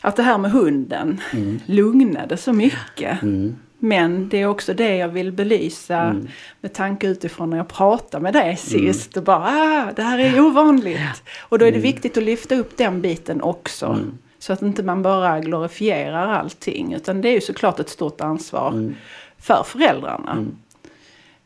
att 0.00 0.16
det 0.16 0.22
här 0.22 0.38
med 0.38 0.50
hunden 0.50 1.20
Mm. 1.32 1.60
lugnade 1.66 2.36
så 2.36 2.52
mycket. 2.52 3.22
Mm. 3.22 3.56
Men 3.78 4.28
det 4.28 4.38
är 4.42 4.46
också 4.46 4.74
det 4.74 4.96
jag 4.96 5.08
vill 5.08 5.32
belysa 5.32 6.16
med 6.60 6.72
tanke 6.72 7.06
utifrån 7.06 7.50
när 7.50 7.56
jag 7.56 7.68
pratade 7.68 8.22
med 8.22 8.32
dig 8.32 8.56
sist. 8.56 9.16
Och 9.16 9.22
bara, 9.22 9.38
ah, 9.38 9.92
det 9.96 10.02
här 10.02 10.18
är 10.18 10.40
ovanligt. 10.40 11.22
Och 11.40 11.58
då 11.58 11.64
är 11.64 11.72
det 11.72 11.78
viktigt 11.78 12.16
att 12.16 12.22
lyfta 12.24 12.54
upp 12.54 12.76
den 12.76 13.00
biten 13.00 13.42
också. 13.42 13.98
Så 14.42 14.52
att 14.52 14.62
inte 14.62 14.82
man 14.82 15.02
bara 15.02 15.40
glorifierar 15.40 16.28
allting. 16.28 16.92
Utan 16.94 17.20
det 17.20 17.28
är 17.28 17.32
ju 17.32 17.40
såklart 17.40 17.80
ett 17.80 17.88
stort 17.88 18.20
ansvar 18.20 18.92
för 19.38 19.62
föräldrarna. 19.66 20.46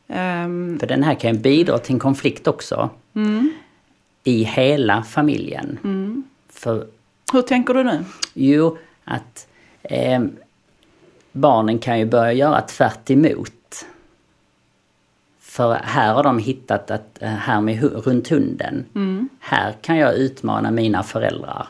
Ehm, 0.07 0.79
För 0.79 0.87
den 0.87 1.03
här 1.03 1.15
kan 1.15 1.33
ju 1.33 1.39
bidra 1.39 1.77
till 1.77 1.93
en 1.93 1.99
konflikt 1.99 2.47
också. 2.47 2.89
I 4.23 4.43
hela 4.43 5.03
familjen. 5.03 5.79
För 6.49 6.87
hur 7.33 7.41
tänker 7.41 7.73
du 7.73 7.83
nu? 7.83 8.05
Jo, 8.33 8.77
att 9.03 9.47
eh, 9.83 10.21
barnen 11.31 11.79
kan 11.79 11.99
ju 11.99 12.05
börja 12.05 12.33
göra 12.33 12.61
tvärt 12.61 13.09
emot. 13.09 13.85
För 15.39 15.73
här 15.73 16.13
har 16.13 16.23
de 16.23 16.39
hittat 16.39 16.91
att 16.91 17.21
eh, 17.21 17.29
här 17.29 17.61
med 17.61 17.83
runt 18.05 18.27
hunden, 18.27 18.85
här 19.39 19.73
kan 19.81 19.97
jag 19.97 20.13
utmana 20.15 20.71
mina 20.71 21.03
föräldrar. 21.03 21.67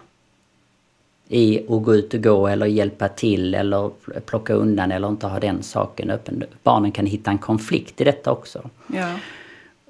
I 1.30 1.60
att 1.60 1.84
gå 1.84 1.96
ut 1.96 2.14
och 2.14 2.24
gå 2.24 2.48
eller 2.48 2.66
hjälpa 2.66 3.08
till 3.08 3.56
eller 3.56 3.92
plocka 4.26 4.54
undan 4.54 4.92
eller 4.92 5.08
inte 5.08 5.28
ha 5.28 5.40
den 5.40 5.64
saken 5.64 6.10
öppen. 6.10 6.44
Barnen 6.64 6.92
kan 6.92 7.06
hitta 7.06 7.32
en 7.32 7.38
konflikt 7.38 8.02
i 8.02 8.04
detta 8.04 8.32
också. 8.32 8.70
Ja. 8.94 9.16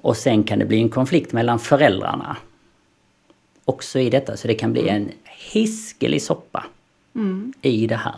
Och 0.00 0.16
sen 0.16 0.44
kan 0.44 0.58
det 0.58 0.64
bli 0.66 0.78
en 0.80 0.88
konflikt 0.88 1.32
mellan 1.32 1.58
föräldrarna. 1.58 2.36
Också 3.64 3.98
i 3.98 4.10
detta, 4.10 4.36
så 4.36 4.48
det 4.48 4.54
kan 4.54 4.72
bli 4.72 4.88
en 4.88 5.10
hiskelig 5.52 6.22
soppa 6.22 6.66
i 7.62 7.86
det 7.86 7.96
här. 7.96 8.14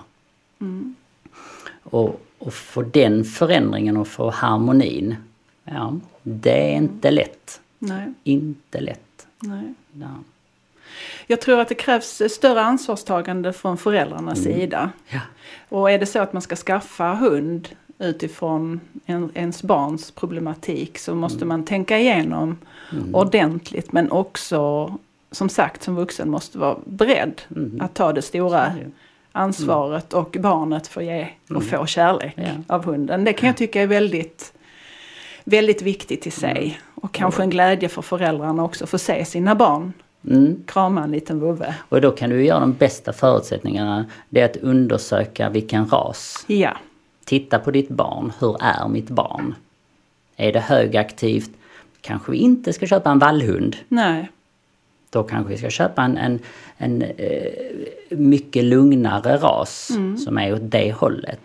Och, 1.83 2.21
och 2.39 2.55
få 2.55 2.83
den 2.83 3.25
förändringen 3.25 3.97
och 3.97 4.09
få 4.09 4.31
harmonin, 4.31 5.16
ja, 5.64 5.95
det 6.23 6.73
är 6.73 6.77
inte 6.77 7.11
lätt. 7.11 7.61
Nej, 7.79 8.12
Inte 8.25 8.81
lätt. 8.81 9.27
nej. 9.41 9.75
Ja. 9.93 10.09
Jag 11.26 11.41
tror 11.41 11.61
att 11.61 11.68
det 11.68 11.74
krävs 11.74 12.22
större 12.30 12.61
ansvarstagande 12.61 13.53
från 13.53 13.76
föräldrarnas 13.78 14.43
sida. 14.43 14.91
Ja. 15.09 15.20
Och 15.68 15.91
är 15.91 15.99
det 15.99 16.07
så 16.07 16.18
att 16.18 16.32
man 16.32 16.43
ska 16.43 16.57
skaffa 16.57 17.14
hund 17.14 17.68
utifrån 17.99 18.80
en, 19.07 19.30
ens 19.34 19.62
barns 19.62 20.11
problematik 20.11 20.99
så 20.99 21.14
måste 21.14 21.45
man 21.45 21.64
tänka 21.64 21.99
igenom 21.99 22.59
ordentligt. 23.12 23.93
Men 23.93 24.11
också 24.11 24.93
som 25.30 25.49
sagt 25.49 25.82
som 25.82 25.95
vuxen 25.97 26.30
måste 26.30 26.59
vara 26.59 26.76
beredd 26.84 27.41
att 27.80 27.95
ta 27.95 28.12
det 28.12 28.22
stora 28.22 28.72
ansvaret 29.32 30.12
och 30.12 30.36
barnet 30.41 30.86
får 30.88 31.03
ge 31.03 31.28
och 31.51 31.64
få 31.64 31.86
kärlek 31.86 32.34
Ja. 32.36 32.74
av 32.74 32.84
hunden. 32.84 33.24
Det 33.24 33.32
kan 33.32 33.47
jag 33.47 33.57
tycka 33.57 33.82
är 33.82 33.86
väldigt, 33.86 34.53
väldigt 35.45 35.82
viktigt 35.82 36.26
i 36.26 36.30
sig. 36.30 36.80
Och 36.95 37.12
kanske 37.12 37.43
en 37.43 37.51
glädje 37.51 37.88
för 37.88 38.03
föräldrarna 38.03 38.64
också 38.64 38.84
att 38.84 38.91
få 38.91 38.99
se 38.99 39.24
sina 39.24 39.55
barn 39.55 39.93
Mm. 40.29 40.62
krama 40.66 41.05
en 41.05 41.11
liten 41.11 41.41
vovve. 41.41 41.75
Och 41.89 42.01
då 42.01 42.11
kan 42.11 42.31
du 42.31 42.45
göra 42.45 42.61
de 42.61 42.73
bästa 42.73 43.12
förutsättningarna. 43.12 44.07
Det 44.29 44.41
är 44.41 44.45
att 44.45 44.57
undersöka 44.57 45.49
vilken 45.49 45.87
ras. 45.89 46.45
Ja, 46.47 46.77
Titta 47.25 47.59
på 47.59 47.71
ditt 47.71 47.89
barn. 47.89 48.33
Hur 48.41 48.57
är 48.61 48.89
mitt 48.89 49.09
barn? 49.11 49.55
Är 50.37 50.53
det 50.53 50.61
högaktivt? 50.61 51.51
Kanske 52.01 52.33
vi 52.33 52.39
inte 52.39 52.73
ska 52.73 52.87
köpa 52.87 53.11
en 53.11 53.18
vallhund. 53.18 53.77
nej. 53.89 54.31
Då 55.12 55.23
kanske 55.23 55.53
vi 55.53 55.59
ska 55.59 55.71
köpa 55.71 56.03
en, 56.03 56.16
en, 56.16 56.39
en 56.77 57.03
eh, 57.03 57.53
mycket 58.11 58.64
lugnare 58.64 59.37
ras 59.37 59.91
som 60.25 60.39
är 60.39 60.55
åt 60.55 60.61
det 60.71 60.93
hållet. 60.93 61.41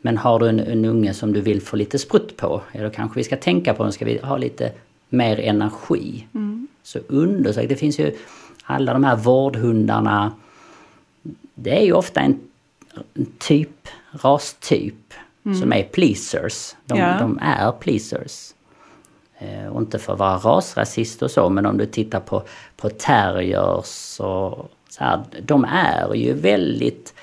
Men 0.00 0.16
har 0.16 0.38
du 0.38 0.48
en, 0.48 0.60
en 0.60 0.84
unge 0.84 1.14
som 1.14 1.32
du 1.32 1.40
vill 1.40 1.62
få 1.62 1.76
lite 1.76 1.98
sprutt 1.98 2.36
på, 2.36 2.62
ja, 2.72 2.82
då 2.82 2.90
kanske 2.90 3.20
vi 3.20 3.24
ska 3.24 3.36
tänka 3.36 3.74
på, 3.74 3.92
ska 3.92 4.04
vi 4.04 4.18
ha 4.22 4.36
lite 4.36 4.72
mer 5.08 5.40
energi? 5.40 6.26
Så 6.82 6.98
undersök, 7.08 7.68
det 7.68 7.76
finns 7.76 7.98
ju 7.98 8.16
alla 8.64 8.92
de 8.92 9.04
här 9.04 9.16
vårdhundarna. 9.16 10.32
Det 11.54 11.78
är 11.78 11.84
ju 11.84 11.92
ofta 11.92 12.20
en, 12.20 12.40
en 13.14 13.26
typ, 13.38 13.88
rastyp 14.12 15.14
som 15.60 15.72
är 15.72 15.82
pleasers. 15.82 16.74
De, 16.84 16.98
Ja. 16.98 17.16
de 17.20 17.38
är 17.42 17.72
pleasers. 17.72 18.54
Eh, 19.38 19.66
och 19.66 19.80
inte 19.80 19.98
för 19.98 20.12
att 20.12 20.18
vara 20.18 20.36
rasrasist 20.36 21.22
och 21.22 21.30
så, 21.30 21.48
men 21.48 21.66
om 21.66 21.78
du 21.78 21.86
tittar 21.86 22.20
på, 22.20 22.42
på 22.76 22.90
terriers 22.90 24.20
och 24.20 24.70
så 24.88 25.04
här, 25.04 25.22
de 25.42 25.64
är 25.64 26.14
ju 26.14 26.32
väldigt 26.32 27.14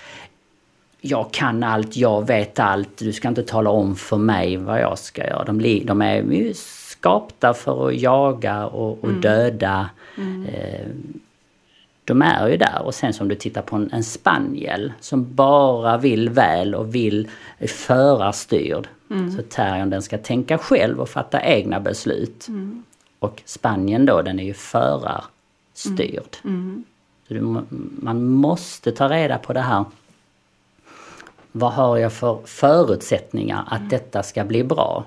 jag 1.02 1.32
kan 1.32 1.64
allt, 1.64 1.98
jag 1.98 2.28
vet 2.28 2.60
allt, 2.60 2.98
du 2.98 3.14
ska 3.14 3.28
inte 3.28 3.44
tala 3.44 3.70
om 3.70 3.96
för 3.96 4.18
mig 4.18 4.58
vad 4.58 4.82
jag 4.82 5.00
ska 5.00 5.28
göra. 5.28 5.44
De, 5.44 5.84
de 5.86 6.02
är 6.02 6.16
ju 6.16 6.24
skapta 7.00 7.54
för 7.54 7.88
att 7.88 7.96
jaga 7.96 8.66
och, 8.66 9.04
och 9.04 9.10
döda. 9.14 9.90
Eh, 10.48 10.88
de 12.06 12.22
är 12.22 12.48
ju 12.48 12.58
där 12.58 12.82
och 12.82 12.96
sen 12.96 13.14
som 13.14 13.28
du 13.28 13.36
tittar 13.36 13.62
på 13.62 13.76
en, 13.76 13.90
en 13.94 14.04
spaniel 14.04 14.94
som 15.00 15.36
bara 15.36 15.98
vill 15.98 16.30
väl 16.30 16.76
och 16.76 16.96
vill 16.96 17.28
förarstyrd. 17.68 18.88
Så 19.38 19.42
terriern 19.50 19.90
den 19.90 20.02
ska 20.02 20.18
tänka 20.18 20.58
själv 20.58 21.00
och 21.00 21.10
fatta 21.10 21.42
egna 21.44 21.80
beslut. 21.80 22.48
Och 23.20 23.42
Spanien 23.46 24.06
då 24.06 24.22
den 24.22 24.40
är 24.40 24.44
ju 24.44 24.54
förarstyrd. 24.54 26.36
Så 27.28 27.34
du, 27.34 27.42
man 28.02 28.26
måste 28.26 28.92
ta 28.92 29.10
reda 29.10 29.38
på 29.38 29.54
det 29.54 29.62
här. 29.62 29.86
Vad 31.52 31.74
har 31.74 31.98
jag 31.98 32.14
för 32.14 32.40
förutsättningar 32.46 33.64
att 33.68 33.90
detta 33.90 34.24
ska 34.24 34.44
bli 34.44 34.64
bra? 34.64 35.06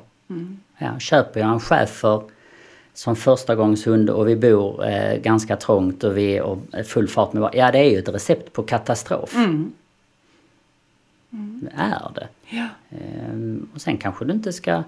Ja, 0.82 0.98
köper 0.98 1.40
jag 1.40 1.50
en 1.50 1.60
schäfer 1.60 2.22
som 2.94 3.16
förstagångshund 3.16 4.10
och 4.10 4.28
vi 4.28 4.36
bor 4.36 4.86
eh, 4.86 5.16
ganska 5.16 5.56
trångt 5.56 6.04
och 6.04 6.16
vi 6.16 6.36
är 6.36 6.42
och 6.42 6.58
full 6.86 7.08
fart 7.08 7.32
med 7.32 7.50
Ja, 7.52 7.72
det 7.72 7.78
är 7.78 7.90
ju 7.90 7.98
ett 7.98 8.08
recept 8.08 8.52
på 8.52 8.62
katastrof. 8.62 9.34
Det 11.30 11.72
är 11.76 12.10
det. 12.14 12.28
Ja. 12.48 12.68
Ehm, 12.90 13.68
och 13.74 13.80
sen 13.80 13.96
kanske 13.96 14.24
du 14.24 14.32
inte 14.32 14.52
ska... 14.52 14.82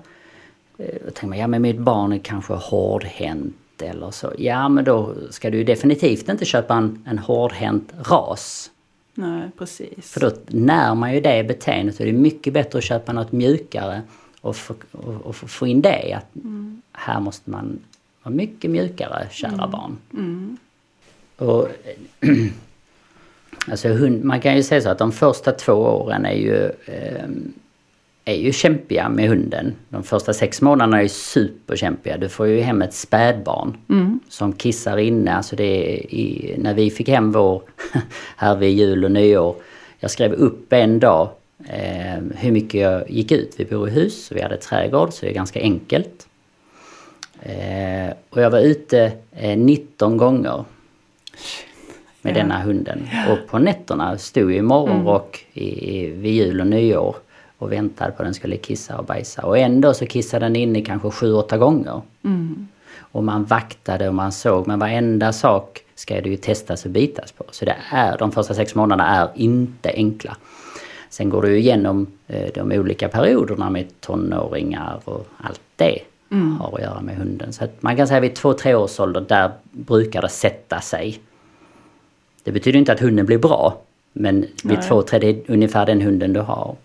Eh, 0.78 1.12
tänker 1.14 1.38
ja 1.38 1.46
men 1.46 1.62
mitt 1.62 1.78
barn 1.78 2.12
är 2.12 2.18
kanske 2.18 2.52
hårdhänt 2.52 3.82
eller 3.82 4.10
så. 4.10 4.32
Ja 4.38 4.68
men 4.68 4.84
då 4.84 5.14
ska 5.30 5.50
du 5.50 5.64
definitivt 5.64 6.28
inte 6.28 6.44
köpa 6.44 6.74
en, 6.74 7.04
en 7.06 7.18
hårdhänt 7.18 7.92
ras. 8.10 8.70
Nej, 9.14 9.50
precis. 9.58 10.12
För 10.12 10.20
då 10.20 10.30
när 10.46 10.94
man 10.94 11.14
ju 11.14 11.20
det 11.20 11.44
beteendet 11.44 11.98
och 11.98 12.04
det 12.04 12.10
är 12.10 12.12
mycket 12.12 12.52
bättre 12.52 12.78
att 12.78 12.84
köpa 12.84 13.12
något 13.12 13.32
mjukare 13.32 14.02
och 14.44 14.56
få, 14.56 14.74
och, 14.92 15.26
och 15.26 15.36
få- 15.36 15.66
in 15.66 15.82
det 15.82 16.12
att 16.12 16.26
här 16.92 17.20
måste 17.20 17.50
man 17.50 17.78
vara 18.22 18.34
mycket 18.34 18.70
mjukare, 18.70 19.26
kära 19.30 19.68
barn. 19.68 19.96
Och, 21.36 21.68
alltså 23.70 23.88
hund, 23.88 24.24
man 24.24 24.40
kan 24.40 24.56
ju 24.56 24.62
säga 24.62 24.80
så 24.80 24.88
att 24.88 24.98
de 24.98 25.12
första 25.12 25.52
två 25.52 25.72
åren 25.72 26.24
är 26.26 26.32
ju, 26.34 26.70
eh, 26.86 27.24
är 28.24 28.34
ju 28.34 28.52
kämpiga 28.52 29.08
med 29.08 29.28
hunden. 29.28 29.74
De 29.88 30.02
första 30.02 30.32
sex 30.32 30.62
månaderna 30.62 30.98
är 30.98 31.02
ju 31.02 31.08
superkämpiga. 31.08 32.16
Du 32.16 32.28
får 32.28 32.46
ju 32.46 32.60
hem 32.60 32.82
ett 32.82 32.94
spädbarn 32.94 33.76
som 34.28 34.52
kissar 34.52 34.96
inne. 34.96 35.34
Alltså 35.34 35.56
det 35.56 35.84
i, 36.14 36.54
när 36.58 36.74
vi 36.74 36.90
fick 36.90 37.08
hem 37.08 37.32
vår, 37.32 37.62
här 38.36 38.56
vid 38.56 38.78
jul 38.78 39.04
och 39.04 39.10
nyår. 39.10 39.56
Jag 39.98 40.10
skrev 40.10 40.32
upp 40.32 40.72
en 40.72 40.98
dag 41.00 41.30
eh, 41.68 42.22
hur 42.36 42.52
mycket 42.52 42.80
jag 42.80 43.10
gick 43.10 43.32
ut. 43.32 43.54
Vi 43.56 43.64
bor 43.64 43.88
i 43.88 43.90
hus 43.90 44.30
och 44.30 44.36
vi 44.36 44.42
hade 44.42 44.56
trädgård 44.56 45.12
så 45.12 45.26
det 45.26 45.30
är 45.32 45.34
ganska 45.34 45.60
enkelt. 45.60 46.26
Eh, 47.40 48.14
och 48.30 48.42
jag 48.42 48.50
var 48.50 48.58
ute 48.60 49.12
eh, 49.32 49.58
19 49.58 50.16
gånger 50.16 50.64
med 52.22 52.30
Ja. 52.36 52.38
denna 52.42 52.62
hunden. 52.62 53.08
Och 53.30 53.38
på 53.50 53.58
nätterna 53.58 54.18
stod 54.18 54.42
jag 54.50 54.58
i 54.58 54.62
morgonrock 54.62 55.46
i, 55.52 55.96
i, 55.96 56.10
vid 56.10 56.32
jul 56.32 56.60
och 56.60 56.66
nyår 56.66 57.16
och 57.58 57.72
väntade 57.72 58.12
på 58.12 58.22
att 58.22 58.26
den 58.26 58.34
skulle 58.34 58.56
kissa 58.56 58.98
och 58.98 59.04
bajsa. 59.04 59.42
Och 59.42 59.58
ändå 59.58 59.94
så 59.94 60.06
kissade 60.06 60.44
den 60.46 60.56
inne 60.56 60.80
kanske 60.82 61.08
7-8 61.08 61.58
gånger. 61.58 62.02
Och 62.98 63.24
man 63.24 63.44
vaktade 63.44 64.08
och 64.08 64.14
man 64.14 64.32
såg, 64.32 64.66
men 64.66 64.78
varenda 64.78 65.32
sak 65.32 65.80
ska 65.94 66.20
det 66.20 66.28
ju 66.28 66.36
testas 66.36 66.84
och 66.84 66.90
bitas 66.90 67.32
på. 67.32 67.44
Så 67.50 67.64
det 67.64 67.76
är, 67.92 68.18
de 68.18 68.32
första 68.32 68.54
sex 68.54 68.74
månaderna 68.74 69.16
är 69.16 69.28
inte 69.34 69.90
enkla. 69.94 70.36
Sen 71.14 71.30
går 71.30 71.42
du 71.42 71.58
igenom 71.58 72.06
eh, 72.26 72.52
de 72.54 72.72
olika 72.72 73.08
perioderna 73.08 73.70
med 73.70 74.00
tonåringar 74.00 75.00
och 75.04 75.26
allt 75.36 75.60
det 75.76 75.98
har 76.58 76.74
att 76.74 76.82
göra 76.82 77.00
med 77.00 77.16
hunden. 77.16 77.52
Så 77.52 77.64
att 77.64 77.82
man 77.82 77.96
kan 77.96 78.08
säga 78.08 78.20
vid 78.20 78.34
två, 78.34 78.52
tre 78.52 78.74
års 78.74 79.00
ålder, 79.00 79.20
där 79.20 79.50
brukar 79.72 80.22
det 80.22 80.28
sätta 80.28 80.80
sig. 80.80 81.20
Det 82.44 82.52
betyder 82.52 82.78
inte 82.78 82.92
att 82.92 83.00
hunden 83.00 83.26
blir 83.26 83.38
bra, 83.38 83.82
men 84.12 84.40
vid 84.40 84.78
Nej. 84.78 84.82
två, 84.88 85.02
tre, 85.02 85.18
det 85.18 85.28
är 85.28 85.36
ungefär 85.46 85.86
den 85.86 86.00
hunden 86.00 86.32
du 86.32 86.40
har. 86.40 86.76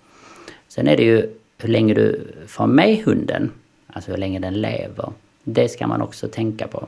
Sen 0.67 0.88
är 0.88 0.97
det 0.97 1.03
ju 1.03 1.30
hur 1.57 1.69
länge 1.69 1.93
du 1.93 2.34
får 2.47 2.67
med 2.67 3.03
hunden, 3.05 3.51
alltså 3.88 4.11
hur 4.11 4.17
länge 4.17 4.39
den 4.39 4.61
lever. 4.61 5.11
Det 5.43 5.69
ska 5.69 5.88
man 5.88 6.01
också 6.01 6.27
tänka 6.27 6.67
på. 6.67 6.88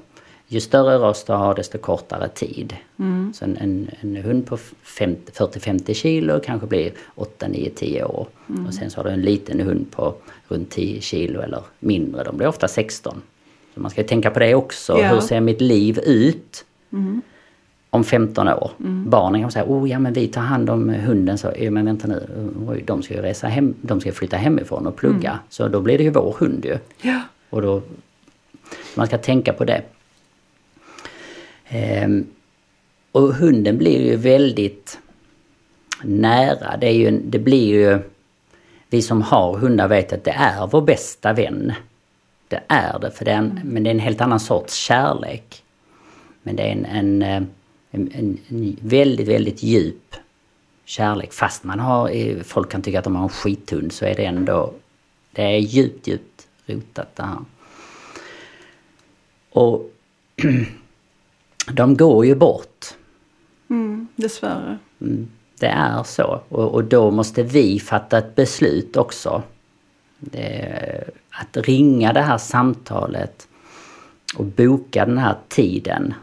Ju 0.54 0.60
större 0.60 0.97
ras 0.97 1.24
du 1.24 1.34
har 1.34 1.56
desto 1.56 1.78
kortare 1.78 2.28
tid. 2.28 2.76
Mm. 2.99 3.34
Så 3.34 3.45
en, 3.45 3.58
en, 3.58 3.89
en 4.02 4.16
hund 4.16 4.45
på 4.45 4.58
40-50 4.86 5.93
kilo 5.93 6.39
kanske 6.43 6.68
blir 6.68 6.91
8, 7.16 7.47
9, 7.47 7.70
10 7.70 8.04
år. 8.04 8.28
Mm. 8.49 8.68
Och 8.68 8.74
sen 8.74 8.89
så 8.89 8.99
har 8.99 9.04
du 9.04 9.10
en 9.10 9.22
liten 9.22 9.60
hund 9.60 9.91
på 9.91 10.14
runt 10.47 10.70
10 10.70 11.02
kilo 11.02 11.41
eller 11.41 11.62
mindre. 11.80 12.24
De 12.24 12.38
blir 12.38 12.47
ofta 12.47 12.68
16. 12.68 13.22
Så 13.74 13.80
man 13.80 13.91
ska 13.91 14.04
tänka 14.04 14.32
på 14.32 14.39
det 14.39 14.56
också. 14.56 14.97
Ja. 14.99 15.08
Hur 15.08 15.20
ser 15.20 15.41
mitt 15.41 15.62
liv 15.62 15.99
ut? 15.99 16.66
Mm. 16.93 17.22
Om 17.89 18.04
15 18.04 18.47
år. 18.47 18.72
Mm. 18.80 19.10
Barnen 19.10 19.41
kan 19.41 19.52
säga, 19.52 19.66
oh 19.66 19.89
ja 19.89 19.99
men 19.99 20.14
vi 20.14 20.28
tar 20.28 20.41
hand 20.41 20.70
om 20.70 20.89
hunden. 20.89 21.38
Så, 21.38 21.54
men 21.72 21.86
vänta 21.86 22.08
nu, 22.08 22.84
de 22.86 23.04
ska 23.04 23.14
ju 23.14 23.22
resa 23.22 23.47
hem, 23.47 23.74
de 23.82 24.02
ska 24.02 24.12
flytta 24.12 24.38
hemifrån 24.38 24.88
och 24.88 24.95
plugga. 24.95 25.30
Mm. 25.30 25.41
Så 25.49 25.68
då 25.68 25.82
blir 25.82 25.97
det 25.97 26.04
ju 26.04 26.10
vår 26.10 26.36
hund 26.39 26.66
ju. 26.66 26.78
Ja. 27.02 27.22
Och 27.49 27.62
då, 27.62 27.82
man 28.95 29.08
ska 29.08 29.18
tänka 29.18 29.54
på 29.54 29.66
det. 29.66 29.82
Ehm, 31.72 32.28
och 33.11 33.34
hunden 33.34 33.78
blir 33.78 34.01
ju 34.01 34.15
väldigt 34.15 34.99
nära. 36.03 36.78
Det, 36.78 36.88
är 36.88 36.93
ju, 36.93 37.19
det 37.19 37.39
blir 37.39 37.65
ju... 37.65 37.99
Vi 38.89 39.01
som 39.01 39.22
har 39.22 39.57
hundar 39.57 39.88
vet 39.88 40.13
att 40.13 40.24
det 40.24 40.32
är 40.32 40.67
vår 40.67 40.82
bästa 40.82 41.34
vän. 41.34 41.74
Det 42.47 42.63
är 42.67 42.99
det, 42.99 43.11
för 43.11 43.26
det 43.26 43.32
är 43.32 43.36
en, 43.36 43.59
men 43.63 43.84
det 43.84 43.89
är 43.89 43.93
en 43.93 43.99
helt 43.99 44.22
annan 44.22 44.39
sorts 44.39 44.74
kärlek. 44.74 45.63
Men 46.43 46.55
det 46.55 46.63
är 46.63 46.72
en, 46.72 46.86
en, 46.86 47.22
en, 47.22 47.49
en, 47.91 48.38
en 48.49 48.78
väldigt, 48.82 49.28
väldigt 49.28 49.63
djup 49.63 50.15
kärlek. 50.86 51.34
Fast 51.34 51.63
man 51.63 51.80
har, 51.80 52.43
folk 52.43 52.72
kan 52.72 52.82
tycka 52.82 52.99
att 52.99 53.03
de 53.03 53.15
har 53.15 53.24
en 53.24 53.30
skithund 53.30 53.93
så 53.93 54.05
är 54.05 54.15
det 54.15 54.26
ändå, 54.26 54.74
det 55.32 55.43
är 55.43 55.57
djupt, 55.57 56.07
djupt 56.07 56.47
rotat 56.65 57.15
det 57.15 57.24
här. 57.24 57.39
Och 59.49 59.91
de 61.68 61.97
går 61.97 62.26
ju 62.26 62.36
bort. 62.36 62.86
Mm, 63.70 64.07
dessvärre. 64.16 64.78
Mm, 65.01 65.28
det 65.59 65.68
är 65.68 66.03
så. 66.03 66.41
Och, 66.49 66.74
och, 66.74 66.84
då 66.84 67.12
måste 67.12 67.43
vi 67.43 67.80
fatta 67.80 68.18
ett 68.18 68.36
beslut 68.36 68.97
också. 68.97 69.43
Det, 70.20 71.03
att 71.30 71.57
ringa 71.57 72.14
det 72.14 72.22
här 72.22 72.38
samtalet 72.38 73.47
och 74.38 74.45
boka 74.45 75.05
den 75.05 75.18
här 75.18 75.36
tiden 75.47 76.14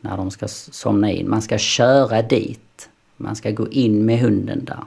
när 0.00 0.16
de 0.16 0.30
ska 0.30 0.48
somna 0.48 1.10
in. 1.10 1.30
Man 1.30 1.42
ska 1.42 1.58
köra 1.58 2.22
dit. 2.22 2.88
Man 3.16 3.36
ska 3.36 3.50
gå 3.50 3.68
in 3.68 4.04
med 4.04 4.20
hunden 4.20 4.64
där. 4.64 4.84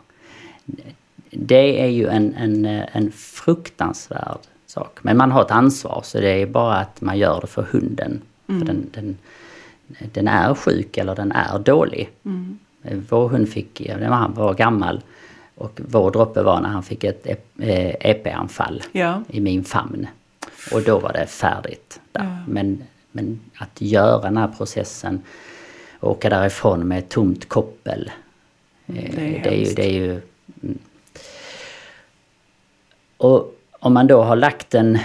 Det 1.30 1.82
är 1.82 1.88
ju 1.88 2.08
en, 2.08 2.34
en, 2.34 2.66
en 2.66 3.12
fruktansvärd 3.12 4.40
sak. 4.66 5.00
Men 5.02 5.18
man 5.18 5.32
har 5.32 5.42
ett 5.42 5.52
ansvar 5.52 6.02
så 6.04 6.20
det 6.20 6.42
är 6.42 6.46
bara 6.46 6.76
att 6.76 7.02
man 7.02 7.18
gör 7.18 7.42
det 7.42 7.48
för 7.48 7.62
hunden. 7.62 8.22
Mm. 8.48 8.60
För 8.60 8.68
den, 8.68 8.90
den, 8.94 9.18
den 10.12 10.28
är 10.28 10.54
sjuk 10.54 10.98
eller 10.98 11.16
den 11.16 11.32
är 11.32 11.60
dålig. 11.60 12.10
Mm. 12.26 12.60
Vår 13.10 13.28
hund 13.28 13.50
fick, 13.50 13.82
när 14.00 14.08
han 14.08 14.34
var 14.34 14.54
gammal, 14.54 15.02
och 15.56 15.82
vår 15.88 16.12
droppe 16.12 16.42
var 16.42 16.62
när 16.62 16.70
han 16.70 16.84
fick 16.84 17.04
ett 17.04 17.28
EP-anfall 18.00 18.84
ja. 18.92 19.24
i 19.30 19.40
min 19.40 19.64
famn. 19.64 20.08
Och 20.74 20.82
då 20.82 21.00
var 21.00 21.14
det 21.14 21.28
färdigt. 21.28 22.00
Ja. 22.14 22.38
Men, 22.48 22.84
men 23.12 23.40
att 23.56 23.82
göra 23.82 24.22
den 24.22 24.38
här 24.38 24.48
processen, 24.48 25.22
åka 26.00 26.30
därifrån 26.30 26.88
med 26.88 27.00
ett 27.00 27.10
tomt 27.10 27.50
koppel. 27.50 28.12
Mm, 28.88 29.04
det, 29.16 29.38
är 29.38 29.44
det, 29.44 29.50
är 29.50 29.66
ju, 29.66 29.74
det 29.74 29.86
är 29.86 29.94
ju... 29.94 30.22
Mm. 30.64 30.78
Och 33.18 33.56
om 33.72 33.94
man 33.94 34.08
då 34.08 34.22
har 34.22 34.36
lagt 34.36 34.74
en... 34.74 35.00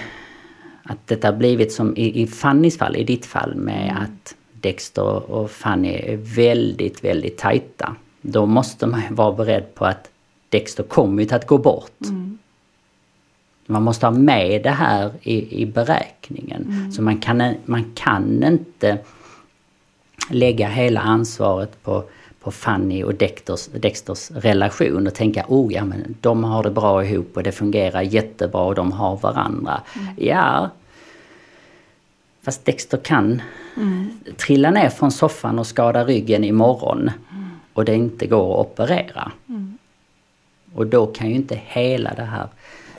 Att 0.82 1.06
detta 1.06 1.32
blivit 1.32 1.72
som 1.72 1.96
i, 1.96 2.22
i 2.22 2.26
Fannys 2.26 2.78
fall, 2.78 2.96
i 2.96 3.04
ditt 3.04 3.26
fall 3.26 3.54
med 3.54 3.90
mm. 3.90 4.02
att 4.02 4.34
Dexter 4.60 5.30
och 5.30 5.50
Fanny 5.50 5.88
är 5.88 6.16
väldigt, 6.16 7.04
väldigt 7.04 7.38
tajta. 7.38 7.96
Då 8.20 8.46
måste 8.46 8.86
man 8.86 9.02
vara 9.10 9.32
beredd 9.32 9.74
på 9.74 9.84
att 9.84 10.10
Dexter 10.48 10.82
kommer 10.82 11.22
ju 11.22 11.34
att 11.34 11.46
gå 11.46 11.58
bort. 11.58 12.00
Mm. 12.04 12.38
Man 13.66 13.82
måste 13.82 14.06
ha 14.06 14.10
med 14.10 14.62
det 14.62 14.70
här 14.70 15.12
i, 15.22 15.62
i 15.62 15.66
beräkningen. 15.66 16.62
Mm. 16.62 16.92
Så 16.92 17.02
man 17.02 17.18
kan, 17.18 17.54
man 17.64 17.92
kan 17.94 18.42
inte 18.42 18.98
lägga 20.30 20.68
hela 20.68 21.00
ansvaret 21.00 21.82
på, 21.82 22.04
på 22.40 22.50
Fanny 22.50 23.02
och 23.02 23.14
Dexters, 23.14 23.66
Dexters 23.66 24.30
relation 24.30 25.06
och 25.06 25.14
tänka 25.14 25.44
oh 25.48 25.72
ja 25.72 25.84
men 25.84 26.14
de 26.20 26.44
har 26.44 26.62
det 26.62 26.70
bra 26.70 27.04
ihop 27.04 27.36
och 27.36 27.42
det 27.42 27.52
fungerar 27.52 28.02
jättebra 28.02 28.62
och 28.62 28.74
de 28.74 28.92
har 28.92 29.16
varandra. 29.16 29.80
Mm. 29.96 30.14
Ja, 30.16 30.70
Fast 32.46 32.64
Dexter 32.64 32.98
kan 32.98 33.42
mm. 33.76 34.10
trilla 34.36 34.70
ner 34.70 34.88
från 34.88 35.10
soffan 35.10 35.58
och 35.58 35.66
skada 35.66 36.04
ryggen 36.04 36.44
imorgon 36.44 36.98
mm. 37.00 37.50
och 37.72 37.84
det 37.84 37.94
inte 37.94 38.26
går 38.26 38.60
att 38.60 38.66
operera. 38.66 39.32
Mm. 39.48 39.78
Och 40.74 40.86
då 40.86 41.06
kan 41.06 41.28
ju 41.28 41.34
inte 41.34 41.60
hela 41.64 42.14
det 42.14 42.22
här 42.22 42.48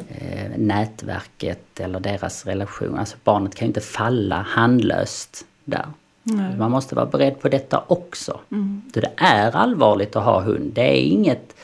eh, 0.10 0.58
nätverket 0.58 1.80
eller 1.80 2.00
deras 2.00 2.46
relation, 2.46 3.00
alltså 3.00 3.18
barnet 3.24 3.56
kan 3.56 3.66
ju 3.66 3.68
inte 3.68 3.82
falla 3.82 4.42
handlöst 4.42 5.46
där. 5.66 5.86
Nej. 6.24 6.58
Man 6.58 6.72
måste 6.72 6.96
vara 6.96 7.06
beredd 7.06 7.40
på 7.40 7.50
detta 7.50 7.84
också. 7.88 8.40
Mm. 8.52 8.82
det 8.94 9.10
är 9.18 9.56
allvarligt 9.56 10.16
att 10.16 10.24
ha 10.24 10.42
hund. 10.42 10.72
Det 10.74 10.82
är 10.82 11.02
inget 11.02 11.56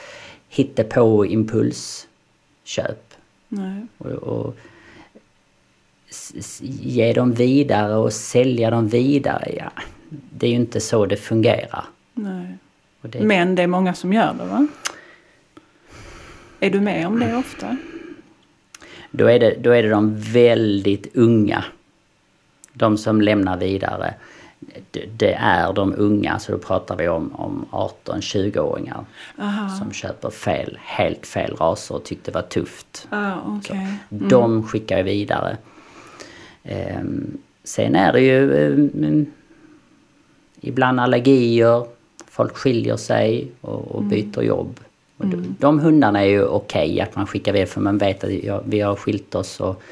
hittepå 0.49 1.25
impulsköp. 1.25 3.13
Nej. 3.47 3.87
Och, 3.97 4.11
och 4.11 4.57
ge 6.61 7.13
dem 7.13 7.33
vidare 7.33 7.95
och 7.95 8.13
sälja 8.13 8.69
dem 8.69 8.87
vidare. 8.87 9.51
Ja, 9.57 9.71
det 10.09 10.47
är 10.47 10.49
ju 10.49 10.55
inte 10.55 10.79
så 10.79 11.05
det 11.05 11.17
fungerar. 11.17 11.85
Nej. 12.13 12.57
Det... 13.01 13.19
Men 13.19 13.55
det 13.55 13.63
är 13.63 13.67
många 13.67 13.93
som 13.93 14.13
gör 14.13 14.33
det 14.33 14.45
va? 14.45 14.67
Är 16.59 16.69
du 16.69 16.79
med 16.79 17.07
om 17.07 17.19
det 17.19 17.35
ofta? 17.35 17.77
Då 19.11 19.25
är 19.25 19.39
det, 19.39 19.55
då 19.59 19.71
är 19.71 19.83
det 19.83 19.89
de 19.89 20.17
väldigt 20.17 21.15
unga. 21.15 21.63
De 22.73 22.97
som 22.97 23.21
lämnar 23.21 23.57
vidare. 23.57 24.13
Det, 24.91 25.05
det 25.17 25.33
är 25.33 25.73
de 25.73 25.93
unga, 25.97 26.39
så 26.39 26.51
då 26.51 26.57
pratar 26.57 26.95
vi 26.95 27.07
om, 27.07 27.35
om 27.35 27.65
18-20-åringar. 27.71 29.05
Som 29.79 29.91
köper 29.91 30.29
fel, 30.29 30.79
helt 30.81 31.27
fel 31.27 31.55
raser 31.55 31.95
och 31.95 32.03
tyckte 32.03 32.31
det 32.31 32.35
var 32.35 32.47
tufft. 32.47 33.07
Ah, 33.09 33.57
okay. 33.57 33.77
mm. 33.77 33.97
De 34.09 34.67
skickar 34.67 35.03
vidare. 35.03 35.57
Ehm, 36.63 37.37
sen 37.63 37.95
är 37.95 38.13
det 38.13 38.21
ju 38.21 38.65
ehm, 38.65 39.25
ibland 40.61 40.99
allergier, 40.99 41.85
folk 42.27 42.55
skiljer 42.55 42.97
sig 42.97 43.47
och, 43.61 43.91
och 43.91 44.01
mm. 44.01 44.09
byter 44.09 44.43
jobb. 44.43 44.79
Och 45.17 45.25
mm. 45.25 45.55
de, 45.59 45.79
hundarna 45.79 46.21
är 46.21 46.29
ju 46.29 46.43
okej 46.43 46.91
okay 46.91 46.99
att 46.99 47.15
man 47.15 47.27
skickar 47.27 47.55
iväg 47.55 47.69
för 47.69 47.81
man 47.81 47.97
vet 47.97 48.23
att 48.23 48.31
jag, 48.31 48.61
vi 48.65 48.79
har 48.79 48.95
skilt 48.95 49.35
oss 49.35 49.59
och 49.59 49.83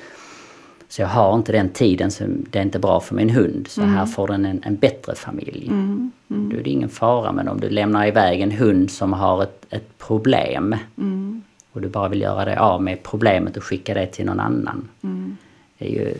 så 0.92 1.02
jag 1.02 1.08
har 1.08 1.36
inte 1.36 1.52
den 1.52 1.70
tiden, 1.70 2.12
så 2.12 2.24
det 2.28 2.60
är 2.60 2.64
inte 2.64 2.80
bra 2.80 3.00
för 3.00 3.16
min 3.16 3.30
hund. 3.30 3.68
Så 3.70 3.82
mm. 3.82 3.94
här 3.94 4.06
får 4.06 4.28
den 4.28 4.46
en, 4.46 4.62
en 4.64 4.76
bättre 4.76 5.16
familj. 5.16 5.68
Mm. 5.68 6.12
Mm. 6.30 6.50
Då 6.50 6.58
är 6.58 6.64
det 6.64 6.70
ingen 6.70 6.90
fara. 6.90 7.32
Men 7.32 7.48
om 7.48 7.60
du 7.60 7.70
lämnar 7.70 8.08
iväg 8.08 8.42
en 8.42 8.52
hund 8.52 8.92
som 8.92 9.14
har 9.14 9.44
ett, 9.44 9.66
ett 9.70 9.98
problem 9.98 10.76
mm. 10.98 11.42
och 11.72 11.82
du 11.82 11.88
bara 11.88 12.10
vill 12.10 12.22
göra 12.22 12.46
dig 12.46 12.56
av 12.56 12.84
med 12.84 13.04
problemet 13.04 13.58
och 13.58 13.64
skicka 13.64 13.94
det 13.94 14.06
till 14.06 14.26
någon 14.26 14.40
annan. 14.40 14.88
Är 15.82 15.90
ju, 15.90 16.16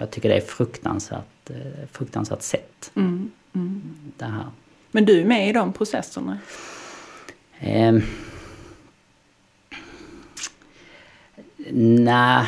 jag 0.00 0.10
tycker 0.10 0.28
det 0.28 0.36
är 0.36 0.40
fruktansvärt, 0.40 1.50
fruktansvärt 1.92 2.42
sätt. 2.42 2.90
Mm, 2.94 3.30
mm. 3.54 3.82
Det 4.16 4.24
här. 4.24 4.46
Men 4.90 5.04
du 5.04 5.20
är 5.20 5.24
med 5.24 5.48
i 5.48 5.52
de 5.52 5.72
processerna? 5.72 6.38
Eh, 7.58 7.94
nej, 11.72 12.46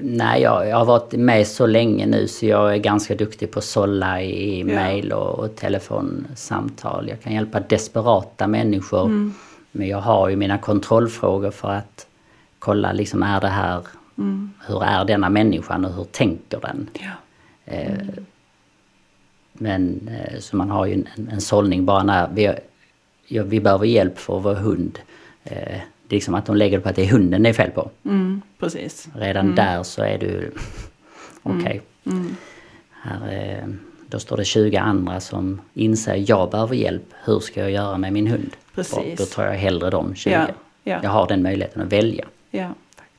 nej 0.00 0.42
jag, 0.42 0.68
jag 0.68 0.76
har 0.76 0.84
varit 0.84 1.12
med 1.12 1.46
så 1.46 1.66
länge 1.66 2.06
nu 2.06 2.28
så 2.28 2.46
jag 2.46 2.74
är 2.74 2.78
ganska 2.78 3.14
duktig 3.14 3.50
på 3.50 3.58
att 3.58 3.64
sålla 3.64 4.22
i 4.22 4.60
ja. 4.60 4.66
mail 4.66 5.12
och, 5.12 5.38
och 5.38 5.56
telefonsamtal. 5.56 7.08
Jag 7.08 7.22
kan 7.22 7.32
hjälpa 7.32 7.60
desperata 7.60 8.46
människor. 8.46 9.06
Mm. 9.06 9.34
Men 9.72 9.88
jag 9.88 10.00
har 10.00 10.28
ju 10.28 10.36
mina 10.36 10.58
kontrollfrågor 10.58 11.50
för 11.50 11.70
att 11.70 12.06
kolla 12.58 12.92
liksom 12.92 13.22
är 13.22 13.40
det 13.40 13.48
här 13.48 13.82
Mm. 14.18 14.50
Hur 14.66 14.84
är 14.84 15.04
denna 15.04 15.28
människan 15.30 15.84
och 15.84 15.92
hur 15.92 16.04
tänker 16.04 16.60
den? 16.60 16.90
Ja. 16.92 17.10
Mm. 17.70 18.26
men 19.52 20.08
eh, 20.08 20.38
så 20.38 20.56
man 20.56 20.70
har 20.70 20.86
ju 20.86 20.94
en, 20.94 21.28
en 21.30 21.40
sållning 21.40 21.84
bara 21.84 22.02
när 22.02 22.28
vi, 22.32 22.54
ja, 23.26 23.42
vi 23.42 23.60
behöver 23.60 23.86
hjälp 23.86 24.18
för 24.18 24.40
vår 24.40 24.54
hund. 24.54 24.98
Eh, 25.44 25.80
det 26.08 26.14
är 26.14 26.16
liksom 26.16 26.34
att 26.34 26.46
de 26.46 26.56
lägger 26.56 26.78
det 26.78 26.82
på 26.82 26.88
att 26.88 26.96
det 26.96 27.02
är 27.02 27.10
hunden 27.10 27.42
det 27.42 27.48
är 27.48 27.52
fel 27.52 27.70
på. 27.70 27.90
Mm, 28.04 28.42
precis. 28.58 29.08
Redan 29.14 29.44
mm. 29.44 29.56
där 29.56 29.82
så 29.82 30.02
är 30.02 30.18
du 30.18 30.52
okej. 31.42 31.60
Okay. 31.60 31.80
Mm. 32.04 32.18
mm. 32.18 32.36
Här, 32.90 33.78
då 34.08 34.18
står 34.18 34.36
det 34.36 34.44
20 34.44 34.76
andra 34.76 35.20
som 35.20 35.60
inser 35.74 36.24
jag 36.30 36.50
behöver 36.50 36.74
hjälp. 36.74 37.14
Hur 37.24 37.40
ska 37.40 37.60
jag 37.60 37.70
göra 37.70 37.98
med 37.98 38.12
min 38.12 38.26
hund? 38.26 38.56
Precis. 38.74 38.96
Och 38.96 39.04
då 39.16 39.24
tar 39.24 39.46
jag 39.46 39.54
hellre 39.54 39.90
de 39.90 40.14
20. 40.14 40.32
Ja, 40.32 40.46
ja. 40.82 41.00
Jag 41.02 41.10
har 41.10 41.28
den 41.28 41.42
möjligheten 41.42 41.82
att 41.82 41.92
välja. 41.92 42.24
Ja. 42.50 42.68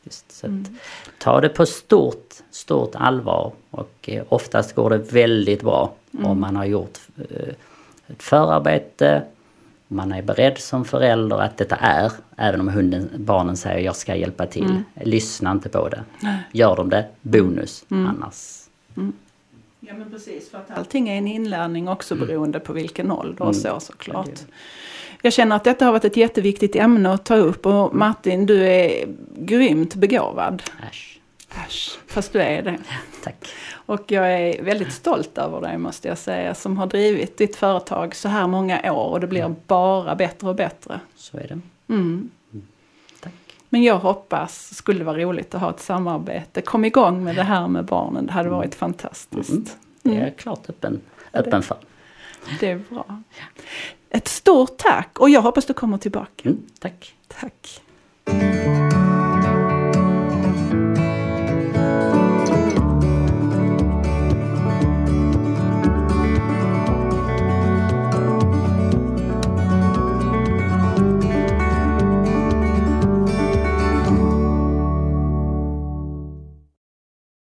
Faktiskt. 0.04 0.32
Så 0.32 0.48
att, 0.48 0.72
ta 1.18 1.42
det 1.42 1.50
på 1.50 1.66
stort, 1.66 2.34
stort 2.52 2.96
allvar 2.96 3.52
och 3.72 3.96
eh, 4.02 4.24
oftast 4.30 4.76
går 4.76 4.90
det 4.90 4.98
väldigt 4.98 5.62
bra 5.62 5.94
om 6.24 6.40
man 6.40 6.56
har 6.56 6.66
gjort 6.66 7.00
eh, 7.18 7.54
ett 8.08 8.24
förarbete, 8.24 9.24
man 9.88 10.12
är 10.12 10.22
beredd 10.22 10.58
som 10.58 10.86
förälder 10.86 11.38
att 11.42 11.58
detta 11.58 11.76
är, 11.76 12.12
även 12.38 12.62
om 12.62 12.68
hunden, 12.68 13.10
barnen 13.18 13.58
säger 13.58 13.86
jag 13.86 13.96
ska 13.96 14.16
hjälpa 14.16 14.46
till. 14.46 14.84
Lyssna 15.04 15.52
inte 15.52 15.70
på 15.70 15.90
det. 15.90 16.04
Gör 16.52 16.76
de 16.76 16.90
det, 16.90 17.06
bonus. 17.22 17.86
Annars 17.90 18.60
Ja 19.80 19.94
men 19.94 20.12
precis, 20.12 20.50
för 20.50 20.58
att 20.58 20.78
allting 20.78 21.10
är 21.10 21.18
en 21.18 21.28
inlärning 21.28 21.88
också 21.88 22.16
beroende 22.16 22.60
på 22.60 22.74
vilken 22.74 23.12
ålder 23.12 23.46
och 23.46 23.56
så 23.56 23.80
såklart. 23.80 24.40
Jag 25.22 25.34
känner 25.34 25.56
att 25.56 25.64
detta 25.64 25.86
har 25.86 25.92
varit 25.92 26.06
ett 26.06 26.18
jätteviktigt 26.18 26.76
ämne 26.76 27.14
att 27.14 27.26
ta 27.26 27.36
upp 27.36 27.66
och 27.66 27.96
Martin 27.96 28.46
du 28.46 28.68
är 28.68 29.06
grymt 29.36 29.96
begåvad. 29.96 30.64
äsch. 30.90 31.20
Äsch, 31.68 32.00
fast 32.08 32.34
du 32.34 32.42
är 32.42 32.62
det. 32.62 32.78
Tack. 33.24 33.46
Och 33.74 34.12
jag 34.12 34.34
är 34.34 34.64
väldigt 34.64 34.94
stolt 34.94 35.38
över 35.38 35.62
dig 35.62 35.78
måste 35.78 36.08
jag 36.08 36.18
säga 36.18 36.56
som 36.56 36.78
har 36.78 36.88
drivit 36.88 37.38
ditt 37.38 37.56
företag 37.56 38.16
så 38.16 38.30
här 38.30 38.48
många 38.48 38.94
år 38.94 39.12
och 39.12 39.20
det 39.20 39.28
blir 39.28 39.56
bara 39.68 40.16
bättre 40.16 40.50
och 40.50 40.56
bättre. 40.56 41.00
Så 41.16 41.38
är 41.38 41.48
det. 41.48 41.60
Mm. 41.94 42.30
Tack. 43.20 43.34
Men 43.70 43.84
jag 43.84 44.00
hoppas, 44.00 44.76
skulle 44.76 45.04
vara 45.04 45.18
roligt 45.18 45.56
att 45.56 45.62
ha 45.62 45.70
ett 45.70 45.80
samarbete. 45.80 46.62
Kom 46.62 46.86
igång 46.86 47.24
med 47.24 47.36
det 47.36 47.44
här 47.44 47.68
med 47.68 47.86
barnen, 47.86 48.26
det 48.26 48.32
hade 48.32 48.50
varit 48.50 48.76
fantastiskt. 48.76 49.78
Det 50.02 50.18
är 50.18 50.24
jag 50.24 50.38
klart 50.38 50.70
öppen, 50.70 51.02
öppen 51.34 51.64
för. 51.64 51.78
Det 52.60 52.72
är 52.72 52.82
bra. 52.90 53.22
Ett 54.10 54.28
stort 54.28 54.78
tack 54.78 55.20
och 55.20 55.30
jag 55.30 55.42
hoppas 55.42 55.66
du 55.66 55.74
kommer 55.74 55.98
tillbaka. 55.98 56.50
Mm, 56.50 56.58
tack. 56.80 57.16
Tack. 57.28 57.82